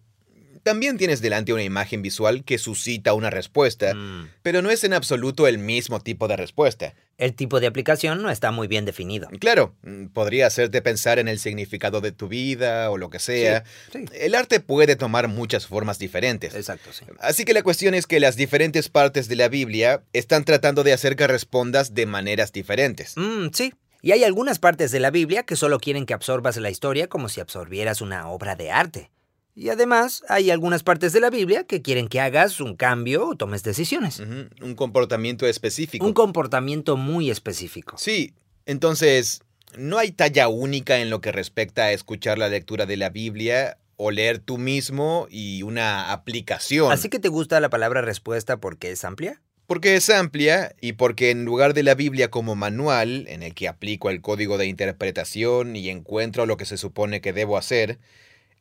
también 0.62 0.96
tienes 0.98 1.20
delante 1.20 1.52
una 1.52 1.62
imagen 1.62 2.02
visual 2.02 2.44
que 2.44 2.58
suscita 2.58 3.14
una 3.14 3.30
respuesta, 3.30 3.94
Mm. 3.94 4.28
pero 4.42 4.62
no 4.62 4.70
es 4.70 4.84
en 4.84 4.92
absoluto 4.92 5.46
el 5.46 5.58
mismo 5.58 6.00
tipo 6.00 6.28
de 6.28 6.36
respuesta. 6.36 6.94
El 7.18 7.34
tipo 7.34 7.60
de 7.60 7.66
aplicación 7.68 8.20
no 8.22 8.30
está 8.30 8.50
muy 8.50 8.66
bien 8.68 8.84
definido. 8.84 9.28
Claro, 9.38 9.74
mm, 9.82 10.06
podría 10.06 10.46
hacerte 10.46 10.82
pensar 10.82 11.18
en 11.18 11.28
el 11.28 11.38
significado 11.38 12.00
de 12.00 12.10
tu 12.12 12.26
vida 12.28 12.90
o 12.90 12.98
lo 12.98 13.10
que 13.10 13.18
sea. 13.18 13.64
Sí, 13.92 14.04
El 14.14 14.34
arte 14.34 14.58
puede 14.60 14.96
tomar 14.96 15.28
muchas 15.28 15.66
formas 15.66 15.98
diferentes. 15.98 16.54
Exacto, 16.54 16.92
sí. 16.92 17.04
Así 17.20 17.44
que 17.44 17.52
la 17.54 17.62
cuestión 17.62 17.94
es 17.94 18.06
que 18.06 18.18
las 18.20 18.36
diferentes 18.36 18.88
partes 18.88 19.28
de 19.28 19.36
la 19.36 19.48
Biblia 19.48 20.02
están 20.12 20.44
tratando 20.44 20.82
de 20.84 20.92
hacer 20.92 21.14
que 21.16 21.26
respondas 21.26 21.94
de 21.94 22.06
maneras 22.06 22.52
diferentes. 22.52 23.12
Mm, 23.16 23.48
sí. 23.52 23.72
Y 24.04 24.10
hay 24.10 24.24
algunas 24.24 24.58
partes 24.58 24.90
de 24.90 24.98
la 24.98 25.12
Biblia 25.12 25.44
que 25.44 25.54
solo 25.54 25.78
quieren 25.78 26.06
que 26.06 26.14
absorbas 26.14 26.56
la 26.56 26.70
historia 26.70 27.06
como 27.06 27.28
si 27.28 27.40
absorbieras 27.40 28.00
una 28.00 28.28
obra 28.30 28.56
de 28.56 28.72
arte. 28.72 29.10
Y 29.54 29.68
además 29.68 30.22
hay 30.28 30.50
algunas 30.50 30.82
partes 30.82 31.12
de 31.12 31.20
la 31.20 31.28
Biblia 31.28 31.64
que 31.64 31.82
quieren 31.82 32.08
que 32.08 32.20
hagas 32.20 32.60
un 32.60 32.74
cambio 32.74 33.28
o 33.28 33.36
tomes 33.36 33.62
decisiones. 33.62 34.20
Un 34.20 34.74
comportamiento 34.74 35.46
específico. 35.46 36.04
Un 36.06 36.14
comportamiento 36.14 36.96
muy 36.96 37.30
específico. 37.30 37.96
Sí, 37.98 38.32
entonces, 38.64 39.42
no 39.76 39.98
hay 39.98 40.12
talla 40.12 40.48
única 40.48 41.00
en 41.00 41.10
lo 41.10 41.20
que 41.20 41.32
respecta 41.32 41.84
a 41.84 41.92
escuchar 41.92 42.38
la 42.38 42.48
lectura 42.48 42.86
de 42.86 42.96
la 42.96 43.10
Biblia 43.10 43.78
o 43.96 44.10
leer 44.10 44.38
tú 44.38 44.58
mismo 44.58 45.26
y 45.30 45.62
una 45.62 46.12
aplicación. 46.12 46.90
Así 46.90 47.08
que 47.08 47.18
te 47.18 47.28
gusta 47.28 47.60
la 47.60 47.70
palabra 47.70 48.00
respuesta 48.00 48.56
porque 48.56 48.90
es 48.90 49.04
amplia. 49.04 49.40
Porque 49.66 49.96
es 49.96 50.10
amplia 50.10 50.74
y 50.80 50.94
porque 50.94 51.30
en 51.30 51.44
lugar 51.44 51.72
de 51.72 51.82
la 51.82 51.94
Biblia 51.94 52.30
como 52.30 52.54
manual, 52.56 53.26
en 53.28 53.42
el 53.42 53.54
que 53.54 53.68
aplico 53.68 54.10
el 54.10 54.20
código 54.20 54.58
de 54.58 54.66
interpretación 54.66 55.76
y 55.76 55.88
encuentro 55.88 56.46
lo 56.46 56.56
que 56.56 56.64
se 56.64 56.76
supone 56.76 57.20
que 57.20 57.32
debo 57.32 57.56
hacer, 57.56 57.98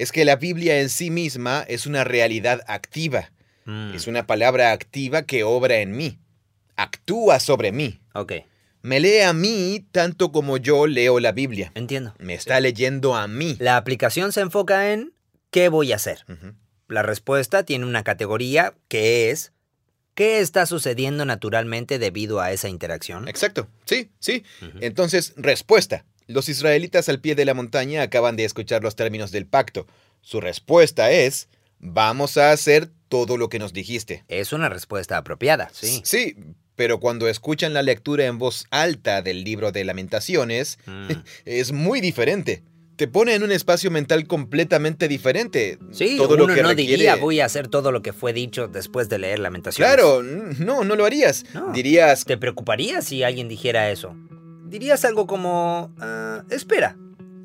es 0.02 0.12
que 0.12 0.26
la 0.26 0.36
Biblia 0.36 0.80
en 0.82 0.90
sí 0.90 1.10
misma 1.10 1.64
es 1.68 1.86
una 1.86 2.04
realidad 2.04 2.62
activa. 2.68 3.32
Mm, 3.66 3.94
Es 3.94 4.08
una 4.08 4.26
palabra 4.26 4.72
activa 4.72 5.24
que 5.24 5.44
obra 5.44 5.78
en 5.78 5.92
mí. 5.96 6.18
Actúa 6.76 7.40
sobre 7.40 7.72
mí. 7.72 8.00
Ok, 8.14 8.34
Me 8.84 9.00
lee 9.00 9.20
a 9.22 9.34
mí 9.34 9.86
tanto 9.92 10.32
como 10.32 10.58
yo 10.58 10.88
leo 10.88 11.20
la 11.20 11.32
Biblia. 11.32 11.72
entiendo. 11.76 12.16
Me 12.18 12.34
está 12.34 12.60
leyendo 12.60 13.16
a 13.16 13.28
mí. 13.28 13.56
La 13.60 13.78
aplicación 13.78 14.32
se 14.32 14.42
enfoca 14.42 14.92
en 14.92 15.14
¿qué 15.52 15.70
voy 15.70 15.92
a 15.92 15.98
hacer? 15.98 16.26
La 16.88 17.04
respuesta 17.04 17.64
tiene 17.64 17.86
una 17.86 18.04
categoría 18.04 18.74
que 18.88 19.30
es 19.30 19.54
¿qué 20.16 20.40
está 20.40 20.66
sucediendo 20.66 21.24
naturalmente 21.26 22.00
debido 22.00 22.42
a 22.42 22.52
esa 22.52 22.70
interacción? 22.70 23.28
Exacto. 23.28 23.68
Sí, 23.86 24.10
sí. 24.20 24.44
Entonces, 24.80 25.34
respuesta. 25.38 26.06
Los 26.32 26.50
israelitas 26.50 27.10
al 27.10 27.20
pie 27.20 27.36
de 27.36 27.46
la 27.46 27.54
montaña 27.54 28.02
acaban 28.02 28.36
de 28.36 28.46
escuchar 28.46 28.84
los 28.84 28.96
términos 28.96 29.32
del 29.32 29.46
pacto. 29.46 29.88
Su 30.22 30.40
respuesta 30.42 31.12
es, 31.12 31.50
vamos 31.80 32.38
a 32.38 32.52
hacer 32.52 32.90
todo 33.10 33.38
lo 33.38 33.50
que 33.50 33.60
nos 33.60 33.74
dijiste. 33.74 34.24
Es 34.28 34.54
una 34.54 34.70
respuesta 34.70 35.18
apropiada, 35.18 35.70
sí. 35.74 36.02
Sí, 36.06 36.36
pero 36.76 37.00
cuando 37.00 37.28
escuchan 37.28 37.74
la 37.74 37.84
lectura 37.84 38.26
en 38.26 38.38
voz 38.38 38.66
alta 38.72 39.22
del 39.22 39.44
libro 39.44 39.72
de 39.72 39.84
lamentaciones, 39.84 40.80
Mm. 40.86 41.10
es 41.46 41.72
muy 41.72 42.02
diferente. 42.02 42.64
Te 42.96 43.08
pone 43.08 43.34
en 43.34 43.42
un 43.42 43.52
espacio 43.52 43.90
mental 43.90 44.28
completamente 44.28 45.08
diferente. 45.08 45.80
Sí, 45.92 46.18
todo 46.18 46.36
uno 46.36 46.48
lo 46.48 46.54
que 46.54 46.62
no 46.62 46.70
requiere... 46.70 46.92
diría 46.92 47.16
voy 47.16 47.40
a 47.40 47.46
hacer 47.46 47.68
todo 47.68 47.92
lo 47.92 48.04
que 48.04 48.14
fue 48.14 48.32
dicho 48.32 48.68
después 48.68 49.10
de 49.10 49.18
leer 49.18 49.40
Lamentaciones. 49.40 49.92
Claro, 49.92 50.22
no, 50.22 50.84
no 50.84 50.96
lo 50.96 51.06
harías. 51.06 51.46
No. 51.54 51.72
Dirías, 51.74 52.26
¿Te 52.26 52.38
preocuparía 52.38 53.02
si 53.02 53.24
alguien 53.24 53.48
dijera 53.48 53.90
eso? 53.90 54.16
Dirías 54.72 55.04
algo 55.04 55.28
como, 55.28 55.94
"Ah, 56.00 56.44
espera, 56.50 56.96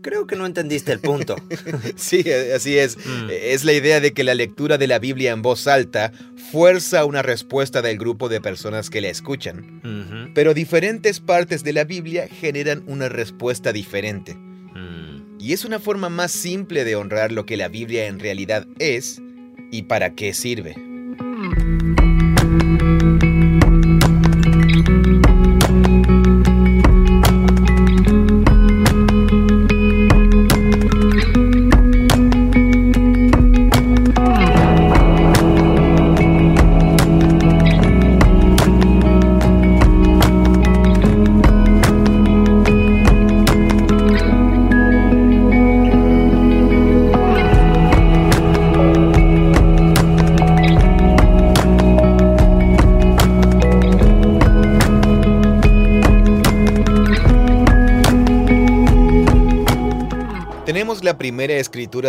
creo 0.00 0.28
que 0.28 0.36
no 0.36 0.46
entendiste 0.46 0.92
el 0.92 1.00
punto. 1.00 1.34
Sí, 1.96 2.24
así 2.54 2.78
es. 2.78 2.96
Mm. 2.96 3.28
Es 3.30 3.64
la 3.64 3.72
idea 3.72 3.98
de 3.98 4.12
que 4.12 4.22
la 4.22 4.34
lectura 4.34 4.78
de 4.78 4.86
la 4.86 5.00
Biblia 5.00 5.32
en 5.32 5.42
voz 5.42 5.66
alta 5.66 6.12
fuerza 6.52 7.04
una 7.04 7.22
respuesta 7.22 7.82
del 7.82 7.98
grupo 7.98 8.28
de 8.28 8.40
personas 8.40 8.88
que 8.90 9.00
la 9.00 9.08
escuchan. 9.08 10.30
Pero 10.34 10.54
diferentes 10.54 11.18
partes 11.18 11.64
de 11.64 11.72
la 11.72 11.82
Biblia 11.82 12.28
generan 12.28 12.84
una 12.86 13.08
respuesta 13.08 13.72
diferente. 13.72 14.36
Mm. 14.36 15.38
Y 15.40 15.52
es 15.52 15.64
una 15.64 15.80
forma 15.80 16.08
más 16.08 16.30
simple 16.30 16.84
de 16.84 16.94
honrar 16.94 17.32
lo 17.32 17.44
que 17.44 17.56
la 17.56 17.66
Biblia 17.66 18.06
en 18.06 18.20
realidad 18.20 18.66
es 18.78 19.20
y 19.72 19.82
para 19.82 20.14
qué 20.14 20.32
sirve. 20.32 20.76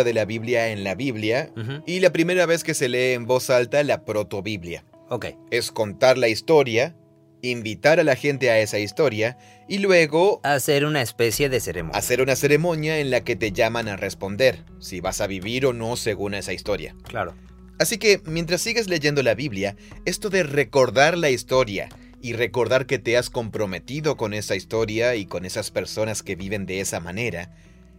De 0.04 0.12
la 0.14 0.24
Biblia 0.24 0.68
en 0.68 0.84
la 0.84 0.94
Biblia 0.94 1.50
y 1.86 2.00
la 2.00 2.10
primera 2.12 2.46
vez 2.46 2.64
que 2.64 2.74
se 2.74 2.88
lee 2.88 3.12
en 3.14 3.26
voz 3.26 3.50
alta 3.50 3.82
la 3.82 4.04
protobiblia. 4.04 4.84
Ok, 5.08 5.26
Es 5.50 5.72
contar 5.72 6.18
la 6.18 6.28
historia 6.28 6.94
invitar 7.40 8.00
a 8.00 8.04
la 8.04 8.16
gente 8.16 8.50
a 8.50 8.58
esa 8.58 8.78
historia 8.78 9.38
y 9.68 9.78
luego 9.78 10.40
Hacer 10.42 10.84
una 10.84 11.02
especie 11.02 11.48
de 11.48 11.60
ceremonia. 11.60 11.96
hacer 11.98 12.20
una 12.20 12.34
ceremonia 12.36 12.98
en 12.98 13.10
la 13.10 13.22
que 13.22 13.36
te 13.36 13.52
llaman 13.52 13.88
a 13.88 13.96
responder 13.96 14.64
si 14.80 15.00
vas 15.00 15.20
a 15.20 15.26
vivir 15.28 15.64
o 15.66 15.72
no 15.72 15.96
según 15.96 16.34
esa 16.34 16.52
historia. 16.52 16.96
Claro. 17.04 17.34
Así 17.78 17.98
que 17.98 18.20
mientras 18.24 18.60
sigues 18.60 18.88
leyendo 18.88 19.22
la 19.22 19.34
Biblia, 19.34 19.76
esto 20.04 20.30
de 20.30 20.42
recordar 20.42 21.16
la 21.16 21.30
historia 21.30 21.88
y 22.20 22.32
recordar 22.32 22.86
que 22.86 22.98
te 22.98 23.16
has 23.16 23.30
comprometido 23.30 24.16
con 24.16 24.34
esa 24.34 24.56
historia 24.56 25.14
y 25.14 25.26
con 25.26 25.44
esas 25.44 25.70
personas 25.70 26.24
que 26.24 26.34
viven 26.34 26.66
de 26.66 26.80
esa 26.80 26.98
manera, 26.98 27.54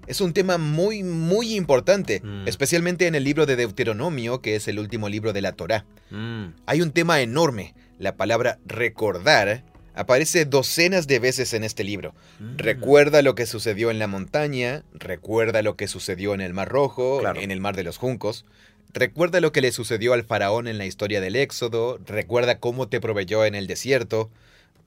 es 0.09 0.19
un 0.21 0.33
tema 0.33 0.57
muy, 0.57 1.03
muy 1.03 1.55
importante, 1.55 2.19
Mm. 2.23 2.47
especialmente 2.47 3.07
en 3.07 3.15
el 3.15 3.23
libro 3.23 3.45
de 3.45 3.55
Deuteronomio, 3.55 4.41
que 4.41 4.55
es 4.55 4.67
el 4.67 4.79
último 4.79 5.07
libro 5.07 5.31
de 5.33 5.41
la 5.41 5.53
Torá. 5.53 5.85
Mm, 6.09 6.47
Hay 6.65 6.81
un 6.81 6.91
tema 6.91 7.21
enorme. 7.21 7.73
La 7.99 8.15
palabra 8.17 8.57
recordar 8.65 9.63
aparece 9.93 10.45
docenas 10.45 11.07
de 11.07 11.19
veces 11.19 11.53
en 11.53 11.63
este 11.63 11.83
libro. 11.83 12.13
mm. 12.39 12.57
Recuerda 12.57 13.21
lo 13.21 13.35
que 13.35 13.45
sucedió 13.45 13.91
en 13.91 13.99
la 13.99 14.07
montaña, 14.07 14.83
recuerda 14.93 15.61
lo 15.61 15.75
que 15.75 15.87
sucedió 15.87 16.33
en 16.33 16.41
el 16.41 16.53
Mar 16.53 16.69
Rojo, 16.69 17.19
Claro. 17.19 17.39
en 17.39 17.51
el 17.51 17.59
Mar 17.59 17.75
de 17.75 17.83
los 17.83 17.97
Juncos, 17.97 18.45
recuerda 18.93 19.39
lo 19.41 19.51
que 19.51 19.61
le 19.61 19.71
sucedió 19.71 20.13
al 20.13 20.23
faraón 20.23 20.67
en 20.67 20.77
la 20.79 20.85
historia 20.85 21.21
del 21.21 21.35
Éxodo, 21.35 21.99
recuerda 22.07 22.59
cómo 22.59 22.87
te 22.87 22.99
proveyó 22.99 23.45
en 23.45 23.53
el 23.55 23.67
desierto. 23.67 24.31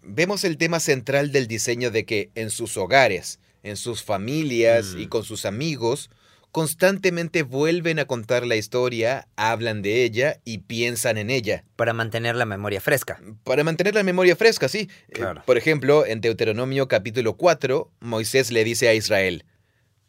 Vemos 0.03 0.43
el 0.45 0.57
tema 0.57 0.81
central 0.81 1.31
del 1.31 1.47
diseño 1.47 1.91
de 1.93 2.05
que 2.05 2.31
en 2.35 2.51
sus 2.51 2.77
hogares, 2.77 3.39
en 3.63 3.77
sus 3.77 4.03
familias 4.03 4.95
Mm. 4.95 5.01
y 5.01 5.07
con 5.07 5.25
sus 5.25 5.45
amigos, 5.45 6.11
constantemente 6.51 7.43
vuelven 7.45 7.99
a 7.99 8.05
contar 8.05 8.47
la 8.47 8.57
historia, 8.57 9.27
hablan 9.37 9.81
de 9.81 10.05
ella 10.05 10.39
y 10.45 10.59
piensan 10.59 11.17
en 11.17 11.31
ella. 11.31 11.65
Para 11.77 11.95
mantener 11.95 12.37
la 12.37 12.45
memoria 12.45 12.81
fresca. 12.81 13.21
Para 13.45 13.65
mantener 13.65 13.95
la 13.95 14.03
memoria 14.03 14.37
fresca, 14.37 14.69
sí. 14.69 14.89
Eh, 15.09 15.13
Claro. 15.15 15.43
por 15.47 15.57
ejemplo, 15.57 16.05
en 16.05 16.21
Deuteronomio 16.21 16.89
capítulo 16.89 17.37
4, 17.39 17.91
Moisés 18.01 18.51
le 18.53 18.65
dice 18.65 18.89
a 18.89 18.95
Israel, 18.95 19.45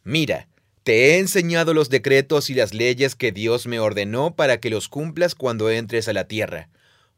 Mira, 0.04 0.50
te 0.84 1.12
he 1.16 1.20
enseñado 1.20 1.74
los 1.74 1.90
decretos 1.90 2.50
y 2.50 2.56
las 2.56 2.74
leyes 2.74 3.16
que 3.16 3.32
Dios 3.32 3.66
me 3.68 3.80
ordenó 3.80 4.36
para 4.36 4.60
que 4.60 4.70
los 4.70 4.90
cumplas 4.90 5.34
cuando 5.36 5.70
entres 5.70 6.10
a 6.10 6.14
la 6.14 6.28
tierra. 6.28 6.68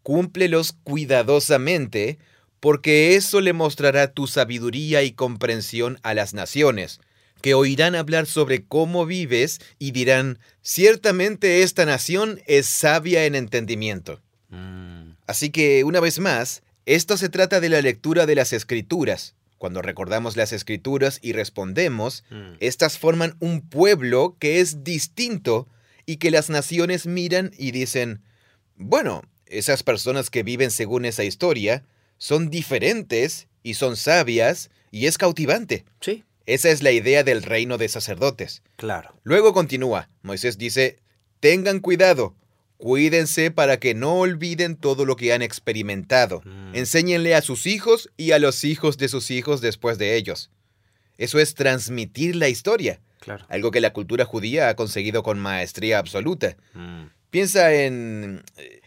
Cúmplelos 0.03 0.73
cuidadosamente, 0.83 2.19
porque 2.65 3.15
eso 3.15 3.41
le 3.41 3.53
mostrará 3.53 4.11
tu 4.11 4.25
sabiduría 4.25 5.03
y 5.03 5.11
comprensión 5.11 5.99
a 6.01 6.15
las 6.15 6.33
naciones, 6.33 6.99
que 7.43 7.53
oirán 7.53 7.93
hablar 7.93 8.25
sobre 8.25 8.63
cómo 8.63 9.05
vives 9.05 9.61
y 9.77 9.91
dirán, 9.91 10.39
ciertamente 10.63 11.61
esta 11.61 11.85
nación 11.85 12.41
es 12.47 12.65
sabia 12.65 13.25
en 13.25 13.35
entendimiento. 13.35 14.19
Mm, 14.49 15.11
Así 15.27 15.51
que, 15.51 15.83
una 15.83 15.99
vez 15.99 16.17
más, 16.17 16.63
esto 16.87 17.17
se 17.17 17.29
trata 17.29 17.59
de 17.59 17.69
la 17.69 17.83
lectura 17.83 18.25
de 18.25 18.33
las 18.33 18.51
escrituras. 18.51 19.35
Cuando 19.59 19.83
recordamos 19.83 20.35
las 20.35 20.51
escrituras 20.51 21.19
y 21.21 21.33
respondemos, 21.33 22.23
mm. 22.31 22.53
estas 22.61 22.97
forman 22.97 23.35
un 23.41 23.61
pueblo 23.61 24.37
que 24.39 24.59
es 24.59 24.83
distinto 24.83 25.67
y 26.07 26.15
que 26.15 26.31
las 26.31 26.49
naciones 26.49 27.05
miran 27.05 27.51
y 27.59 27.69
dicen, 27.69 28.23
bueno, 28.75 29.21
esas 29.45 29.83
personas 29.83 30.31
que 30.31 30.41
viven 30.41 30.71
según 30.71 31.05
esa 31.05 31.23
historia 31.23 31.83
son 32.17 32.49
diferentes 32.49 33.47
y 33.63 33.73
son 33.75 33.95
sabias 33.97 34.69
y 34.91 35.07
es 35.07 35.17
cautivante. 35.17 35.85
Sí, 36.01 36.23
Esa 36.45 36.69
es 36.69 36.83
la 36.83 36.91
idea 36.91 37.23
del 37.23 37.41
reino 37.43 37.77
de 37.77 37.89
sacerdotes. 37.89 38.61
claro. 38.75 39.15
Luego 39.23 39.53
continúa. 39.53 40.09
Moisés 40.21 40.57
dice, 40.57 40.97
tengan 41.39 41.79
cuidado, 41.79 42.35
cuídense 42.77 43.49
para 43.51 43.79
que 43.79 43.93
no 43.95 44.19
olviden 44.19 44.75
todo 44.75 45.05
lo 45.05 45.15
que 45.15 45.33
han 45.33 45.41
experimentado. 45.41 46.41
Mm. 46.45 46.75
Enséñenle 46.75 47.33
a 47.35 47.41
sus 47.41 47.65
hijos 47.65 48.09
y 48.17 48.31
a 48.31 48.39
los 48.39 48.63
hijos 48.63 48.97
de 48.97 49.07
sus 49.07 49.31
hijos 49.31 49.61
después 49.61 49.97
de 49.97 50.15
ellos. 50.15 50.51
Eso 51.17 51.39
es 51.39 51.55
transmitir 51.55 52.35
la 52.35 52.49
historia, 52.49 52.99
Claro. 53.19 53.45
algo 53.49 53.71
que 53.71 53.81
la 53.81 53.91
cultura 53.93 54.23
judía 54.25 54.69
ha 54.69 54.75
conseguido 54.75 55.23
con 55.23 55.39
maestría 55.39 55.97
absoluta. 55.97 56.57
Mm, 56.73 57.05
Piensa 57.31 57.73
en... 57.73 58.43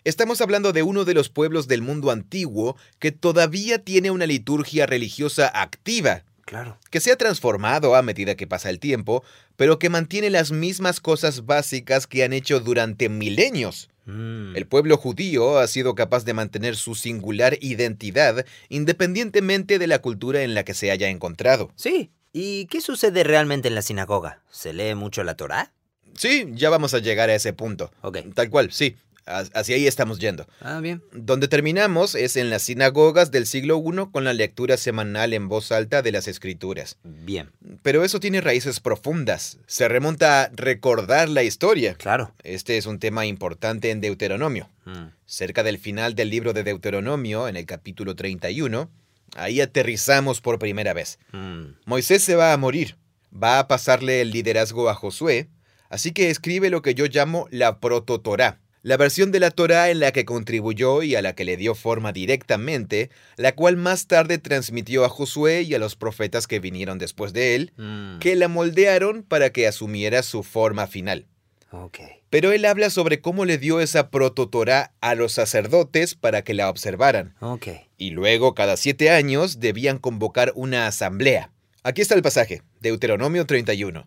Estamos 0.09 0.41
hablando 0.41 0.73
de 0.73 0.83
uno 0.83 1.05
de 1.05 1.13
los 1.13 1.29
pueblos 1.29 1.69
del 1.69 1.83
mundo 1.83 2.11
antiguo 2.11 2.79
que 2.99 3.13
todavía 3.13 3.85
tiene 3.85 4.11
una 4.11 4.25
liturgia 4.25 4.87
religiosa 4.87 5.49
activa 5.49 6.25
claro. 6.47 6.79
que 6.91 7.01
se 7.01 7.13
ha 7.13 7.17
transformado 7.17 7.95
a 7.95 8.01
medida 8.01 8.35
que 8.35 8.47
pasa 8.47 8.71
el 8.71 8.81
tiempo, 8.81 9.23
pero 9.57 9.79
que 9.79 9.91
mantiene 9.91 10.31
las 10.31 10.51
mismas 10.51 11.01
cosas 11.01 11.45
básicas 11.45 12.07
que 12.07 12.25
han 12.25 12.33
hecho 12.33 12.59
durante 12.61 13.11
milenios. 13.11 13.91
Mm, 14.07 14.57
El 14.57 14.67
pueblo 14.67 14.97
judío 14.97 15.59
ha 15.59 15.69
sido 15.69 15.95
capaz 15.95 16.25
de 16.25 16.33
mantener 16.33 16.77
su 16.77 16.95
singular 16.95 17.59
identidad 17.61 18.47
independientemente 18.71 19.79
de 19.79 19.89
la 19.89 19.99
cultura 19.99 20.43
en 20.43 20.55
la 20.55 20.65
que 20.65 20.73
se 20.73 20.91
haya 20.91 21.11
encontrado. 21.11 21.71
Sí. 21.77 22.11
¿Y 22.33 22.65
qué 22.69 22.81
sucede 22.81 23.25
realmente 23.25 23.69
en 23.69 23.75
la 23.75 23.83
sinagoga? 23.83 24.41
¿Se 24.51 24.73
lee 24.73 24.95
mucho 24.95 25.23
la 25.23 25.35
Torá? 25.37 25.75
Sí, 26.15 26.47
ya 26.55 26.69
vamos 26.69 26.95
a 26.95 26.99
llegar 26.99 27.31
a 27.31 27.35
ese 27.35 27.53
punto. 27.53 27.93
Ok. 28.01 28.19
Tal 28.35 28.51
cual, 28.51 28.73
sí. 28.73 28.97
Ha- 29.29 29.45
Hacia 29.61 29.77
ahí 29.77 29.87
estamos 29.87 30.19
yendo. 30.19 30.47
Ah, 30.61 30.81
bien. 30.81 31.03
Donde 31.13 31.49
terminamos 31.49 32.15
es 32.15 32.37
en 32.37 32.51
las 32.51 32.63
sinagogas 32.63 33.31
del 33.31 33.47
siglo 33.47 33.79
I 33.79 34.11
con 34.11 34.25
la 34.25 34.33
lectura 34.33 34.77
semanal 34.77 35.35
en 35.35 35.49
voz 35.49 35.71
alta 35.71 36.03
de 36.03 36.13
las 36.13 36.27
escrituras. 36.29 36.97
Bien. 37.05 37.51
Pero 37.83 38.05
eso 38.05 38.21
tiene 38.21 38.41
raíces 38.41 38.81
profundas. 38.81 39.59
Se 39.67 39.87
remonta 39.89 40.43
a 40.45 40.51
recordar 40.55 41.29
la 41.29 41.43
historia. 41.43 41.95
Claro. 41.95 42.33
Este 42.43 42.77
es 42.79 42.87
un 42.87 42.99
tema 42.99 43.27
importante 43.27 43.91
en 43.91 44.01
Deuteronomio. 44.01 44.69
Mm, 44.87 45.09
Cerca 45.27 45.63
del 45.63 45.79
final 45.79 46.15
del 46.15 46.31
libro 46.31 46.53
de 46.55 46.65
Deuteronomio, 46.65 47.49
en 47.49 47.57
el 47.57 47.67
capítulo 47.67 48.17
31, 48.17 48.91
ahí 49.37 49.61
aterrizamos 49.61 50.41
por 50.41 50.59
primera 50.59 50.95
vez. 50.95 51.19
mm, 51.33 51.65
Moisés 51.85 52.23
se 52.23 52.35
va 52.35 52.53
a 52.55 52.57
morir. 52.57 52.97
Va 53.31 53.59
a 53.59 53.69
pasarle 53.69 54.23
el 54.23 54.31
liderazgo 54.31 54.89
a 54.89 54.95
Josué, 54.95 55.49
así 55.91 56.13
que 56.13 56.31
escribe 56.31 56.71
lo 56.71 56.81
que 56.81 56.95
yo 56.95 57.05
llamo 57.07 57.47
la 57.51 57.79
prototorá. 57.79 58.59
La 58.83 58.97
versión 58.97 59.33
de 59.33 59.41
la 59.41 59.51
Torá 59.51 59.91
en 59.91 60.01
la 60.01 60.13
que 60.13 60.25
contribuyó 60.25 61.03
y 61.03 61.15
a 61.17 61.23
la 61.23 61.35
que 61.35 61.45
le 61.45 61.57
dio 61.57 61.75
forma 61.75 62.13
directamente, 62.13 63.11
la 63.37 63.55
cual 63.55 63.77
más 63.77 64.07
tarde 64.07 64.39
transmitió 64.39 65.05
a 65.05 65.09
Josué 65.09 65.63
y 65.63 65.75
a 65.75 65.79
los 65.79 65.97
profetas 65.97 66.47
que 66.47 66.61
vinieron 66.61 66.99
después 66.99 67.33
de 67.33 67.55
él, 67.55 67.73
mm. 67.77 68.19
que 68.21 68.37
la 68.37 68.49
moldearon 68.49 69.23
para 69.23 69.51
que 69.51 69.67
asumiera 69.67 70.23
su 70.23 70.43
forma 70.43 70.87
final. 70.87 71.27
Pero 72.31 72.53
él 72.53 72.65
habla 72.65 72.91
sobre 72.91 73.21
cómo 73.21 73.45
le 73.45 73.59
dio 73.59 73.81
esa 73.81 74.11
prototorá 74.11 74.93
a 75.01 75.15
los 75.15 75.33
sacerdotes 75.33 76.15
para 76.15 76.43
que 76.43 76.55
la 76.55 76.71
observaran. 76.71 77.35
Y 77.97 78.11
luego, 78.11 78.55
cada 78.55 78.77
siete 78.77 79.11
años, 79.11 79.61
debían 79.61 79.99
convocar 79.99 80.53
una 80.55 80.87
asamblea. 80.87 81.51
Aquí 81.83 82.01
está 82.01 82.15
el 82.15 82.23
pasaje, 82.23 82.63
Deuteronomio 82.81 83.47
31. 83.47 84.07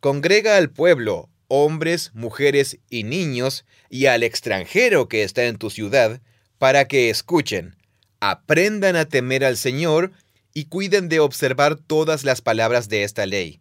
Congrega 0.00 0.56
al 0.56 0.70
pueblo, 0.70 1.28
hombres, 1.48 2.12
mujeres 2.14 2.78
y 2.88 3.04
niños, 3.04 3.64
y 3.90 4.06
al 4.06 4.22
extranjero 4.22 5.08
que 5.08 5.22
está 5.22 5.46
en 5.46 5.56
tu 5.56 5.70
ciudad, 5.70 6.20
para 6.58 6.86
que 6.86 7.10
escuchen, 7.10 7.76
aprendan 8.20 8.96
a 8.96 9.06
temer 9.06 9.44
al 9.44 9.56
Señor 9.56 10.12
y 10.54 10.66
cuiden 10.66 11.08
de 11.08 11.20
observar 11.20 11.76
todas 11.76 12.24
las 12.24 12.40
palabras 12.40 12.88
de 12.88 13.04
esta 13.04 13.26
ley. 13.26 13.60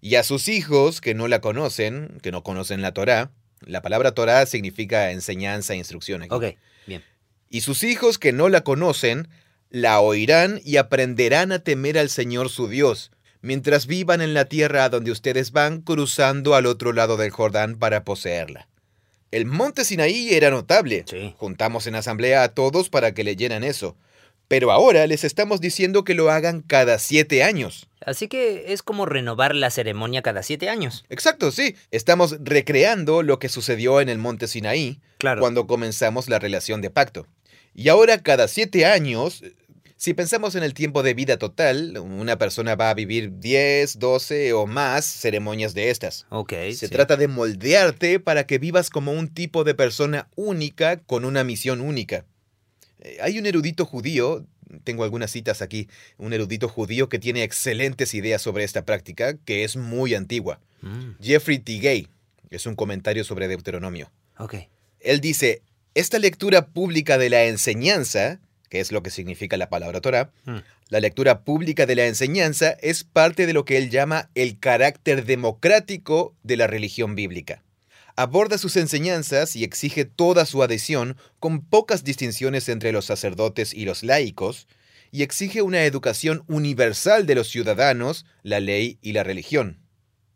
Y 0.00 0.14
a 0.14 0.22
sus 0.22 0.48
hijos 0.48 1.00
que 1.00 1.14
no 1.14 1.28
la 1.28 1.40
conocen, 1.40 2.18
que 2.22 2.30
no 2.30 2.42
conocen 2.42 2.82
la 2.82 2.92
Torá, 2.92 3.32
la 3.60 3.82
palabra 3.82 4.12
Torá 4.12 4.46
significa 4.46 5.10
enseñanza, 5.10 5.74
instrucción. 5.74 6.22
Aquí. 6.22 6.34
Ok. 6.34 6.44
Bien. 6.86 7.02
Y 7.50 7.62
sus 7.62 7.82
hijos 7.82 8.18
que 8.18 8.32
no 8.32 8.48
la 8.48 8.62
conocen, 8.62 9.28
la 9.70 10.00
oirán 10.00 10.60
y 10.64 10.76
aprenderán 10.76 11.52
a 11.52 11.58
temer 11.60 11.98
al 11.98 12.10
Señor 12.10 12.50
su 12.50 12.68
Dios, 12.68 13.10
mientras 13.42 13.86
vivan 13.86 14.20
en 14.20 14.34
la 14.34 14.46
tierra 14.46 14.84
a 14.84 14.88
donde 14.88 15.10
ustedes 15.10 15.52
van 15.52 15.80
cruzando 15.80 16.54
al 16.54 16.66
otro 16.66 16.92
lado 16.92 17.16
del 17.16 17.30
Jordán 17.30 17.78
para 17.78 18.04
poseerla. 18.04 18.68
El 19.30 19.44
monte 19.46 19.84
Sinaí 19.84 20.30
era 20.34 20.50
notable. 20.50 21.04
Sí. 21.08 21.34
Juntamos 21.36 21.86
en 21.86 21.94
asamblea 21.94 22.42
a 22.42 22.48
todos 22.48 22.88
para 22.88 23.12
que 23.12 23.24
leyeran 23.24 23.62
eso. 23.64 23.96
Pero 24.48 24.72
ahora 24.72 25.06
les 25.06 25.24
estamos 25.24 25.60
diciendo 25.60 26.04
que 26.04 26.14
lo 26.14 26.30
hagan 26.30 26.62
cada 26.62 26.98
siete 26.98 27.42
años. 27.44 27.86
Así 28.00 28.28
que 28.28 28.72
es 28.72 28.82
como 28.82 29.04
renovar 29.04 29.54
la 29.54 29.68
ceremonia 29.70 30.22
cada 30.22 30.42
siete 30.42 30.70
años. 30.70 31.04
Exacto, 31.10 31.50
sí. 31.50 31.76
Estamos 31.90 32.36
recreando 32.40 33.22
lo 33.22 33.38
que 33.38 33.50
sucedió 33.50 34.00
en 34.00 34.08
el 34.08 34.16
monte 34.16 34.48
Sinaí 34.48 35.00
Claro. 35.18 35.42
cuando 35.42 35.66
comenzamos 35.66 36.30
la 36.30 36.38
relación 36.38 36.80
de 36.80 36.88
pacto. 36.88 37.26
Y 37.74 37.90
ahora 37.90 38.22
cada 38.22 38.48
siete 38.48 38.86
años, 38.86 39.42
si 39.98 40.14
pensamos 40.14 40.54
en 40.54 40.62
el 40.62 40.74
tiempo 40.74 41.02
de 41.02 41.12
vida 41.12 41.38
total, 41.38 41.98
una 41.98 42.38
persona 42.38 42.76
va 42.76 42.88
a 42.90 42.94
vivir 42.94 43.40
10, 43.40 43.98
12 43.98 44.52
o 44.52 44.66
más 44.66 45.04
ceremonias 45.04 45.74
de 45.74 45.90
estas. 45.90 46.24
Ok. 46.30 46.52
Se 46.70 46.86
sí. 46.86 46.88
trata 46.88 47.16
de 47.16 47.26
moldearte 47.28 48.20
para 48.20 48.46
que 48.46 48.58
vivas 48.58 48.90
como 48.90 49.12
un 49.12 49.28
tipo 49.28 49.64
de 49.64 49.74
persona 49.74 50.28
única 50.36 50.98
con 51.00 51.24
una 51.24 51.42
misión 51.42 51.80
única. 51.80 52.24
Eh, 53.00 53.18
Hay 53.20 53.38
un 53.40 53.46
erudito 53.46 53.84
judío, 53.84 54.46
tengo 54.84 55.02
algunas 55.02 55.32
citas 55.32 55.62
aquí, 55.62 55.88
un 56.16 56.32
erudito 56.32 56.68
judío 56.68 57.08
que 57.08 57.18
tiene 57.18 57.42
excelentes 57.42 58.14
ideas 58.14 58.40
sobre 58.40 58.62
esta 58.62 58.84
práctica, 58.84 59.36
que 59.44 59.64
es 59.64 59.76
muy 59.76 60.14
antigua. 60.14 60.60
Mm, 60.80 61.20
Jeffrey 61.20 61.58
T. 61.58 61.78
Gay 61.80 62.08
es 62.50 62.66
un 62.66 62.76
comentario 62.76 63.24
sobre 63.24 63.48
Deuteronomio. 63.48 64.12
ok. 64.38 64.54
Él 65.00 65.20
dice, 65.20 65.62
esta 65.94 66.18
lectura 66.18 66.66
pública 66.68 67.18
de 67.18 67.30
la 67.30 67.44
enseñanza 67.44 68.40
que 68.68 68.80
es 68.80 68.92
lo 68.92 69.02
que 69.02 69.10
significa 69.10 69.56
la 69.56 69.68
palabra 69.70 70.00
Torah, 70.00 70.30
Mm. 70.44 70.58
la 70.90 71.00
lectura 71.00 71.42
pública 71.44 71.86
de 71.86 71.94
la 71.96 72.06
enseñanza 72.06 72.70
es 72.80 73.04
parte 73.04 73.46
de 73.46 73.52
lo 73.52 73.64
que 73.64 73.76
él 73.76 73.90
llama 73.90 74.30
el 74.34 74.58
carácter 74.58 75.24
democrático 75.24 76.34
de 76.42 76.56
la 76.56 76.66
religión 76.66 77.14
bíblica. 77.14 77.62
Aborda 78.16 78.58
sus 78.58 78.76
enseñanzas 78.76 79.54
y 79.54 79.62
exige 79.64 80.04
toda 80.04 80.44
su 80.44 80.62
adhesión 80.62 81.16
con 81.38 81.60
pocas 81.60 82.02
distinciones 82.04 82.68
entre 82.68 82.90
los 82.92 83.04
sacerdotes 83.04 83.72
y 83.74 83.84
los 83.84 84.02
laicos, 84.02 84.66
y 85.10 85.22
exige 85.22 85.62
una 85.62 85.84
educación 85.84 86.42
universal 86.48 87.26
de 87.26 87.34
los 87.34 87.48
ciudadanos, 87.48 88.26
la 88.42 88.60
ley 88.60 88.98
y 89.00 89.12
la 89.12 89.22
religión. 89.24 89.78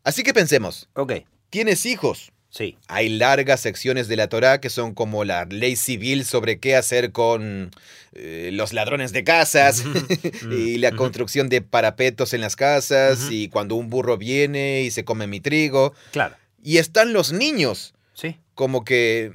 Así 0.03 0.23
que 0.23 0.33
pensemos, 0.33 0.89
Ok, 0.93 1.13
tienes 1.49 1.85
hijos, 1.85 2.31
sí. 2.53 2.77
hay 2.87 3.09
largas 3.09 3.59
secciones 3.59 4.07
de 4.07 4.15
la 4.15 4.29
Torá 4.29 4.61
que 4.61 4.69
son 4.69 4.93
como 4.93 5.23
la 5.25 5.45
ley 5.45 5.75
civil 5.75 6.23
sobre 6.23 6.59
qué 6.59 6.75
hacer 6.75 7.11
con 7.11 7.71
eh, 8.13 8.51
los 8.53 8.71
ladrones 8.73 9.11
de 9.11 9.23
casas 9.23 9.83
y 10.51 10.77
la 10.77 10.89
Ujú. 10.89 10.97
construcción 10.97 11.49
de 11.49 11.61
parapetos 11.61 12.33
en 12.33 12.41
las 12.41 12.55
casas 12.55 13.27
y 13.31 13.49
cuando 13.49 13.75
un 13.75 13.89
burro 13.89 14.17
viene 14.17 14.83
y 14.83 14.91
se 14.91 15.03
come 15.03 15.25
mi 15.27 15.39
trigo. 15.39 15.93
Claro, 16.11 16.35
Y 16.61 16.77
están 16.77 17.11
los 17.11 17.33
niños, 17.33 17.93
sí. 18.13 18.37
como 18.53 18.85
que, 18.85 19.31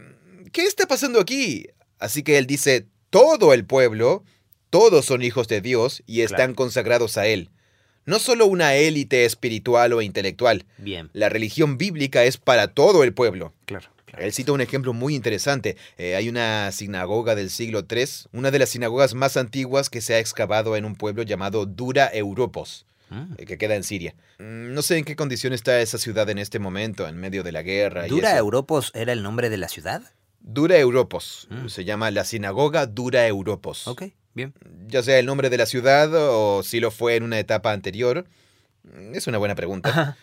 ¿qué 0.52 0.62
está 0.64 0.86
pasando 0.86 1.20
aquí? 1.20 1.66
Así 1.98 2.22
que 2.22 2.38
él 2.38 2.46
dice, 2.46 2.86
todo 3.10 3.52
el 3.52 3.64
pueblo, 3.64 4.22
todos 4.70 5.04
son 5.06 5.22
hijos 5.22 5.48
de 5.48 5.60
Dios 5.60 6.02
y 6.06 6.20
están 6.20 6.36
Claro. 6.36 6.54
consagrados 6.54 7.18
a 7.18 7.26
él. 7.26 7.50
No 8.08 8.18
solo 8.18 8.46
una 8.46 8.74
élite 8.74 9.24
espiritual 9.24 9.92
o 9.92 10.00
intelectual, 10.02 10.64
Bien, 10.78 11.10
la 11.12 11.28
religión 11.28 11.76
bíblica 11.78 12.24
es 12.24 12.38
para 12.38 12.68
todo 12.68 13.04
el 13.04 13.12
pueblo. 13.12 13.52
claro. 13.66 13.86
claro. 14.06 14.24
Él 14.24 14.32
cita 14.32 14.52
un 14.52 14.60
ejemplo 14.62 14.94
muy 14.94 15.14
interesante. 15.14 15.76
Eh, 15.98 16.16
hay 16.16 16.28
una 16.30 16.72
sinagoga 16.72 17.34
del 17.34 17.50
siglo 17.50 17.84
III, 17.88 18.06
una 18.32 18.50
de 18.50 18.58
las 18.58 18.70
sinagogas 18.70 19.12
más 19.14 19.36
antiguas 19.36 19.90
que 19.90 20.00
se 20.00 20.14
ha 20.14 20.18
excavado 20.18 20.74
en 20.76 20.84
un 20.86 20.96
pueblo 20.96 21.22
llamado 21.22 21.66
Dura 21.66 22.10
Europos, 22.12 22.86
Mm. 23.10 23.34
eh, 23.38 23.44
que 23.46 23.58
queda 23.58 23.74
en 23.74 23.84
Siria. 23.84 24.14
Mm, 24.38 24.72
No 24.74 24.82
sé 24.82 24.96
en 24.98 25.04
qué 25.04 25.14
condición 25.16 25.52
está 25.52 25.80
esa 25.80 25.98
ciudad 25.98 26.28
en 26.30 26.38
este 26.38 26.58
momento, 26.58 27.06
en 27.08 27.16
medio 27.18 27.42
de 27.42 27.52
la 27.52 27.62
guerra. 27.62 28.06
y 28.06 28.10
¿Dura 28.10 28.30
eso. 28.30 28.38
Europos 28.38 28.90
era 28.94 29.12
el 29.12 29.22
nombre 29.22 29.50
de 29.50 29.56
la 29.58 29.68
ciudad? 29.68 30.02
Dura 30.40 30.78
Europos. 30.78 31.46
Mm. 31.50 31.68
Se 31.68 31.84
llama 31.84 32.10
la 32.10 32.24
sinagoga 32.24 32.86
Dura 32.86 33.26
Europos. 33.26 33.86
Ok, 33.88 34.04
bien. 34.38 34.54
Ya 34.88 35.02
sea 35.02 35.18
el 35.18 35.26
nombre 35.26 35.50
de 35.50 35.58
la 35.58 35.66
ciudad 35.66 36.08
o 36.14 36.62
si 36.62 36.80
lo 36.80 36.90
fue 36.90 37.16
en 37.16 37.22
una 37.24 37.38
etapa 37.38 37.72
anterior. 37.72 38.24
Es 39.12 39.26
una 39.26 39.36
buena 39.36 39.54
pregunta. 39.54 39.90
Ajá. 39.90 40.16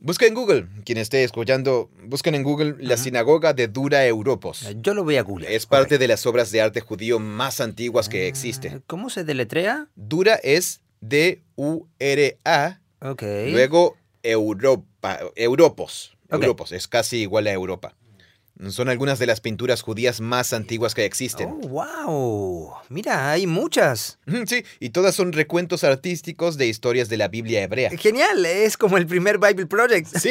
Busca 0.00 0.26
en 0.26 0.34
Google, 0.34 0.66
quien 0.84 0.98
esté 0.98 1.22
escuchando, 1.22 1.88
busquen 2.06 2.34
en 2.34 2.42
Google 2.42 2.74
la 2.80 2.96
sinagoga 2.96 3.52
de 3.52 3.68
Dura 3.68 4.04
Europos. 4.04 4.66
Yo 4.80 4.94
lo 4.94 5.04
voy 5.04 5.16
a 5.16 5.22
Google. 5.22 5.54
Es 5.54 5.66
parte 5.66 5.96
de 5.96 6.08
las 6.08 6.26
obras 6.26 6.50
de 6.50 6.60
arte 6.60 6.80
judío 6.80 7.20
más 7.20 7.60
antiguas 7.60 8.08
que. 8.08 8.32
Ah, 8.72 8.80
¿Cómo 8.88 9.10
se 9.10 9.22
deletrea? 9.22 9.86
Dura 9.94 10.34
es 10.42 10.80
D-U-R-A, 11.00 12.80
Ok. 13.00 13.22
luego 13.50 13.96
Europa, 14.24 15.20
Europos. 15.36 16.16
Europos, 16.30 16.72
es 16.72 16.88
casi 16.88 17.18
igual 17.18 17.46
a 17.46 17.52
Europa. 17.52 17.94
Son 18.68 18.88
algunas 18.88 19.18
de 19.18 19.26
las 19.26 19.40
pinturas 19.40 19.82
judías 19.82 20.20
más 20.20 20.52
antiguas 20.52 20.94
que 20.94 21.04
existen. 21.04 21.48
Oh, 21.50 21.68
wow. 21.68 22.72
Mira, 22.90 23.30
hay 23.32 23.46
muchas. 23.46 24.18
Sí, 24.46 24.64
y 24.78 24.90
todas 24.90 25.14
son 25.14 25.32
recuentos 25.32 25.82
artísticos 25.84 26.58
de 26.58 26.68
historias 26.68 27.08
de 27.08 27.16
la 27.16 27.28
Biblia 27.28 27.62
hebrea. 27.62 27.90
Genial, 27.98 28.44
es 28.46 28.76
como 28.76 28.98
el 28.98 29.06
primer 29.06 29.38
Bible 29.38 29.66
Project. 29.66 30.06
Sí, 30.16 30.30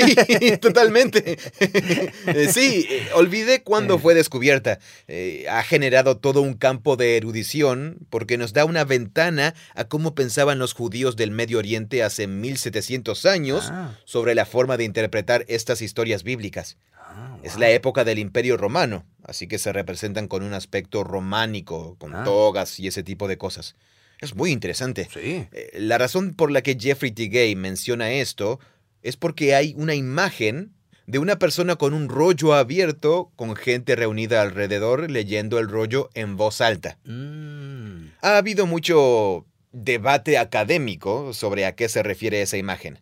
totalmente. 0.61 1.37
Eh, 2.27 2.49
sí, 2.53 2.85
eh, 2.89 3.07
olvidé 3.15 3.63
cuándo 3.63 3.97
fue 3.99 4.13
descubierta. 4.13 4.79
Eh, 5.07 5.45
ha 5.49 5.63
generado 5.63 6.17
todo 6.17 6.41
un 6.41 6.53
campo 6.53 6.95
de 6.95 7.17
erudición 7.17 7.97
porque 8.09 8.37
nos 8.37 8.53
da 8.53 8.65
una 8.65 8.83
ventana 8.85 9.53
a 9.75 9.85
cómo 9.85 10.15
pensaban 10.15 10.59
los 10.59 10.73
judíos 10.73 11.15
del 11.15 11.31
Medio 11.31 11.57
Oriente 11.59 12.03
hace 12.03 12.27
1700 12.27 13.25
años 13.25 13.69
Ah, 13.71 13.97
sobre 14.05 14.35
la 14.35 14.45
forma 14.45 14.77
de 14.77 14.83
interpretar 14.85 15.45
estas 15.47 15.81
historias 15.81 16.23
bíblicas. 16.23 16.77
ah, 16.97 17.30
Es 17.43 17.57
la 17.57 17.69
época 17.69 18.03
del 18.03 18.19
Imperio 18.19 18.57
Romano, 18.57 19.05
así 19.23 19.47
que 19.47 19.57
se 19.59 19.73
representan 19.73 20.27
con 20.27 20.43
un 20.43 20.53
aspecto 20.53 21.03
románico, 21.03 21.95
con 21.97 22.15
Ah. 22.15 22.23
togas 22.23 22.79
y 22.79 22.87
ese 22.87 23.03
tipo 23.03 23.27
de 23.27 23.37
cosas. 23.37 23.75
Es 24.19 24.35
muy 24.35 24.51
interesante. 24.51 25.07
Sí. 25.11 25.47
Eh, 25.51 25.71
La 25.79 25.97
razón 25.97 26.33
por 26.35 26.51
la 26.51 26.61
que 26.61 26.77
Jeffrey 26.79 27.11
T. 27.11 27.27
Gay 27.27 27.55
menciona 27.55 28.11
esto 28.11 28.59
es 29.01 29.17
porque 29.17 29.55
hay 29.55 29.73
una 29.77 29.95
imagen 29.95 30.73
de 31.07 31.17
una 31.17 31.39
persona 31.39 31.75
con 31.75 31.93
un 31.95 32.07
rollo 32.07 32.53
abierto 32.53 33.31
con 33.35 33.55
gente 33.55 33.95
reunida 33.95 34.41
alrededor 34.43 35.09
leyendo 35.09 35.57
el 35.57 35.67
rollo 35.67 36.09
en 36.13 36.37
voz 36.37 36.61
alta. 36.61 36.99
Mm, 37.05 38.11
Ha 38.21 38.37
habido 38.37 38.67
mucho 38.67 39.45
debate 39.71 40.37
académico 40.37 41.33
sobre 41.33 41.65
a 41.65 41.75
qué 41.75 41.89
se 41.89 42.03
refiere 42.03 42.41
esa 42.43 42.57
imagen. 42.57 42.99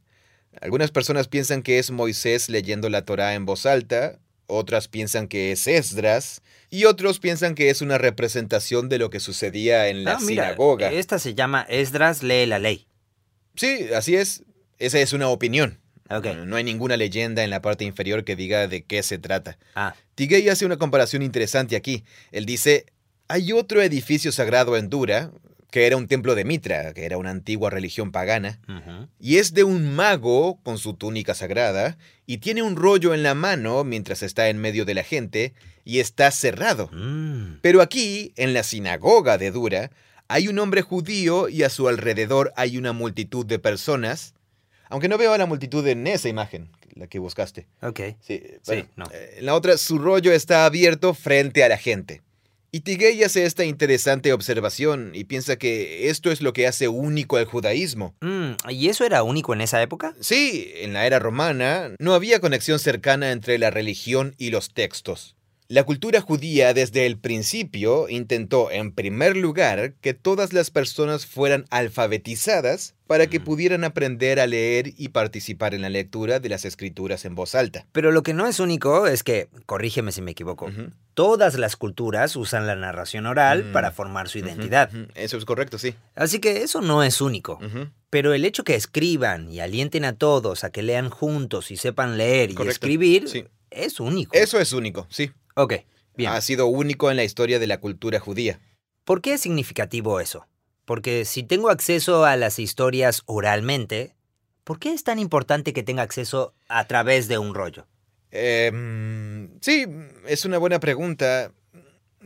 Algunas 0.62 0.92
personas 0.92 1.28
piensan 1.28 1.62
que 1.62 1.78
es 1.80 1.92
Moisés 1.92 2.48
leyendo 2.50 2.90
la 2.90 3.04
Torá 3.04 3.34
en 3.36 3.46
voz 3.46 3.66
alta, 3.66 4.20
otras 4.50 4.88
piensan 4.88 5.28
que 5.28 5.52
es 5.52 5.68
Esdras, 5.68 6.42
y 6.70 6.86
otros 6.86 7.20
piensan 7.20 7.56
que 7.56 7.70
es 7.70 7.82
una 7.82 7.98
representación 7.98 8.90
de 8.90 8.98
lo 9.00 9.10
que 9.10 9.20
sucedía 9.20 9.88
en 9.88 10.04
la 10.04 10.14
Ah, 10.14 10.18
mira, 10.22 10.44
sinagoga. 10.46 10.92
esta 10.92 11.18
se 11.20 11.34
llama 11.34 11.66
Esdras 11.70 12.22
lee 12.24 12.46
la 12.46 12.60
ley. 12.60 12.88
Sí, 13.56 13.88
así 13.96 14.16
es. 14.16 14.44
Esa 14.78 15.00
es 15.00 15.14
una 15.14 15.28
opinión. 15.30 15.80
No 16.48 16.56
hay 16.56 16.64
ninguna 16.64 16.98
leyenda 16.98 17.44
en 17.44 17.52
la 17.52 17.62
parte 17.62 17.86
inferior 17.86 18.24
que 18.24 18.36
diga 18.36 18.68
de 18.68 18.84
qué 18.84 19.04
se 19.04 19.20
trata. 19.20 19.60
Ah, 19.76 19.94
Tigay 20.16 20.50
hace 20.50 20.66
una 20.66 20.78
comparación 20.78 21.22
interesante 21.22 21.76
aquí. 21.76 22.04
Él 22.32 22.46
dice, 22.48 22.86
hay 23.28 23.52
otro 23.52 23.82
edificio 23.84 24.32
sagrado 24.32 24.76
en 24.76 24.90
Dura, 24.90 25.32
que 25.72 25.86
era 25.86 25.98
un 25.98 26.08
templo 26.08 26.34
de 26.36 26.46
Mitra, 26.46 26.94
que 26.94 27.06
era 27.06 27.18
una 27.18 27.30
antigua 27.30 27.70
religión 27.70 28.12
pagana, 28.12 28.60
y 29.20 29.38
es 29.38 29.54
de 29.54 29.64
un 29.64 29.94
mago 29.96 30.60
con 30.64 30.78
su 30.78 30.94
túnica 30.96 31.34
sagrada, 31.36 31.98
y 32.26 32.38
tiene 32.40 32.64
un 32.64 32.76
rollo 32.76 33.14
en 33.14 33.22
la 33.24 33.36
mano 33.36 33.84
mientras 33.84 34.24
está 34.24 34.50
en 34.50 34.58
medio 34.58 34.84
de 34.86 34.94
la 34.96 35.04
gente, 35.04 35.54
y 35.86 36.00
está 36.00 36.30
cerrado. 36.32 36.90
Mm, 36.92 37.60
Pero 37.62 37.82
aquí, 37.82 38.34
en 38.36 38.54
la 38.54 38.64
sinagoga 38.64 39.38
de 39.38 39.52
Dura, 39.52 39.92
hay 40.28 40.48
un 40.48 40.60
hombre 40.60 40.82
judío 40.84 41.50
y 41.50 41.64
a 41.64 41.70
su 41.70 41.88
alrededor 41.88 42.52
hay 42.56 42.78
una 42.78 42.94
multitud 42.94 43.46
de 43.46 43.58
personas, 43.60 44.34
aunque 44.90 45.08
no 45.10 45.18
veo 45.18 45.34
a 45.34 45.38
la 45.38 45.46
multitud 45.48 45.86
en 45.88 46.06
esa 46.08 46.30
imagen, 46.30 46.70
la 46.96 47.08
que 47.08 47.18
buscaste. 47.20 47.68
ok. 47.82 48.00
Sí, 48.22 48.42
bueno, 48.66 48.86
no. 48.96 49.06
eh, 49.12 49.36
En 49.38 49.46
la 49.46 49.56
otra, 49.56 49.78
su 49.78 49.98
rollo 50.00 50.32
está 50.32 50.66
abierto 50.66 51.14
frente 51.14 51.64
a 51.64 51.70
la 51.70 51.78
gente. 51.78 52.22
Y 52.72 52.82
Tigay 52.82 53.24
hace 53.24 53.46
esta 53.46 53.66
interesante 53.66 54.32
observación 54.32 55.12
y 55.16 55.24
piensa 55.24 55.56
que 55.56 56.10
esto 56.10 56.32
es 56.32 56.42
lo 56.42 56.54
que 56.54 56.68
hace 56.68 56.88
único 56.88 57.38
al 57.38 57.46
judaísmo. 57.46 58.14
Mm, 58.22 58.52
¿Y 58.70 58.90
eso 58.90 59.06
era 59.06 59.24
único 59.24 59.54
en 59.54 59.62
esa 59.62 59.82
época? 59.82 60.16
Sí, 60.20 60.72
en 60.76 60.94
la 60.94 61.08
era 61.08 61.18
romana 61.18 61.96
no 61.98 62.14
había 62.14 62.40
conexión 62.40 62.78
cercana 62.78 63.32
entre 63.32 63.58
la 63.58 63.72
religión 63.72 64.36
y 64.38 64.52
los 64.52 64.72
textos. 64.72 65.36
La 65.72 65.84
cultura 65.84 66.20
judía 66.20 66.74
desde 66.74 67.06
el 67.06 67.20
principio 67.20 68.10
intentó, 68.10 68.72
en 68.72 68.92
primer 68.92 69.38
lugar, 69.38 69.94
que 70.02 70.16
todas 70.16 70.52
las 70.52 70.72
personas 70.72 71.28
fueran 71.28 71.66
alfabetizadas 71.70 72.96
para 73.06 73.28
que 73.28 73.40
pudieran 73.40 73.84
aprender 73.84 74.40
a 74.40 74.48
leer 74.48 74.94
y 74.98 75.10
participar 75.10 75.76
en 75.76 75.84
la 75.84 75.90
lectura 75.90 76.40
de 76.40 76.50
las 76.50 76.66
escrituras 76.66 77.24
en 77.24 77.36
voz 77.36 77.54
alta. 77.54 77.86
Pero 77.92 78.12
lo 78.12 78.24
que 78.24 78.34
no 78.34 78.48
es 78.48 78.60
único 78.60 79.06
es 79.06 79.22
que, 79.22 79.48
corrígeme 79.68 80.12
si 80.12 80.24
me 80.24 80.32
equivoco, 80.32 80.72
todas 81.14 81.56
las 81.60 81.76
culturas 81.76 82.36
usan 82.36 82.66
la 82.66 82.76
narración 82.76 83.28
oral 83.28 83.66
Mm. 83.66 83.72
para 83.72 83.92
formar 83.92 84.28
su 84.28 84.40
identidad. 84.40 84.90
Eso 85.14 85.38
es 85.38 85.46
correcto, 85.46 85.78
sí. 85.78 85.94
Así 86.16 86.40
que 86.40 86.64
eso 86.64 86.82
no 86.82 87.04
es 87.04 87.22
único. 87.22 87.60
Pero 88.10 88.34
el 88.34 88.44
hecho 88.44 88.64
que 88.64 88.74
escriban 88.74 89.52
y 89.52 89.60
alienten 89.60 90.04
a 90.04 90.14
todos 90.14 90.64
a 90.64 90.72
que 90.72 90.82
lean 90.82 91.12
juntos 91.12 91.70
y 91.70 91.78
sepan 91.78 92.18
leer 92.18 92.50
y 92.50 92.68
escribir 92.68 93.30
Sí. 93.30 93.46
es 93.70 94.00
único. 94.00 94.36
Eso 94.36 94.60
es 94.60 94.74
único, 94.74 95.06
sí. 95.12 95.30
Ok, 95.56 95.74
bien. 96.16 96.32
Ha 96.32 96.42
sido 96.42 96.68
único 96.68 97.12
en 97.12 97.18
la 97.18 97.24
historia 97.24 97.60
de 97.60 97.68
la 97.68 97.80
cultura 97.80 98.20
judía. 98.20 98.60
¿Por 99.04 99.22
qué 99.22 99.34
es 99.34 99.42
significativo 99.42 100.20
eso? 100.20 100.48
Porque 100.86 101.26
si 101.26 101.44
tengo 101.44 101.70
acceso 101.70 102.26
a 102.26 102.36
las 102.36 102.60
historias 102.60 103.24
oralmente, 103.26 104.16
¿por 104.64 104.80
qué 104.80 104.94
es 104.94 105.04
tan 105.04 105.20
importante 105.20 105.74
que 105.74 105.84
tenga 105.84 106.04
acceso 106.04 106.54
a 106.68 106.86
través 106.88 107.28
de 107.28 107.38
un 107.38 107.54
rollo? 107.54 107.88
Em, 108.32 109.50
sí, 109.62 109.86
es 110.28 110.46
una 110.46 110.58
buena 110.58 110.80
pregunta. 110.80 111.52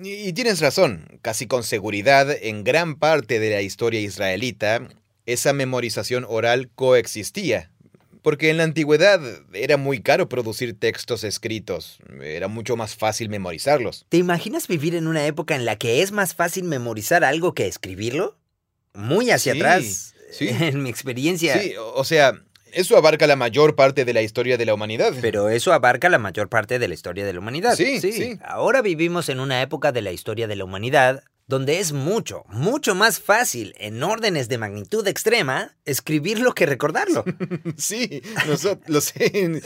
Y, 0.02 0.14
y 0.28 0.34
tienes 0.34 0.60
razón, 0.60 1.20
casi 1.22 1.48
con 1.48 1.64
seguridad, 1.64 2.30
en 2.32 2.64
gran 2.64 2.96
parte 2.96 3.40
de 3.40 3.52
la 3.52 3.62
historia 3.62 4.00
israelita, 4.00 4.88
esa 5.26 5.54
memorización 5.54 6.26
oral 6.28 6.70
coexistía. 6.76 7.72
Porque 8.24 8.50
en 8.50 8.58
la 8.58 8.64
antigüedad 8.64 9.22
era 9.54 9.78
muy 9.78 10.02
caro 10.02 10.30
producir 10.30 10.80
textos 10.80 11.24
escritos, 11.24 12.00
era 12.24 12.48
mucho 12.48 12.76
más 12.78 12.96
fácil 12.96 13.30
memorizarlos. 13.30 14.06
¿Te 14.10 14.18
imaginas 14.18 14.68
vivir 14.68 14.96
en 14.96 15.08
una 15.08 15.28
época 15.28 15.56
en 15.56 15.66
la 15.66 15.76
que 15.76 16.02
es 16.02 16.12
más 16.12 16.34
fácil 16.34 16.64
memorizar 16.64 17.24
algo 17.24 17.54
que 17.54 17.68
escribirlo? 17.68 18.38
Muy 18.94 19.30
hacia 19.30 19.54
Sí, 19.54 19.60
atrás, 19.60 20.16
sí. 20.32 20.48
en 20.60 20.82
mi 20.82 20.90
experiencia. 20.90 21.60
Sí, 21.60 21.76
o 21.76 21.94
o 21.94 22.04
sea, 22.06 22.34
eso 22.72 22.98
abarca 22.98 23.28
la 23.28 23.36
mayor 23.36 23.76
parte 23.76 24.06
de 24.06 24.14
la 24.14 24.22
historia 24.22 24.58
de 24.58 24.66
la 24.66 24.74
humanidad. 24.74 25.14
Pero 25.22 25.50
eso 25.50 25.74
abarca 25.74 26.10
la 26.10 26.18
mayor 26.18 26.48
parte 26.50 26.80
de 26.80 26.88
la 26.88 26.94
historia 26.94 27.26
de 27.26 27.34
la 27.34 27.40
humanidad. 27.40 27.76
Sí, 27.76 28.00
sí. 28.00 28.40
Ahora 28.44 28.82
vivimos 28.82 29.30
en 29.30 29.40
una 29.40 29.62
época 29.62 29.92
de 29.92 30.02
la 30.02 30.12
historia 30.12 30.48
de 30.48 30.56
la 30.56 30.64
humanidad 30.64 31.24
donde 31.48 31.80
es 31.80 31.92
mucho, 31.92 32.46
mucho 32.50 32.96
más 32.96 33.20
fácil, 33.20 33.76
en 33.78 34.02
órdenes 34.02 34.48
de 34.50 34.58
magnitud 34.58 35.06
extrema, 35.08 35.76
escribirlo 35.86 36.54
que 36.54 36.66
recordarlo. 36.66 37.26
sí, 37.78 38.22
lo 38.88 39.02
sé, 39.02 39.62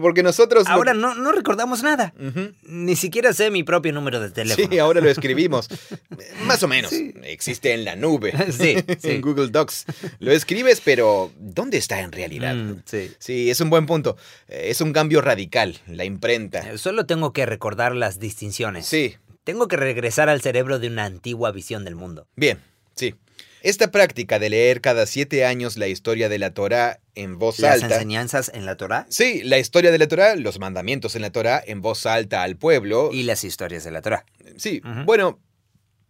porque 0.00 0.22
nosotros... 0.22 0.66
Ahora 0.68 0.94
no, 0.94 1.14
no 1.14 1.32
recordamos 1.32 1.82
nada. 1.82 2.14
Ni 2.62 2.96
siquiera 2.96 3.32
sé 3.32 3.50
mi 3.50 3.64
propio 3.64 3.92
número 3.92 4.20
de 4.20 4.30
teléfono. 4.30 4.68
Sí, 4.70 4.78
ahora 4.78 5.00
lo 5.00 5.10
escribimos. 5.10 5.68
más 6.46 6.62
o 6.62 6.68
menos. 6.68 6.92
Existe 7.22 7.72
en 7.74 7.84
la 7.84 7.96
nube. 7.96 8.32
sí, 8.52 8.76
En 9.02 9.20
Google 9.20 9.48
Docs. 9.48 9.86
Lo 10.20 10.32
escribes, 10.32 10.80
pero 10.80 11.32
¿dónde 11.38 11.78
está 11.78 12.00
en 12.00 12.12
realidad? 12.12 12.54
Mm, 12.54 12.82
sí. 12.84 13.10
Sí, 13.18 13.50
es 13.50 13.60
un 13.60 13.70
buen 13.70 13.86
punto. 13.86 14.16
Es 14.46 14.80
un 14.80 14.92
cambio 14.92 15.20
radical, 15.20 15.78
la 15.86 16.04
imprenta. 16.04 16.60
Eh, 16.60 16.78
solo 16.78 17.06
tengo 17.06 17.32
que 17.32 17.46
recordar 17.46 17.94
las 17.94 18.18
distinciones. 18.18 18.86
Sí, 18.86 19.16
tengo 19.48 19.66
que 19.66 19.78
regresar 19.78 20.28
al 20.28 20.42
cerebro 20.42 20.78
de 20.78 20.88
una 20.88 21.06
antigua 21.06 21.52
visión 21.52 21.82
del 21.82 21.94
mundo. 21.94 22.26
Bien, 22.36 22.58
sí. 22.94 23.14
Esta 23.62 23.90
práctica 23.90 24.38
de 24.38 24.50
leer 24.50 24.82
cada 24.82 25.06
siete 25.06 25.46
años 25.46 25.78
la 25.78 25.88
historia 25.88 26.28
de 26.28 26.38
la 26.38 26.52
Torah 26.52 27.00
en 27.14 27.38
voz 27.38 27.64
alta. 27.64 27.88
¿Las 27.88 27.92
enseñanzas 27.92 28.50
en 28.52 28.66
la 28.66 28.76
Torah? 28.76 29.06
Sí, 29.08 29.40
la 29.42 29.58
historia 29.58 29.90
de 29.90 29.96
la 29.96 30.06
Torah, 30.06 30.36
los 30.36 30.58
mandamientos 30.58 31.16
en 31.16 31.22
la 31.22 31.32
Torah 31.32 31.62
en 31.66 31.80
voz 31.80 32.04
alta 32.04 32.42
al 32.42 32.58
pueblo. 32.58 33.08
Y 33.10 33.22
las 33.22 33.42
historias 33.42 33.84
de 33.84 33.90
la 33.90 34.02
Torah. 34.02 34.26
Sí, 34.58 34.82
bueno, 35.06 35.40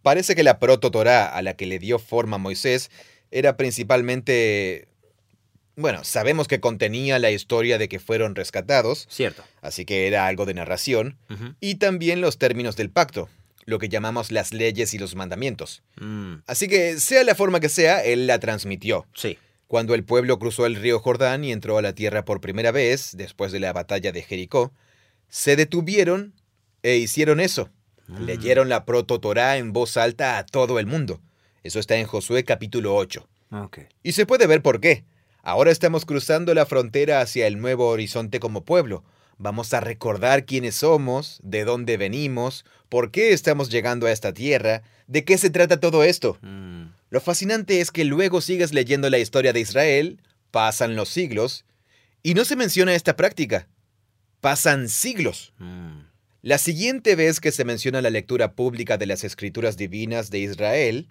parece 0.01 0.35
que 0.35 0.43
la 0.43 0.59
proto-Torah 0.59 1.27
a 1.27 1.41
la 1.41 1.53
que 1.53 1.65
le 1.65 1.79
dio 1.79 1.97
forma 1.97 2.37
Moisés 2.37 2.91
era 3.31 3.55
principalmente 3.55 4.88
bueno, 5.79 6.03
sabemos 6.03 6.47
que 6.47 6.59
contenía 6.59 7.19
la 7.19 7.31
historia 7.31 7.77
de 7.77 7.87
que 7.87 7.99
fueron 7.99 8.35
rescatados. 8.35 9.07
Cierto. 9.09 9.43
Así 9.61 9.85
que 9.85 10.07
era 10.07 10.27
algo 10.27 10.45
de 10.45 10.53
narración. 10.53 11.17
Y 11.59 11.75
también 11.75 12.21
los 12.21 12.37
términos 12.37 12.75
del 12.75 12.89
pacto, 12.89 13.29
lo 13.65 13.79
que 13.79 13.89
llamamos 13.89 14.31
las 14.31 14.53
leyes 14.53 14.93
y 14.93 14.97
los 14.97 15.15
mandamientos. 15.15 15.81
Mm. 15.99 16.35
Así 16.47 16.67
que, 16.67 16.99
sea 16.99 17.23
la 17.23 17.35
forma 17.35 17.59
que 17.59 17.69
sea, 17.69 18.03
él 18.03 18.27
la 18.27 18.39
transmitió. 18.39 19.07
Sí. 19.13 19.37
Cuando 19.67 19.95
el 19.95 20.03
pueblo 20.03 20.37
cruzó 20.37 20.65
el 20.65 20.75
río 20.75 20.99
Jordán 20.99 21.43
y 21.43 21.51
entró 21.51 21.77
a 21.77 21.81
la 21.81 21.93
tierra 21.93 22.25
por 22.25 22.41
primera 22.41 22.71
vez, 22.71 23.11
después 23.15 23.51
de 23.51 23.59
la 23.59 23.71
batalla 23.71 24.11
de 24.11 24.23
Jericó, 24.23 24.73
se 25.29 25.55
detuvieron 25.55 26.33
e 26.83 26.97
hicieron 26.97 27.39
eso. 27.39 27.69
Mm. 28.07 28.25
Leyeron 28.25 28.69
la 28.69 28.83
proto-Torá 28.83 29.57
en 29.57 29.71
voz 29.71 29.95
alta 29.95 30.37
a 30.37 30.45
todo 30.45 30.79
el 30.79 30.87
mundo. 30.87 31.21
Eso 31.63 31.79
está 31.79 31.95
en 31.95 32.05
Josué 32.07 32.43
capítulo 32.43 32.95
8. 32.95 33.27
Okay. 33.51 33.85
Y 34.03 34.11
se 34.11 34.25
puede 34.25 34.47
ver 34.47 34.61
por 34.61 34.79
qué. 34.79 35.03
Ahora 35.41 35.71
estamos 35.71 36.05
cruzando 36.05 36.53
la 36.53 36.65
frontera 36.65 37.21
hacia 37.21 37.47
el 37.47 37.59
nuevo 37.59 37.87
horizonte 37.87 38.39
como 38.39 38.65
pueblo. 38.65 39.03
Vamos 39.37 39.73
a 39.73 39.79
recordar 39.79 40.45
quiénes 40.45 40.75
somos, 40.75 41.39
de 41.43 41.63
dónde 41.63 41.95
venimos, 41.95 42.65
por 42.89 43.09
qué 43.09 43.31
estamos 43.31 43.69
llegando 43.69 44.05
a 44.05 44.11
esta 44.11 44.33
tierra, 44.33 44.83
de 45.07 45.23
qué 45.23 45.37
se 45.37 45.49
trata 45.49 45.79
todo 45.79 46.03
esto. 46.03 46.37
Mm. 46.41 46.87
Lo 47.09 47.21
fascinante 47.21 47.79
es 47.79 47.91
que 47.91 48.03
luego 48.03 48.41
sigues 48.41 48.73
leyendo 48.73 49.09
la 49.09 49.17
historia 49.17 49.53
de 49.53 49.61
Israel, 49.61 50.21
pasan 50.51 50.95
los 50.95 51.07
siglos, 51.07 51.63
y 52.21 52.33
no 52.33 52.43
se 52.43 52.57
menciona 52.57 52.93
esta 52.93 53.15
práctica. 53.15 53.69
Pasan 54.41 54.89
siglos. 54.89 55.53
Mm. 55.57 56.01
La 56.41 56.57
siguiente 56.57 57.15
vez 57.15 57.39
que 57.39 57.51
se 57.51 57.63
menciona 57.65 58.01
la 58.01 58.09
lectura 58.09 58.53
pública 58.53 58.97
de 58.97 59.05
las 59.05 59.23
escrituras 59.23 59.77
divinas 59.77 60.29
de 60.29 60.39
Israel 60.39 61.09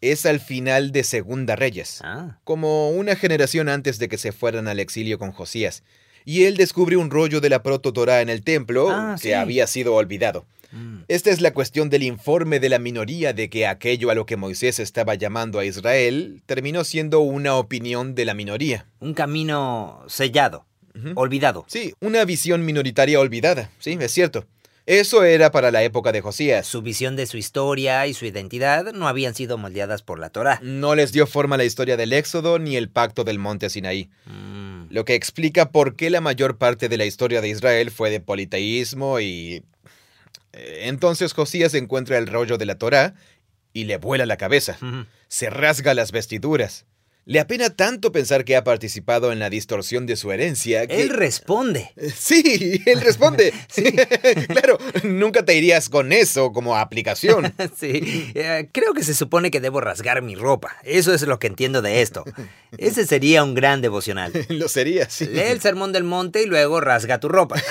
es 0.00 0.26
al 0.26 0.40
final 0.40 0.92
de 0.92 1.04
Segunda 1.04 1.56
Reyes, 1.56 2.00
ah. 2.02 2.38
como 2.44 2.90
una 2.90 3.16
generación 3.16 3.68
antes 3.68 3.98
de 3.98 4.08
que 4.08 4.18
se 4.18 4.32
fueran 4.32 4.68
al 4.68 4.80
exilio 4.80 5.18
con 5.18 5.32
Josías. 5.32 5.82
Y 6.24 6.44
él 6.44 6.56
descubre 6.56 6.96
un 6.96 7.10
rollo 7.10 7.40
de 7.40 7.48
la 7.48 7.62
proto-Torah 7.62 8.20
en 8.20 8.28
el 8.28 8.42
templo 8.42 8.90
ah, 8.90 9.16
que 9.20 9.34
había 9.34 9.66
sido 9.66 9.94
olvidado. 9.94 10.46
Mm. 10.72 11.00
Esta 11.08 11.30
es 11.30 11.40
la 11.40 11.52
cuestión 11.52 11.90
del 11.90 12.02
informe 12.02 12.60
de 12.60 12.68
la 12.68 12.78
minoría 12.78 13.32
de 13.32 13.50
que 13.50 13.66
aquello 13.66 14.10
a 14.10 14.14
lo 14.14 14.26
que 14.26 14.36
Moisés 14.36 14.78
estaba 14.78 15.14
llamando 15.14 15.58
a 15.58 15.64
Israel 15.64 16.42
terminó 16.46 16.84
siendo 16.84 17.20
una 17.20 17.56
opinión 17.56 18.14
de 18.14 18.24
la 18.24 18.34
minoría. 18.34 18.86
Un 19.00 19.14
camino 19.14 20.04
sellado, 20.08 20.66
olvidado. 21.14 21.64
Sí, 21.68 21.94
una 22.00 22.24
visión 22.24 22.64
minoritaria 22.64 23.18
olvidada, 23.18 23.70
sí, 23.78 23.96
es 24.00 24.12
cierto. 24.12 24.46
Eso 24.90 25.22
era 25.22 25.52
para 25.52 25.70
la 25.70 25.84
época 25.84 26.10
de 26.10 26.20
Josías. 26.20 26.66
Su 26.66 26.82
visión 26.82 27.14
de 27.14 27.26
su 27.26 27.36
historia 27.36 28.08
y 28.08 28.12
su 28.12 28.26
identidad 28.26 28.92
no 28.92 29.06
habían 29.06 29.36
sido 29.36 29.56
moldeadas 29.56 30.02
por 30.02 30.18
la 30.18 30.30
Torá. 30.30 30.58
No 30.64 30.96
les 30.96 31.12
dio 31.12 31.28
forma 31.28 31.56
la 31.56 31.62
historia 31.62 31.96
del 31.96 32.12
Éxodo 32.12 32.58
ni 32.58 32.74
el 32.74 32.90
pacto 32.90 33.22
del 33.22 33.38
monte 33.38 33.70
Sinaí. 33.70 34.10
Mm. 34.26 34.86
Lo 34.90 35.04
que 35.04 35.14
explica 35.14 35.70
por 35.70 35.94
qué 35.94 36.10
la 36.10 36.20
mayor 36.20 36.58
parte 36.58 36.88
de 36.88 36.96
la 36.96 37.04
historia 37.04 37.40
de 37.40 37.50
Israel 37.50 37.92
fue 37.92 38.10
de 38.10 38.18
politeísmo 38.18 39.20
y... 39.20 39.62
Eh, 40.54 40.80
entonces 40.86 41.34
Josías 41.34 41.72
encuentra 41.74 42.18
el 42.18 42.26
rollo 42.26 42.58
de 42.58 42.66
la 42.66 42.74
Torá 42.74 43.14
y 43.72 43.84
le 43.84 43.96
vuela 43.96 44.26
la 44.26 44.38
cabeza. 44.38 44.76
Se 45.28 45.50
rasga 45.50 45.94
las 45.94 46.10
vestiduras. 46.10 46.84
Le 47.26 47.38
apena 47.38 47.70
tanto 47.70 48.12
pensar 48.12 48.44
que 48.44 48.56
ha 48.56 48.64
participado 48.64 49.30
en 49.30 49.38
la 49.38 49.50
distorsión 49.50 50.06
de 50.06 50.16
su 50.16 50.32
herencia 50.32 50.86
que... 50.86 51.02
Él 51.02 51.10
responde. 51.10 51.92
Sí, 52.16 52.82
él 52.86 53.00
responde. 53.02 53.52
claro, 54.48 54.78
nunca 55.04 55.44
te 55.44 55.54
irías 55.54 55.90
con 55.90 56.12
eso 56.12 56.52
como 56.52 56.76
aplicación. 56.76 57.52
sí, 57.78 58.32
eh, 58.34 58.68
creo 58.72 58.94
que 58.94 59.04
se 59.04 59.14
supone 59.14 59.50
que 59.50 59.60
debo 59.60 59.80
rasgar 59.82 60.22
mi 60.22 60.34
ropa. 60.34 60.76
Eso 60.82 61.12
es 61.12 61.22
lo 61.22 61.38
que 61.38 61.46
entiendo 61.46 61.82
de 61.82 62.00
esto. 62.00 62.24
Ese 62.78 63.06
sería 63.06 63.44
un 63.44 63.54
gran 63.54 63.82
devocional. 63.82 64.32
lo 64.48 64.68
sería, 64.68 65.08
sí. 65.10 65.26
Lee 65.26 65.40
el 65.40 65.60
Sermón 65.60 65.92
del 65.92 66.04
Monte 66.04 66.42
y 66.42 66.46
luego 66.46 66.80
rasga 66.80 67.20
tu 67.20 67.28
ropa. 67.28 67.62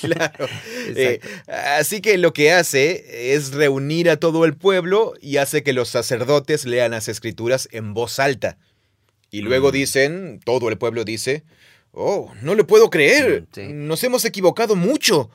claro. 0.00 0.46
Eh, 0.94 1.20
así 1.46 2.00
que 2.00 2.18
lo 2.18 2.32
que 2.32 2.52
hace 2.52 3.34
es 3.34 3.52
reunir 3.52 4.10
a 4.10 4.18
todo 4.18 4.44
el 4.44 4.54
pueblo 4.54 5.14
y 5.20 5.38
hace 5.38 5.62
que 5.62 5.72
los 5.72 5.88
sacerdotes 5.88 6.66
lean 6.66 6.94
las 6.98 7.08
escrituras 7.08 7.68
en 7.72 7.94
voz 7.94 8.18
alta. 8.18 8.58
Y 9.30 9.42
luego 9.42 9.68
Mm. 9.68 9.72
dicen, 9.72 10.40
todo 10.44 10.68
el 10.68 10.78
pueblo 10.78 11.04
dice, 11.04 11.44
oh, 11.92 12.32
no 12.42 12.54
lo 12.54 12.66
puedo 12.66 12.90
creer, 12.90 13.42
Mm, 13.42 13.46
sí. 13.54 13.62
nos 13.72 14.02
hemos 14.04 14.24
equivocado 14.24 14.74
mucho. 14.76 15.30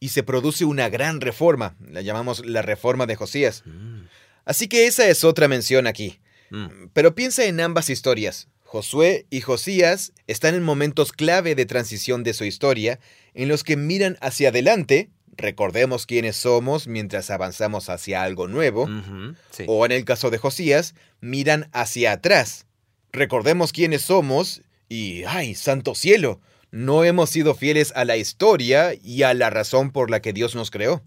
Y 0.00 0.10
se 0.10 0.22
produce 0.22 0.64
una 0.64 0.88
gran 0.88 1.20
reforma, 1.20 1.76
la 1.90 2.02
llamamos 2.02 2.44
la 2.46 2.62
reforma 2.62 3.06
de 3.06 3.16
Josías. 3.16 3.64
Así 4.44 4.68
que 4.68 4.86
esa 4.86 5.08
es 5.08 5.24
otra 5.24 5.48
mención 5.48 5.86
aquí. 5.86 6.20
Mm. 6.50 6.88
Pero 6.92 7.14
piensa 7.14 7.44
en 7.44 7.60
ambas 7.60 7.90
historias. 7.90 8.48
Josué 8.62 9.26
y 9.30 9.40
Josías 9.40 10.12
están 10.26 10.54
en 10.54 10.62
momentos 10.62 11.12
clave 11.12 11.54
de 11.54 11.66
transición 11.66 12.22
de 12.22 12.32
su 12.34 12.44
historia, 12.44 13.00
en 13.34 13.48
los 13.48 13.64
que 13.64 13.76
miran 13.76 14.16
hacia 14.20 14.50
adelante, 14.50 15.10
recordemos 15.38 16.04
quiénes 16.04 16.36
somos 16.36 16.86
mientras 16.86 17.30
avanzamos 17.30 17.88
hacia 17.88 18.22
algo 18.22 18.48
nuevo, 18.48 18.88
sí. 19.50 19.64
o 19.66 19.86
en 19.86 19.92
el 19.92 20.04
caso 20.04 20.30
de 20.30 20.38
Josías, 20.38 20.94
miran 21.20 21.70
hacia 21.72 22.12
atrás, 22.12 22.66
recordemos 23.12 23.72
quiénes 23.72 24.02
somos 24.02 24.62
y, 24.88 25.22
ay, 25.24 25.54
santo 25.54 25.94
cielo, 25.94 26.40
no 26.70 27.04
hemos 27.04 27.30
sido 27.30 27.54
fieles 27.54 27.92
a 27.96 28.04
la 28.04 28.16
historia 28.16 28.92
y 29.02 29.22
a 29.22 29.32
la 29.32 29.48
razón 29.48 29.90
por 29.90 30.10
la 30.10 30.20
que 30.20 30.32
Dios 30.32 30.54
nos 30.54 30.70
creó. 30.70 31.02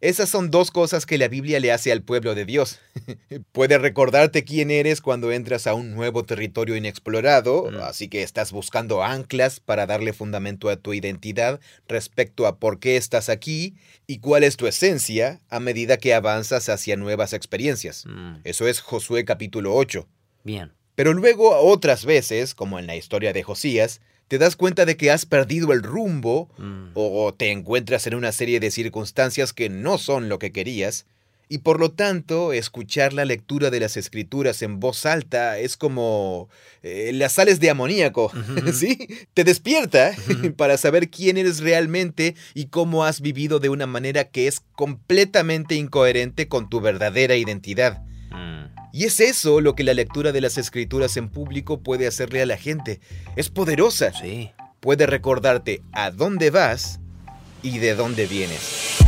Esas 0.00 0.30
son 0.30 0.50
dos 0.50 0.70
cosas 0.70 1.04
que 1.04 1.18
la 1.18 1.28
Biblia 1.28 1.60
le 1.60 1.72
hace 1.72 1.92
al 1.92 2.02
pueblo 2.02 2.34
de 2.34 2.46
Dios. 2.46 2.78
Puede 3.52 3.76
recordarte 3.76 4.44
quién 4.44 4.70
eres 4.70 5.02
cuando 5.02 5.30
entras 5.30 5.66
a 5.66 5.74
un 5.74 5.94
nuevo 5.94 6.24
territorio 6.24 6.74
inexplorado, 6.74 7.70
Mm. 7.70 7.76
así 7.82 8.08
que 8.08 8.22
estás 8.22 8.50
buscando 8.52 9.02
anclas 9.04 9.60
para 9.60 9.86
darle 9.86 10.12
fundamento 10.14 10.70
a 10.70 10.76
tu 10.76 10.94
identidad 10.94 11.60
respecto 11.86 12.46
a 12.46 12.58
por 12.58 12.80
qué 12.80 12.96
estás 12.96 13.28
aquí 13.28 13.74
y 14.06 14.18
cuál 14.20 14.42
es 14.44 14.56
tu 14.56 14.66
esencia 14.66 15.40
a 15.50 15.60
medida 15.60 15.98
que 15.98 16.14
avanzas 16.14 16.68
hacia 16.70 16.96
nuevas 16.96 17.32
experiencias. 17.34 18.04
Mm, 18.06 18.36
Eso 18.44 18.66
es 18.68 18.80
Josué 18.80 19.24
capítulo 19.26 19.74
8. 19.74 20.08
Bien. 20.44 20.72
Pero 20.94 21.12
luego 21.12 21.56
otras 21.58 22.04
veces, 22.06 22.54
como 22.54 22.78
en 22.78 22.86
la 22.86 22.96
historia 22.96 23.32
de 23.32 23.42
Josías, 23.42 24.00
te 24.30 24.38
das 24.38 24.54
cuenta 24.54 24.86
de 24.86 24.96
que 24.96 25.10
has 25.10 25.26
perdido 25.26 25.72
el 25.72 25.82
rumbo 25.82 26.48
Mm. 26.56 26.90
o 26.94 27.34
te 27.34 27.50
encuentras 27.50 28.06
en 28.06 28.14
una 28.14 28.30
serie 28.30 28.60
de 28.60 28.70
circunstancias 28.70 29.52
que 29.52 29.68
no 29.68 29.98
son 29.98 30.28
lo 30.28 30.38
que 30.38 30.52
querías, 30.52 31.04
y 31.48 31.58
por 31.58 31.80
lo 31.80 31.90
tanto 31.90 32.52
escuchar 32.52 33.12
la 33.12 33.24
lectura 33.24 33.70
de 33.70 33.80
las 33.80 33.96
escrituras 33.96 34.62
en 34.62 34.78
voz 34.78 35.04
alta 35.04 35.58
es 35.58 35.76
como 35.76 36.48
eh, 36.84 37.10
las 37.12 37.32
sales 37.32 37.58
de 37.58 37.70
amoníaco. 37.70 38.30
¿sí? 38.72 39.08
Te 39.34 39.42
despierta 39.42 40.12
para 40.56 40.76
saber 40.76 41.10
quién 41.10 41.36
eres 41.36 41.58
realmente 41.58 42.36
y 42.54 42.66
cómo 42.66 43.04
has 43.04 43.20
vivido 43.20 43.58
de 43.58 43.68
una 43.68 43.88
manera 43.88 44.28
que 44.28 44.46
es 44.46 44.60
completamente 44.76 45.74
incoherente 45.74 46.46
con 46.46 46.70
tu 46.70 46.80
verdadera 46.80 47.34
identidad. 47.34 48.00
Mm. 48.30 48.79
Y 48.92 49.04
es 49.04 49.20
eso 49.20 49.60
lo 49.60 49.74
que 49.74 49.84
la 49.84 49.94
lectura 49.94 50.32
de 50.32 50.40
las 50.40 50.58
escrituras 50.58 51.16
en 51.16 51.28
público 51.28 51.80
puede 51.80 52.06
hacerle 52.06 52.42
a 52.42 52.46
la 52.46 52.56
gente. 52.56 53.00
Es 53.36 53.48
poderosa. 53.48 54.12
Sí. 54.12 54.50
Puede 54.80 55.06
recordarte 55.06 55.82
a 55.92 56.10
dónde 56.10 56.50
vas 56.50 57.00
y 57.62 57.78
de 57.78 57.94
dónde 57.94 58.26
vienes. 58.26 58.98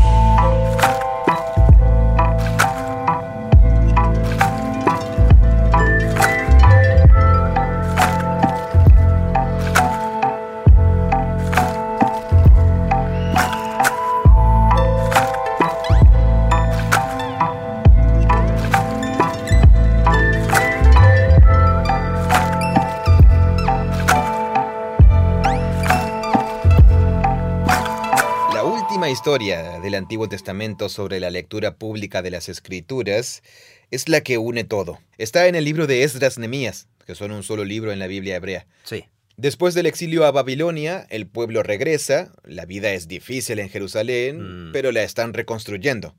Historia 29.13 29.79
del 29.81 29.95
Antiguo 29.95 30.29
Testamento 30.29 30.89
sobre 30.89 31.21
la 31.21 31.31
lectura 31.31 31.77
pública 31.77 32.23
de 32.23 32.31
las 32.31 32.49
Escrituras 32.49 33.43
es 33.91 34.09
la 34.09 34.23
que 34.23 34.39
une 34.39 34.65
todo. 34.65 35.01
Está 35.19 35.47
en 35.49 35.55
el 35.55 35.65
libro 35.65 35.87
de 35.87 36.03
Esdras 36.03 36.39
Nemías, 36.39 36.89
que 37.07 37.15
son 37.15 37.31
un 37.31 37.43
solo 37.43 37.65
libro 37.65 37.93
en 37.93 37.99
la 37.99 38.07
Biblia 38.07 38.37
hebrea. 38.37 38.67
Sí. 38.85 39.05
Después 39.37 39.75
del 39.75 39.87
exilio 39.87 40.25
a 40.25 40.31
Babilonia, 40.31 41.07
el 41.11 41.27
pueblo 41.27 41.63
regresa, 41.63 42.33
la 42.45 42.65
vida 42.65 42.93
es 42.93 43.07
difícil 43.07 43.59
en 43.59 43.69
Jerusalén, 43.69 44.69
Mm. 44.69 44.73
pero 44.73 44.93
la 44.93 45.03
están 45.03 45.35
reconstruyendo. 45.35 46.15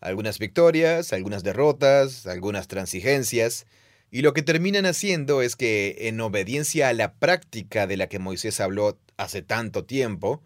Algunas 0.00 0.38
victorias, 0.38 1.12
algunas 1.12 1.42
derrotas, 1.42 2.26
algunas 2.26 2.68
transigencias, 2.68 3.66
y 4.10 4.22
lo 4.22 4.32
que 4.32 4.42
terminan 4.42 4.86
haciendo 4.86 5.40
es 5.42 5.56
que, 5.56 5.96
en 6.08 6.20
obediencia 6.20 6.88
a 6.88 6.92
la 6.92 7.14
práctica 7.14 7.86
de 7.86 7.96
la 7.96 8.06
que 8.08 8.18
Moisés 8.18 8.60
habló 8.60 8.98
hace 9.16 9.42
tanto 9.42 9.84
tiempo, 9.84 10.42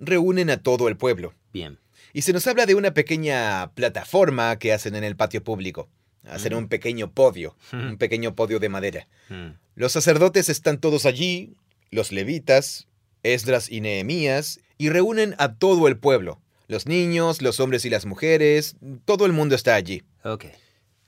reúnen 0.00 0.50
a 0.50 0.56
todo 0.62 0.88
el 0.88 0.96
pueblo. 0.96 1.34
Bien. 1.52 1.78
Y 2.12 2.22
se 2.22 2.32
nos 2.32 2.46
habla 2.48 2.66
de 2.66 2.74
una 2.74 2.92
pequeña 2.92 3.70
plataforma 3.74 4.58
que 4.58 4.72
hacen 4.72 4.96
en 4.96 5.04
el 5.04 5.14
patio 5.14 5.44
público. 5.44 5.88
Hacen 6.24 6.52
Mm. 6.54 6.56
un 6.56 6.68
pequeño 6.68 7.12
podio, 7.12 7.56
un 7.72 7.96
pequeño 7.98 8.34
podio 8.34 8.58
de 8.58 8.68
madera. 8.68 9.06
Mm. 9.28 9.50
Los 9.76 9.92
sacerdotes 9.92 10.48
están 10.48 10.78
todos 10.78 11.06
allí, 11.06 11.54
los 11.90 12.10
levitas, 12.12 12.88
Esdras 13.22 13.70
y 13.70 13.80
Nehemías, 13.80 14.60
y 14.78 14.88
reúnen 14.90 15.34
a 15.38 15.54
todo 15.54 15.86
el 15.88 15.96
pueblo. 15.98 16.40
Los 16.68 16.86
niños, 16.86 17.42
los 17.42 17.60
hombres 17.60 17.84
y 17.84 17.90
las 17.90 18.06
mujeres, 18.06 18.76
todo 19.04 19.26
el 19.26 19.32
mundo 19.32 19.54
está 19.54 19.74
allí. 19.74 20.02
Ok. 20.24 20.46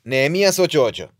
Nehemías 0.04 0.58
8:8. 0.58 1.10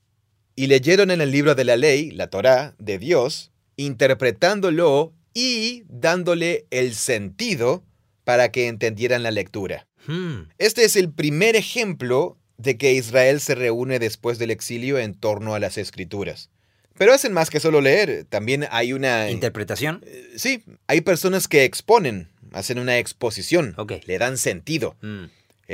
Y 0.55 0.67
leyeron 0.67 1.11
en 1.11 1.21
el 1.21 1.31
libro 1.31 1.55
de 1.55 1.65
la 1.65 1.77
ley, 1.77 2.11
la 2.11 2.27
Torá, 2.29 2.75
de 2.79 2.99
Dios, 2.99 3.51
interpretándolo 3.77 5.13
y 5.35 5.85
dándole 5.89 6.67
el 6.71 6.95
sentido 6.95 7.85
para 8.25 8.53
que 8.53 8.69
entendieran 8.69 9.23
la 9.23 9.31
lectura. 9.31 9.87
Hmm. 10.07 10.49
Este 10.59 10.85
es 10.85 10.97
el 10.97 11.11
primer 11.11 11.57
ejemplo 11.57 12.39
de 12.57 12.77
que 12.77 12.93
Israel 12.93 13.41
se 13.41 13.55
reúne 13.55 13.99
después 13.99 14.39
del 14.39 14.51
exilio 14.51 14.99
en 14.99 15.15
torno 15.15 15.55
a 15.55 15.61
las 15.61 15.79
escrituras. 15.79 16.51
Pero 16.97 17.13
hacen 17.13 17.33
más 17.33 17.51
que 17.51 17.61
solo 17.61 17.81
leer, 17.81 18.25
también 18.29 18.67
hay 18.71 18.93
una... 18.93 19.31
¿Interpretación? 19.31 20.05
Eh, 20.07 20.35
Sí, 20.37 20.63
hay 20.87 21.01
personas 21.01 21.49
que 21.49 21.65
exponen, 21.65 22.29
hacen 22.53 22.79
una 22.79 22.99
exposición, 22.99 23.75
le 24.07 24.19
dan 24.19 24.39
sentido. 24.39 24.97
Mm. 25.01 25.25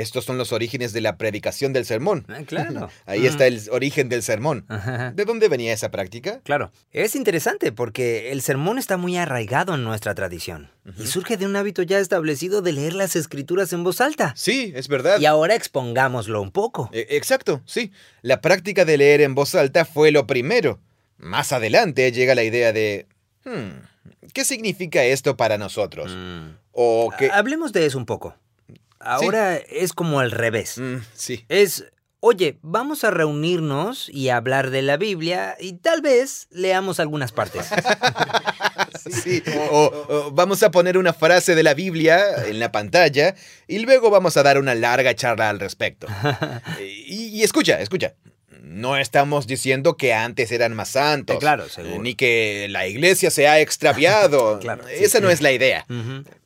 Estos 0.00 0.24
son 0.24 0.38
los 0.38 0.52
orígenes 0.52 0.92
de 0.92 1.00
la 1.00 1.16
predicación 1.16 1.72
del 1.72 1.84
sermón. 1.84 2.24
Ah, 2.28 2.40
claro. 2.46 2.88
Ahí 3.06 3.26
está 3.26 3.46
el 3.46 3.60
origen 3.70 4.08
del 4.08 4.22
sermón. 4.22 4.64
Ajá. 4.68 5.12
¿De 5.12 5.24
dónde 5.24 5.48
venía 5.48 5.72
esa 5.72 5.90
práctica? 5.90 6.40
Claro. 6.44 6.70
Es 6.92 7.14
interesante 7.16 7.72
porque 7.72 8.32
el 8.32 8.42
sermón 8.42 8.78
está 8.78 8.96
muy 8.96 9.16
arraigado 9.16 9.74
en 9.74 9.84
nuestra 9.84 10.14
tradición 10.14 10.70
y 10.98 11.06
surge 11.06 11.36
de 11.36 11.44
un 11.46 11.54
hábito 11.56 11.82
ya 11.82 11.98
establecido 11.98 12.62
de 12.62 12.72
leer 12.72 12.94
las 12.94 13.14
escrituras 13.16 13.72
en 13.72 13.84
voz 13.84 14.00
alta. 14.00 14.32
Sí, 14.36 14.72
es 14.74 14.88
verdad. 14.88 15.20
Y 15.20 15.26
ahora 15.26 15.54
expongámoslo 15.54 16.40
un 16.40 16.50
poco. 16.50 16.88
E- 16.92 17.06
Exacto, 17.10 17.60
sí. 17.66 17.92
La 18.22 18.40
práctica 18.40 18.84
de 18.84 18.96
leer 18.98 19.20
en 19.20 19.34
voz 19.34 19.54
alta 19.54 19.84
fue 19.84 20.10
lo 20.10 20.26
primero. 20.26 20.80
Más 21.18 21.52
adelante 21.52 22.10
llega 22.12 22.34
la 22.34 22.44
idea 22.44 22.72
de... 22.72 23.06
"Hmm, 23.44 23.80
¿Qué 24.32 24.44
significa 24.44 25.02
esto 25.04 25.36
para 25.36 25.58
nosotros? 25.58 26.12
Mm. 26.14 26.56
O 26.72 27.10
que... 27.18 27.30
Hablemos 27.30 27.72
de 27.72 27.86
eso 27.86 27.98
un 27.98 28.06
poco. 28.06 28.36
Ahora 29.00 29.56
es 29.56 29.92
como 29.92 30.20
al 30.20 30.30
revés. 30.30 30.78
Mm, 30.78 30.96
sí. 31.14 31.44
Es, 31.48 31.84
oye, 32.20 32.58
vamos 32.62 33.04
a 33.04 33.10
reunirnos 33.10 34.08
y 34.08 34.28
hablar 34.28 34.70
de 34.70 34.82
la 34.82 34.96
Biblia 34.96 35.56
y 35.58 35.74
tal 35.74 36.02
vez 36.02 36.48
leamos 36.50 37.00
algunas 37.00 37.32
partes. 37.32 37.66
Sí. 39.10 39.42
O, 39.70 40.06
o 40.08 40.30
vamos 40.32 40.62
a 40.62 40.70
poner 40.70 40.98
una 40.98 41.14
frase 41.14 41.54
de 41.54 41.62
la 41.62 41.72
Biblia 41.72 42.46
en 42.46 42.58
la 42.58 42.72
pantalla 42.72 43.34
y 43.66 43.78
luego 43.78 44.10
vamos 44.10 44.36
a 44.36 44.42
dar 44.42 44.58
una 44.58 44.74
larga 44.74 45.14
charla 45.14 45.48
al 45.48 45.60
respecto. 45.60 46.06
Y, 46.80 47.28
y 47.28 47.42
escucha, 47.42 47.80
escucha. 47.80 48.14
No 48.68 48.96
estamos 48.96 49.46
diciendo 49.46 49.96
que 49.96 50.12
antes 50.12 50.52
eran 50.52 50.74
más 50.74 50.90
santos. 50.90 51.36
Eh, 51.36 51.38
claro, 51.38 51.68
seguro. 51.68 52.02
Ni 52.02 52.14
que 52.14 52.66
la 52.68 52.86
iglesia 52.86 53.30
se 53.30 53.48
ha 53.48 53.60
extraviado. 53.60 54.58
Claro, 54.68 54.84
sí. 54.86 55.04
Esa 55.04 55.20
no 55.20 55.30
es 55.30 55.40
la 55.40 55.52
idea. 55.52 55.86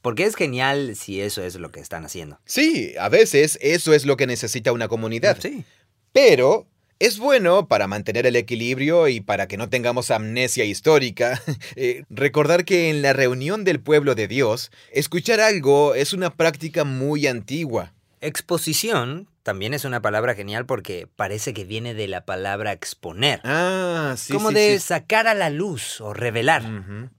Porque 0.02 0.24
es 0.24 0.36
genial 0.36 0.94
si 0.96 1.20
eso 1.20 1.42
es 1.42 1.56
lo 1.56 1.70
que 1.72 1.80
están 1.80 2.04
haciendo. 2.04 2.38
Sí, 2.44 2.94
a 2.98 3.08
veces 3.08 3.58
eso 3.60 3.94
es 3.94 4.04
lo 4.04 4.16
que 4.16 4.26
necesita 4.26 4.72
una 4.72 4.86
comunidad. 4.86 5.38
Sí. 5.40 5.64
Pero 6.12 6.66
es 6.98 7.18
bueno 7.18 7.66
para 7.66 7.88
mantener 7.88 8.26
el 8.26 8.36
equilibrio 8.36 9.08
y 9.08 9.20
para 9.20 9.48
que 9.48 9.56
no 9.56 9.68
tengamos 9.68 10.12
amnesia 10.12 10.64
histórica, 10.64 11.42
eh, 11.74 12.04
recordar 12.10 12.64
que 12.64 12.90
en 12.90 13.02
la 13.02 13.12
reunión 13.12 13.64
del 13.64 13.80
pueblo 13.80 14.14
de 14.14 14.28
Dios, 14.28 14.70
escuchar 14.92 15.40
algo 15.40 15.96
es 15.96 16.12
una 16.12 16.32
práctica 16.34 16.84
muy 16.84 17.26
antigua. 17.26 17.92
Exposición 18.20 19.26
también 19.42 19.74
es 19.74 19.84
una 19.84 20.00
palabra 20.02 20.34
genial 20.34 20.66
porque 20.66 21.08
parece 21.14 21.52
que 21.52 21.64
viene 21.64 21.94
de 21.94 22.08
la 22.08 22.24
palabra 22.24 22.72
exponer. 22.72 23.40
Ah, 23.44 24.14
sí. 24.16 24.32
como 24.32 24.50
sí, 24.50 24.54
de 24.54 24.78
sí. 24.78 24.86
sacar 24.86 25.26
a 25.26 25.34
la 25.34 25.50
luz 25.50 26.00
o 26.00 26.14
revelar. 26.14 26.62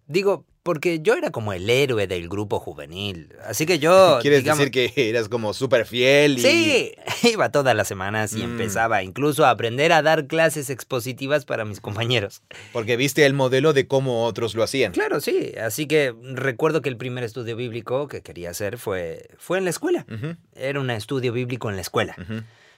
Digo, 0.08 0.46
porque 0.64 1.02
yo 1.02 1.14
era 1.16 1.30
como 1.30 1.52
el 1.54 1.70
héroe 1.70 2.08
del 2.08 2.30
grupo 2.30 2.60
juvenil. 2.60 3.36
Así 3.46 3.66
que 3.66 3.80
yo. 3.86 4.20
¿Quieres 4.22 4.40
digamos- 4.44 4.60
decir 4.66 4.72
que 4.72 4.94
eras 5.10 5.30
como 5.30 5.54
súper 5.54 5.86
fiel 5.86 6.40
y... 6.40 6.42
Sí, 6.42 6.92
iba 7.34 7.52
todas 7.52 7.76
las 7.76 7.88
semanas 7.88 8.34
y 8.34 8.38
Mm. 8.38 8.52
empezaba 8.52 9.04
incluso 9.04 9.46
a 9.46 9.50
aprender 9.52 9.92
a 9.92 10.02
dar 10.02 10.28
clases 10.28 10.70
expositivas 10.70 11.46
para 11.46 11.66
mis 11.66 11.80
compañeros. 11.82 12.42
Porque 12.72 12.96
viste 12.98 13.26
el 13.26 13.34
modelo 13.34 13.74
de 13.74 13.88
cómo 13.88 14.24
otros 14.26 14.56
lo 14.56 14.64
hacían. 14.64 14.94
Claro, 14.94 15.20
sí. 15.20 15.54
Así 15.62 15.86
que 15.86 16.14
recuerdo 16.34 16.82
que 16.82 16.90
el 16.90 16.98
primer 16.98 17.24
estudio 17.24 17.56
bíblico 17.56 18.08
que 18.08 18.22
quería 18.22 18.50
hacer 18.52 18.78
fue, 18.78 19.28
fue 19.38 19.58
en 19.58 19.66
la 19.66 19.70
escuela. 19.70 20.06
Era 20.56 20.80
un 20.80 20.90
estudio 20.90 21.34
bíblico 21.34 21.70
en 21.70 21.76
la 21.76 21.82
escuela. 21.82 22.16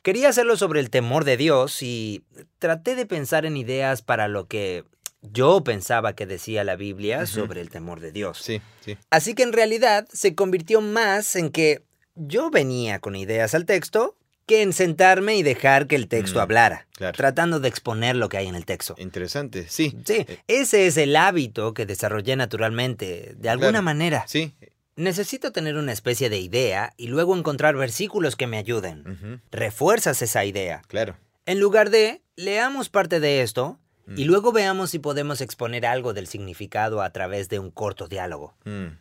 Quería 0.02 0.30
hacerlo 0.30 0.56
sobre 0.56 0.80
el 0.82 0.90
temor 0.92 1.24
de 1.24 1.36
Dios 1.38 1.82
y 1.82 2.24
traté 2.60 2.96
de 2.96 3.06
pensar 3.08 3.46
en 3.46 3.58
ideas 3.58 4.02
para 4.04 4.28
lo 4.28 4.48
que 4.48 4.84
yo 5.32 5.64
pensaba 5.64 6.14
que 6.14 6.26
decía 6.26 6.64
la 6.64 6.76
Biblia 6.76 7.26
sobre 7.26 7.62
el 7.62 7.70
temor 7.70 8.00
de 8.00 8.12
Dios. 8.12 8.40
Sí, 8.42 8.62
sí. 8.84 8.98
Así 9.10 9.34
que 9.36 9.44
en 9.44 9.54
realidad 9.54 10.08
se 10.12 10.36
convirtió 10.36 10.82
más 10.82 11.36
en 11.36 11.50
que 11.52 11.84
yo 12.16 12.50
venía 12.50 13.00
con 13.00 13.16
ideas 13.16 13.54
al 13.56 13.66
texto 13.66 14.16
que 14.46 14.62
en 14.62 14.74
sentarme 14.74 15.36
y 15.38 15.44
dejar 15.44 15.88
que 15.88 15.96
el 15.96 16.08
texto 16.08 16.38
Mm, 16.38 16.42
hablara, 16.44 16.88
claro. 16.96 17.18
tratando 17.18 17.60
de 17.60 17.68
exponer 17.68 18.16
lo 18.16 18.30
que 18.30 18.38
hay 18.38 18.48
en 18.48 18.54
el 18.56 18.64
texto. 18.66 18.94
Interesante, 19.00 19.66
sí. 19.68 19.98
Sí, 20.06 20.24
Eh, 20.28 20.40
ese 20.48 20.86
es 20.86 20.98
el 20.98 21.16
hábito 21.16 21.74
que 21.74 21.88
desarrollé 21.88 22.36
naturalmente, 22.36 23.34
de 23.38 23.50
alguna 23.50 23.70
Claro. 23.72 23.84
manera. 23.84 24.24
Sí. 24.28 24.54
Necesito 24.98 25.52
tener 25.52 25.76
una 25.76 25.92
especie 25.92 26.30
de 26.30 26.38
idea 26.38 26.94
y 26.96 27.08
luego 27.08 27.36
encontrar 27.36 27.76
versículos 27.76 28.36
que 28.36 28.48
me 28.48 28.58
ayuden. 28.58 29.42
Refuerzas 29.52 30.22
esa 30.22 30.46
idea. 30.46 30.84
Claro. 30.88 31.18
En 31.48 31.60
lugar 31.60 31.90
de, 31.90 32.22
leamos 32.36 32.90
parte 32.90 33.20
de 33.20 33.42
esto 33.42 33.80
y 34.08 34.24
Mm. 34.24 34.28
luego 34.28 34.52
veamos 34.52 34.92
si 34.92 35.00
podemos 35.00 35.42
exponer 35.42 35.86
algo 35.86 36.14
del 36.14 36.28
significado 36.28 37.02
a 37.02 37.10
través 37.12 37.50
de 37.50 37.60
un 37.60 37.72
corto 37.72 38.08
diálogo. 38.08 38.54
Mm. 38.66 38.98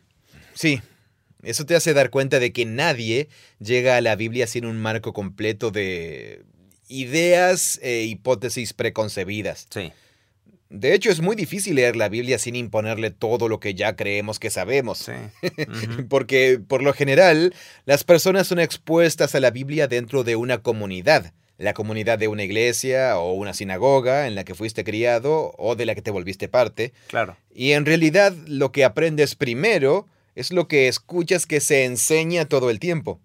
Sí, 0.53 0.81
eso 1.43 1.65
te 1.65 1.75
hace 1.75 1.93
dar 1.93 2.09
cuenta 2.09 2.39
de 2.39 2.51
que 2.53 2.65
nadie 2.65 3.29
llega 3.59 3.97
a 3.97 4.01
la 4.01 4.15
Biblia 4.15 4.47
sin 4.47 4.65
un 4.65 4.77
marco 4.81 5.13
completo 5.13 5.69
de 5.71 6.43
ideas 6.87 7.79
e 7.83 8.03
hipótesis 8.03 8.73
preconcebidas. 8.73 9.67
Sí. 9.69 9.91
De 10.69 10.93
hecho, 10.93 11.11
es 11.11 11.21
muy 11.21 11.35
difícil 11.35 11.75
leer 11.75 11.95
la 11.95 12.09
Biblia 12.09 12.39
sin 12.39 12.55
imponerle 12.55 13.11
todo 13.11 13.47
lo 13.47 13.59
que 13.59 13.75
ya 13.75 13.95
creemos 13.95 14.39
que 14.39 14.49
sabemos. 14.49 14.97
Sí. 14.97 15.11
Porque, 16.09 16.59
por 16.59 16.81
lo 16.81 16.93
general, 16.93 17.53
las 17.85 18.03
personas 18.03 18.47
son 18.47 18.59
expuestas 18.59 19.35
a 19.35 19.39
la 19.39 19.51
Biblia 19.51 19.87
dentro 19.87 20.23
de 20.23 20.35
una 20.35 20.57
comunidad. 20.59 21.33
La 21.57 21.73
comunidad 21.73 22.19
de 22.19 22.27
una 22.27 22.43
iglesia 22.43 23.17
o 23.17 23.33
una 23.33 23.53
sinagoga 23.53 24.27
en 24.27 24.35
la 24.35 24.43
que 24.43 24.55
fuiste 24.55 24.83
criado 24.83 25.53
o 25.57 25.75
de 25.75 25.85
la 25.85 25.95
que 25.95 26.01
te 26.01 26.11
volviste 26.11 26.47
parte. 26.47 26.93
Claro. 27.07 27.37
Y 27.53 27.71
en 27.71 27.85
realidad 27.85 28.33
lo 28.47 28.71
que 28.71 28.83
aprendes 28.83 29.35
primero 29.35 30.07
es 30.35 30.51
lo 30.51 30.67
que 30.67 30.87
escuchas 30.87 31.45
que 31.45 31.61
se 31.61 31.85
enseña 31.85 32.45
todo 32.45 32.69
el 32.69 32.79
tiempo. 32.79 33.19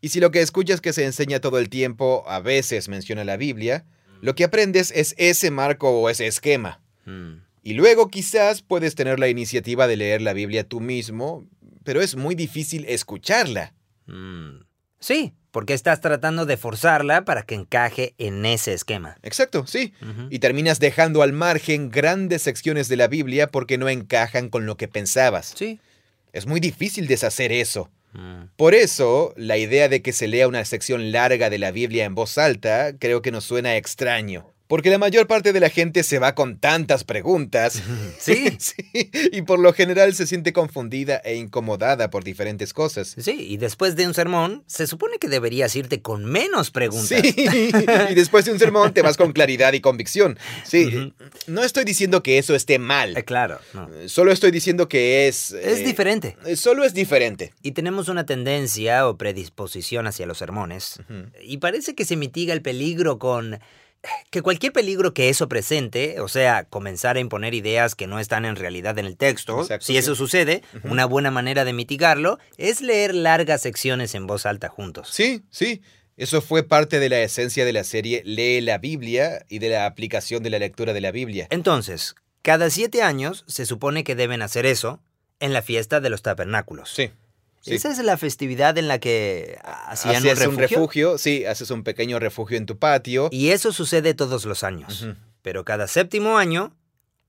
Y 0.00 0.08
si 0.08 0.18
lo 0.18 0.32
que 0.32 0.40
escuchas 0.40 0.80
que 0.80 0.92
se 0.92 1.04
enseña 1.04 1.40
todo 1.40 1.60
el 1.60 1.68
tiempo 1.68 2.24
a 2.26 2.40
veces 2.40 2.88
menciona 2.88 3.22
la 3.22 3.36
Biblia, 3.36 3.84
lo 4.20 4.34
que 4.34 4.42
aprendes 4.42 4.90
es 4.90 5.14
ese 5.18 5.52
marco 5.52 5.88
o 5.90 6.10
ese 6.10 6.26
esquema. 6.26 6.80
Mm. 7.04 7.42
Y 7.62 7.74
luego 7.74 8.08
quizás 8.08 8.62
puedes 8.62 8.96
tener 8.96 9.20
la 9.20 9.28
iniciativa 9.28 9.86
de 9.86 9.96
leer 9.96 10.20
la 10.20 10.32
Biblia 10.32 10.64
tú 10.64 10.80
mismo, 10.80 11.46
pero 11.84 12.00
es 12.00 12.16
muy 12.16 12.34
difícil 12.34 12.84
escucharla. 12.88 13.72
Mm. 14.06 14.64
Sí, 14.98 15.32
porque 15.56 15.72
estás 15.72 16.02
tratando 16.02 16.44
de 16.44 16.58
forzarla 16.58 17.24
para 17.24 17.42
que 17.42 17.54
encaje 17.54 18.12
en 18.18 18.44
ese 18.44 18.74
esquema. 18.74 19.16
Exacto, 19.22 19.66
sí. 19.66 19.94
Y 20.28 20.38
terminas 20.38 20.80
dejando 20.80 21.22
al 21.22 21.32
margen 21.32 21.90
grandes 21.90 22.42
secciones 22.42 22.90
de 22.90 22.96
la 22.96 23.08
Biblia 23.08 23.46
porque 23.46 23.78
no 23.78 23.88
encajan 23.88 24.50
con 24.50 24.66
lo 24.66 24.76
que 24.76 24.86
pensabas. 24.86 25.54
Sí. 25.56 25.80
Es 26.34 26.44
muy 26.44 26.60
difícil 26.60 27.06
deshacer 27.06 27.52
eso. 27.52 27.88
Mm. 28.12 28.48
Por 28.56 28.74
eso, 28.74 29.32
la 29.38 29.56
idea 29.56 29.88
de 29.88 30.02
que 30.02 30.12
se 30.12 30.28
lea 30.28 30.46
una 30.46 30.62
sección 30.66 31.10
larga 31.10 31.48
de 31.48 31.56
la 31.56 31.70
Biblia 31.70 32.04
en 32.04 32.14
voz 32.14 32.36
alta 32.36 32.92
creo 32.98 33.22
que 33.22 33.32
nos 33.32 33.44
suena 33.44 33.78
extraño. 33.78 34.52
Porque 34.68 34.90
la 34.90 34.98
mayor 34.98 35.26
parte 35.26 35.52
de 35.52 35.60
la 35.60 35.70
gente 35.70 36.02
se 36.02 36.18
va 36.18 36.34
con 36.34 36.58
tantas 36.58 37.04
preguntas. 37.04 37.82
Sí. 38.18 38.44
Sí, 38.58 39.10
Y 39.32 39.42
por 39.42 39.58
lo 39.58 39.72
general 39.72 40.14
se 40.14 40.26
siente 40.26 40.52
confundida 40.52 41.16
e 41.24 41.36
incomodada 41.36 42.10
por 42.10 42.24
diferentes 42.24 42.72
cosas. 42.72 43.14
Sí, 43.18 43.32
y 43.48 43.56
después 43.58 43.94
de 43.96 44.06
un 44.06 44.14
sermón, 44.14 44.64
se 44.66 44.86
supone 44.86 45.18
que 45.18 45.28
deberías 45.28 45.74
irte 45.76 46.00
con 46.02 46.24
menos 46.24 46.70
preguntas. 46.70 47.20
Sí, 47.20 47.34
y 48.10 48.14
después 48.14 48.44
de 48.44 48.52
un 48.52 48.58
sermón 48.58 48.92
te 48.92 49.02
vas 49.02 49.16
con 49.16 49.32
claridad 49.32 49.72
y 49.74 49.80
convicción. 49.80 50.38
Sí, 50.64 51.12
no 51.46 51.62
estoy 51.62 51.84
diciendo 51.84 52.22
que 52.22 52.38
eso 52.38 52.54
esté 52.54 52.78
mal. 52.78 53.16
Eh, 53.16 53.24
claro, 53.24 53.58
no. 53.74 53.88
Solo 54.08 54.32
estoy 54.32 54.50
diciendo 54.50 54.88
que 54.88 55.28
es... 55.28 55.52
Es 55.52 55.80
eh, 55.80 55.84
diferente. 55.84 56.36
eh, 56.46 56.56
Solo 56.56 56.84
es 56.84 56.94
diferente. 56.94 57.52
Y 57.62 57.72
tenemos 57.72 58.08
una 58.08 58.26
tendencia 58.26 59.08
o 59.08 59.16
predisposición 59.16 60.06
hacia 60.06 60.26
los 60.26 60.38
sermones. 60.38 61.00
Y 61.42 61.58
parece 61.58 61.94
que 61.94 62.04
se 62.04 62.16
mitiga 62.16 62.52
el 62.52 62.62
peligro 62.62 63.18
con 63.18 63.60
que 64.30 64.42
cualquier 64.42 64.72
peligro 64.72 65.14
que 65.14 65.28
eso 65.28 65.48
presente, 65.48 66.20
o 66.20 66.28
sea, 66.28 66.64
comenzar 66.64 67.16
a 67.16 67.20
imponer 67.20 67.54
ideas 67.54 67.94
que 67.94 68.06
no 68.06 68.18
están 68.20 68.44
en 68.44 68.56
realidad 68.56 68.98
en 68.98 69.06
el 69.06 69.16
texto, 69.16 69.62
Exacto, 69.62 69.84
si 69.86 69.92
sí. 69.94 69.98
eso 69.98 70.14
sucede, 70.14 70.62
una 70.84 71.06
buena 71.06 71.30
manera 71.30 71.64
de 71.64 71.72
mitigarlo 71.72 72.38
es 72.56 72.80
leer 72.80 73.14
largas 73.14 73.62
secciones 73.62 74.14
en 74.14 74.26
voz 74.26 74.46
alta 74.46 74.68
juntos. 74.68 75.08
Sí, 75.10 75.42
sí. 75.50 75.82
Eso 76.16 76.40
fue 76.40 76.62
parte 76.62 76.98
de 76.98 77.10
la 77.10 77.20
esencia 77.20 77.66
de 77.66 77.74
la 77.74 77.84
serie 77.84 78.22
Lee 78.24 78.62
la 78.62 78.78
Biblia 78.78 79.44
y 79.48 79.58
de 79.58 79.68
la 79.68 79.84
aplicación 79.84 80.42
de 80.42 80.48
la 80.50 80.58
lectura 80.58 80.94
de 80.94 81.02
la 81.02 81.10
Biblia. 81.10 81.46
Entonces, 81.50 82.14
cada 82.40 82.70
siete 82.70 83.02
años 83.02 83.44
se 83.48 83.66
supone 83.66 84.02
que 84.02 84.14
deben 84.14 84.40
hacer 84.40 84.64
eso 84.64 85.02
en 85.40 85.52
la 85.52 85.60
fiesta 85.60 86.00
de 86.00 86.08
los 86.08 86.22
tabernáculos. 86.22 86.90
Sí. 86.90 87.10
Sí. 87.66 87.74
Esa 87.74 87.90
es 87.90 87.98
la 87.98 88.16
festividad 88.16 88.78
en 88.78 88.88
la 88.88 88.98
que 88.98 89.58
hacían 89.62 90.16
Haces 90.16 90.46
un 90.46 90.56
refugio. 90.56 91.18
sí, 91.18 91.44
haces 91.44 91.70
un 91.70 91.82
pequeño 91.82 92.18
refugio 92.18 92.56
en 92.56 92.66
tu 92.66 92.78
patio. 92.78 93.28
Y 93.30 93.50
eso 93.50 93.72
sucede 93.72 94.14
todos 94.14 94.44
los 94.44 94.64
años. 94.64 95.06
Pero 95.42 95.64
cada 95.64 95.86
séptimo 95.86 96.38
año, 96.38 96.76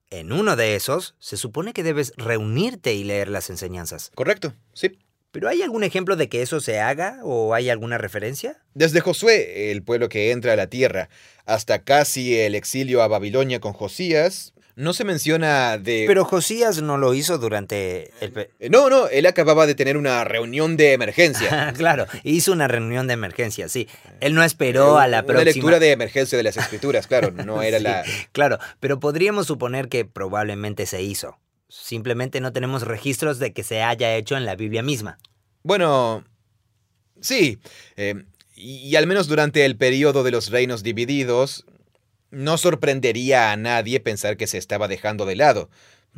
en 0.10 0.32
uno 0.32 0.56
de 0.56 0.76
esos, 0.76 1.16
se 1.20 1.38
supone 1.38 1.74
que 1.74 1.84
debes 1.84 2.14
reunirte 2.18 2.94
y 2.94 3.04
leer 3.04 3.28
las 3.30 3.50
enseñanzas. 3.50 4.12
Correcto, 4.16 4.54
sí. 4.74 4.98
¿Pero 5.32 5.50
hay 5.50 5.62
algún 5.62 5.84
ejemplo 5.84 6.16
de 6.16 6.30
que 6.30 6.42
eso 6.42 6.62
se 6.62 6.80
haga 6.80 7.20
o 7.24 7.54
hay 7.54 7.70
alguna 7.70 7.98
referencia? 7.98 8.58
Desde 8.74 9.02
Josué, 9.02 9.72
el 9.72 9.84
pueblo 9.84 10.10
que 10.10 10.32
entra 10.32 10.54
a 10.54 10.56
la 10.56 10.68
tierra, 10.68 11.10
hasta 11.46 11.84
casi 11.84 12.40
el 12.40 12.56
exilio 12.56 13.04
a 13.04 13.08
Babilonia 13.08 13.60
con 13.60 13.74
Josías, 13.74 14.54
no 14.78 14.94
se 14.94 15.04
menciona 15.04 15.80
de... 15.80 16.04
Pero 16.06 16.24
Josías 16.24 16.84
no 16.84 16.98
lo 17.00 17.16
hizo 17.16 17.40
durante 17.40 18.12
el... 18.22 18.32
Eh, 18.60 18.70
No, 18.70 18.92
no, 18.92 19.08
él 19.08 19.26
acababa 19.26 19.66
de 19.66 19.74
tener 19.74 19.98
una 19.98 20.24
reunión 20.24 20.78
de 20.78 20.94
emergencia. 20.94 21.74
claro, 21.78 22.06
hizo 22.24 22.52
una 22.52 22.68
reunión 22.68 23.08
de 23.08 23.14
emergencia, 23.16 23.70
sí. 23.70 23.88
Él 24.20 24.36
no 24.36 24.44
esperó 24.44 25.00
a 25.00 25.08
la 25.08 25.22
Una 25.22 25.26
próxima... 25.26 25.52
lectura 25.52 25.80
de 25.80 25.92
emergencia 25.92 26.38
de 26.38 26.44
las 26.44 26.58
escrituras, 26.58 27.08
claro, 27.08 27.32
no 27.32 27.62
era 27.64 27.80
Sí, 27.80 27.84
la... 27.84 28.04
Claro, 28.34 28.60
pero 28.80 29.00
podríamos 29.00 29.48
suponer 29.48 29.90
que 29.90 30.06
probablemente 30.06 30.86
se 30.86 31.02
hizo. 31.02 31.40
Simplemente 31.70 32.40
no 32.40 32.54
tenemos 32.54 32.84
registros 32.84 33.40
de 33.40 33.54
que 33.54 33.64
se 33.64 33.82
haya 33.82 34.16
hecho 34.16 34.38
en 34.38 34.46
la 34.46 34.56
Biblia 34.56 34.84
misma. 34.84 35.18
Bueno, 35.64 36.24
sí, 37.20 37.58
eh, 37.96 38.26
y, 38.54 38.76
y 38.88 38.96
al 38.96 39.08
menos 39.08 39.28
durante 39.28 39.66
el 39.66 39.76
periodo 39.76 40.24
de 40.24 40.30
los 40.30 40.52
reinos 40.52 40.84
divididos, 40.84 41.66
no 42.32 42.58
sorprendería 42.58 43.52
a 43.52 43.58
nadie 43.58 44.00
pensar 44.00 44.38
que 44.38 44.48
se 44.48 44.58
estaba 44.58 44.88
dejando 44.88 45.26
de 45.26 45.36
lado, 45.36 45.70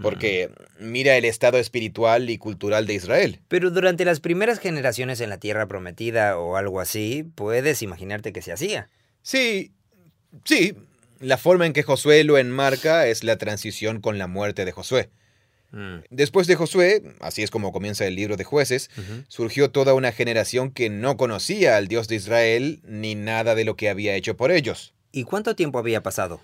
porque 0.02 0.50
mira 0.80 1.18
el 1.18 1.26
estado 1.26 1.58
espiritual 1.58 2.30
y 2.30 2.38
cultural 2.38 2.88
de 2.88 2.94
Israel. 2.94 3.42
Pero 3.48 3.70
durante 3.70 4.06
las 4.06 4.20
primeras 4.20 4.60
generaciones 4.60 5.20
en 5.20 5.30
la 5.30 5.40
Tierra 5.40 5.68
Prometida 5.68 6.38
o 6.38 6.56
algo 6.56 6.80
así, 6.80 7.26
puedes 7.36 7.82
imaginarte 7.82 8.32
que 8.32 8.42
se 8.42 8.54
hacía. 8.54 8.90
Sí, 9.22 9.74
sí, 10.46 10.76
la 11.20 11.38
forma 11.38 11.66
en 11.66 11.74
que 11.74 11.84
Josué 11.84 12.24
lo 12.24 12.38
enmarca 12.38 13.08
es 13.08 13.24
la 13.24 13.38
transición 13.38 14.00
con 14.00 14.18
la 14.18 14.28
muerte 14.28 14.64
de 14.64 14.72
Josué. 14.72 15.10
Mm, 15.72 15.98
Después 16.10 16.48
de 16.48 16.56
Josué, 16.56 17.04
así 17.20 17.44
es 17.44 17.52
como 17.52 17.72
comienza 17.72 18.06
el 18.06 18.16
libro 18.16 18.38
de 18.38 18.44
jueces, 18.44 18.90
surgió 19.28 19.70
toda 19.70 19.94
una 19.94 20.12
generación 20.12 20.72
que 20.72 20.90
no 20.90 21.18
conocía 21.18 21.78
al 21.78 21.88
Dios 21.88 22.08
de 22.08 22.16
Israel 22.16 22.80
ni 22.84 23.16
nada 23.16 23.54
de 23.54 23.66
lo 23.66 23.76
que 23.76 23.90
había 23.90 24.16
hecho 24.16 24.36
por 24.38 24.52
ellos. 24.52 24.94
¿Y 25.12 25.24
cuánto 25.24 25.56
tiempo 25.56 25.80
había 25.80 26.02
pasado? 26.04 26.40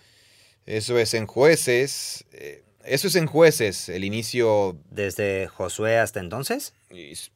Eso 0.66 0.98
es 0.98 1.14
en 1.14 1.28
jueces. 1.28 2.26
eh, 2.32 2.64
eso 2.84 3.08
es 3.08 3.16
en 3.16 3.26
jueces, 3.26 3.90
el 3.90 4.04
inicio 4.04 4.78
¿Desde 4.92 5.48
Josué 5.48 5.98
hasta 5.98 6.20
entonces? 6.20 6.74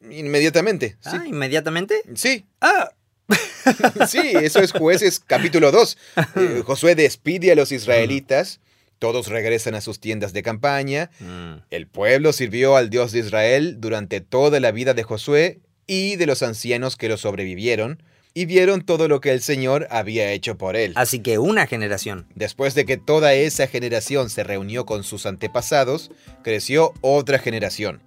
inmediatamente. 0.08 0.96
Sí. 1.00 1.10
Ah, 1.12 1.24
inmediatamente. 1.26 2.02
Sí, 2.14 2.46
Ah, 2.60 2.90
sí, 4.08 4.20
eso 4.34 4.60
es 4.60 4.72
jueces 4.72 5.20
capítulo 5.20 5.70
2. 5.72 5.98
Eh, 6.36 6.62
Josué 6.66 6.94
despide 6.94 7.52
a 7.52 7.54
los 7.54 7.72
israelitas, 7.72 8.60
todos 8.98 9.28
regresan 9.28 9.74
a 9.74 9.80
sus 9.80 10.00
tiendas 10.00 10.32
de 10.32 10.42
campaña, 10.42 11.10
mm, 11.20 11.54
el 11.70 11.86
pueblo 11.86 12.32
sirvió 12.32 12.76
al 12.76 12.90
Dios 12.90 13.12
de 13.12 13.20
Israel 13.20 13.76
durante 13.80 14.20
toda 14.20 14.60
la 14.60 14.72
vida 14.72 14.94
de 14.94 15.02
Josué 15.04 15.60
y 15.86 16.16
de 16.16 16.26
los 16.26 16.42
ancianos 16.42 16.96
que 16.96 17.08
lo 17.08 17.16
sobrevivieron, 17.16 18.02
y 18.34 18.46
vieron 18.46 18.82
todo 18.82 19.08
lo 19.08 19.20
que 19.20 19.32
el 19.32 19.40
Señor 19.40 19.86
había 19.90 20.30
hecho 20.32 20.56
por 20.56 20.76
él. 20.76 20.92
así 20.96 21.20
que 21.20 21.38
una 21.38 21.66
generación. 21.66 22.26
Después 22.34 22.74
de 22.74 22.84
que 22.84 22.96
toda 22.96 23.34
esa 23.34 23.66
generación 23.66 24.30
se 24.30 24.44
reunió 24.44 24.86
con 24.86 25.04
sus 25.04 25.26
antepasados, 25.26 26.10
creció 26.42 26.92
otra 27.00 27.38
generación. 27.38 28.00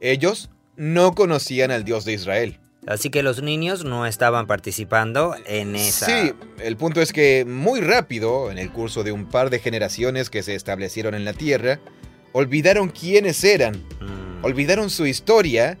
Ellos 0.00 0.50
no 0.76 1.14
conocían 1.14 1.70
al 1.70 1.84
Dios 1.84 2.04
de 2.04 2.12
Israel. 2.12 2.60
Así 2.86 3.08
que 3.08 3.22
los 3.22 3.42
niños 3.42 3.84
no 3.84 4.06
estaban 4.06 4.46
participando 4.46 5.34
en 5.46 5.74
esa... 5.74 6.04
Sí, 6.04 6.32
el 6.62 6.76
punto 6.76 7.00
es 7.00 7.14
que 7.14 7.46
muy 7.46 7.80
rápido, 7.80 8.50
en 8.50 8.58
el 8.58 8.70
curso 8.70 9.02
de 9.04 9.12
un 9.12 9.26
par 9.26 9.48
de 9.48 9.58
generaciones 9.58 10.28
que 10.28 10.42
se 10.42 10.54
establecieron 10.54 11.14
en 11.14 11.24
la 11.24 11.32
Tierra, 11.32 11.80
olvidaron 12.32 12.90
quiénes 12.90 13.42
eran, 13.42 13.82
Mm, 14.00 14.44
olvidaron 14.44 14.90
su 14.90 15.06
historia 15.06 15.78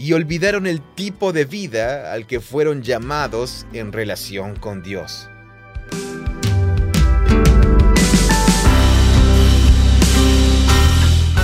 y 0.00 0.14
olvidaron 0.14 0.66
el 0.66 0.80
tipo 0.80 1.34
de 1.34 1.44
vida 1.44 2.14
al 2.14 2.26
que 2.26 2.40
fueron 2.40 2.82
llamados 2.82 3.66
en 3.74 3.92
relación 3.92 4.56
con 4.56 4.82
Dios. 4.82 5.28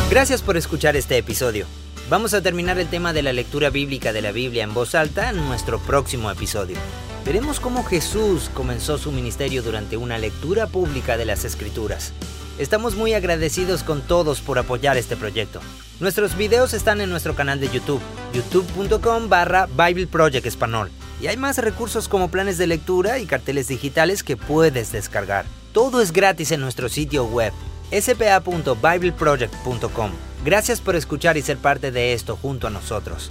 Gracias 0.09 0.41
por 0.41 0.57
escuchar 0.57 0.97
este 0.97 1.19
episodio. 1.19 1.67
Vamos 2.09 2.33
a 2.33 2.41
terminar 2.41 2.79
el 2.79 2.89
tema 2.89 3.13
de 3.13 3.23
la 3.23 3.35
lectura 3.35 3.69
bíblica 3.69 4.15
de 4.15 4.23
la 4.23 4.33
Biblia 4.33 4.65
en 4.65 4.73
voz 4.73 4.95
alta 4.95 5.29
en 5.29 5.37
nuestro 5.37 5.79
próximo 5.79 6.31
episodio. 6.31 6.79
Veremos 7.27 7.61
cómo 7.61 7.85
Jesús 7.85 8.51
comenzó 8.55 8.97
su 8.97 9.13
ministerio 9.13 9.63
durante 9.63 9.99
una 9.99 10.17
lectura 10.17 10.67
pública 10.67 11.19
de 11.19 11.27
las 11.27 11.45
Escrituras. 11.45 12.15
Estamos 12.59 12.97
muy 12.97 13.13
agradecidos 13.13 13.83
con 13.83 14.01
todos 14.01 14.41
por 14.41 14.59
apoyar 14.59 14.97
este 14.97 15.15
proyecto. 15.15 15.61
Nuestros 16.01 16.35
videos 16.37 16.73
están 16.73 17.03
en 17.03 17.11
nuestro 17.11 17.35
canal 17.35 17.61
de 17.61 17.69
YouTube, 17.69 18.01
youtube.com 18.33 19.29
barra 19.29 19.67
Bible 19.67 20.07
Project 20.07 20.47
Español. 20.47 20.91
Y 21.21 21.27
hay 21.27 21.37
más 21.37 21.59
recursos 21.59 22.09
como 22.09 22.31
planes 22.31 22.57
de 22.57 22.67
lectura 22.67 23.19
y 23.19 23.27
carteles 23.27 23.69
digitales 23.69 24.23
que 24.23 24.39
puedes 24.39 24.91
descargar. 24.93 25.45
Todo 25.73 26.01
es 26.01 26.13
gratis 26.13 26.51
en 26.53 26.63
nuestro 26.63 26.89
sitio 26.89 27.27
web 27.27 27.53
spa.bibleproject.com. 27.91 30.13
Gracias 30.45 30.81
por 30.81 30.97
escuchar 30.97 31.37
y 31.37 31.43
ser 31.43 31.59
parte 31.59 31.91
de 31.91 32.15
esto 32.15 32.39
junto 32.41 32.69
a 32.69 32.71
nosotros. 32.71 33.31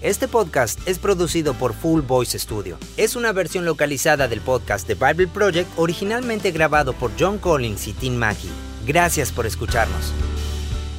Este 0.00 0.28
podcast 0.28 0.78
es 0.86 1.00
producido 1.00 1.54
por 1.54 1.74
Full 1.74 2.02
Voice 2.02 2.38
Studio. 2.38 2.78
Es 2.96 3.16
una 3.16 3.32
versión 3.32 3.64
localizada 3.64 4.28
del 4.28 4.40
podcast 4.40 4.86
de 4.86 4.94
Bible 4.94 5.26
Project 5.26 5.68
originalmente 5.76 6.52
grabado 6.52 6.92
por 6.92 7.10
John 7.18 7.38
Collins 7.38 7.88
y 7.88 7.94
Tim 7.94 8.14
Mackey. 8.14 8.48
Gracias 8.86 9.32
por 9.32 9.44
escucharnos. 9.44 10.12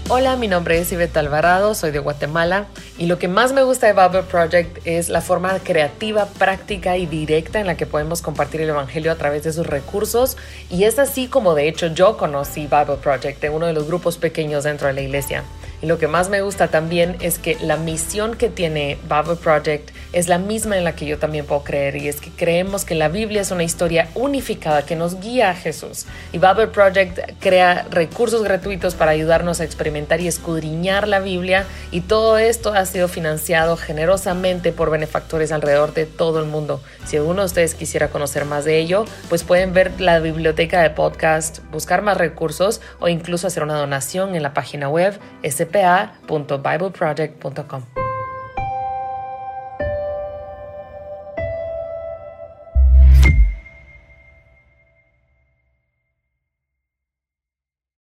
Hola, 0.10 0.36
mi 0.36 0.50
nombre 0.50 0.80
es 0.80 0.91
Ivette 0.91 1.16
Alvarado, 1.16 1.76
soy 1.76 1.91
de 1.91 2.00
Guatemala 2.00 2.66
y 2.97 3.06
lo 3.06 3.18
que 3.20 3.30
más 3.30 3.54
me 3.54 3.64
gusta 3.64 3.88
de 3.88 3.93
Bible 3.93 4.24
Project 4.24 4.80
es 4.84 5.08
la 5.08 5.22
forma 5.22 5.58
creativa, 5.60 6.26
práctica 6.26 6.97
y 6.97 7.06
directa 7.06 7.62
en 7.62 7.68
la 7.68 7.78
que 7.78 7.86
podemos 7.86 8.22
compartir 8.22 8.60
el 8.60 8.70
Evangelio 8.70 9.14
a 9.14 9.16
través 9.16 9.43
de 9.43 9.54
sus 9.54 9.66
recursos 9.66 10.36
y 10.70 10.84
es 10.84 11.00
así 11.00 11.28
como 11.28 11.56
de 11.56 11.70
hecho 11.70 11.88
yo 11.88 12.18
conocí 12.18 12.62
Bible 12.64 12.97
Project 13.02 13.41
en 13.45 13.54
uno 13.54 13.68
de 13.68 13.74
los 13.74 13.88
grupos 13.88 14.18
pequeños 14.18 14.66
dentro 14.66 14.88
de 14.88 14.93
la 14.93 15.02
iglesia. 15.02 15.45
Y 15.82 15.86
lo 15.86 15.97
que 15.97 16.07
más 16.07 16.30
me 16.30 16.41
gusta 16.41 16.67
también 16.67 17.15
es 17.21 17.39
que 17.39 17.57
la 17.61 17.77
misión 17.77 18.36
que 18.36 18.49
tiene 18.49 18.97
Bible 19.03 19.36
Project 19.36 19.91
es 20.11 20.27
la 20.27 20.38
misma 20.38 20.77
en 20.77 20.84
la 20.84 20.95
que 20.95 21.05
yo 21.05 21.19
también 21.19 21.45
puedo 21.45 21.63
creer 21.63 21.95
y 21.95 22.07
es 22.07 22.19
que 22.19 22.32
creemos 22.32 22.84
que 22.84 22.95
la 22.95 23.07
Biblia 23.07 23.41
es 23.41 23.51
una 23.51 23.63
historia 23.63 24.09
unificada 24.15 24.86
que 24.86 24.95
nos 24.95 25.19
guía 25.19 25.51
a 25.51 25.55
Jesús. 25.55 26.05
Y 26.34 26.38
Bible 26.38 26.67
Project 26.67 27.19
crea 27.39 27.86
recursos 27.89 28.43
gratuitos 28.43 28.95
para 28.95 29.11
ayudarnos 29.11 29.61
a 29.61 29.63
experimentar 29.63 30.19
y 30.19 30.27
escudriñar 30.27 31.07
la 31.07 31.19
Biblia 31.19 31.65
y 31.91 32.01
todo 32.01 32.38
esto 32.38 32.73
ha 32.73 32.86
sido 32.86 33.07
financiado 33.07 33.77
generosamente 33.77 34.71
por 34.71 34.89
benefactores 34.89 35.51
alrededor 35.51 35.93
de 35.93 36.05
todo 36.05 36.39
el 36.39 36.45
mundo. 36.45 36.82
Si 37.05 37.17
alguno 37.17 37.41
de 37.41 37.45
ustedes 37.45 37.75
quisiera 37.75 38.09
conocer 38.09 38.45
más 38.45 38.65
de 38.65 38.80
ello, 38.80 39.05
pues 39.30 39.43
pueden 39.43 39.73
ver 39.73 39.99
la 39.99 40.19
biblioteca 40.19 40.82
de 40.82 40.89
podcast, 40.89 41.59
buscar 41.71 42.01
más 42.01 42.17
recursos 42.17 42.82
o 42.99 43.07
incluso 43.07 43.47
hacer 43.47 43.63
una 43.63 43.77
donación 43.77 44.36
en 44.36 44.43
la 44.43 44.53
página 44.53 44.89
web 44.89 45.17
spa.bibleproject.com. 45.70 48.09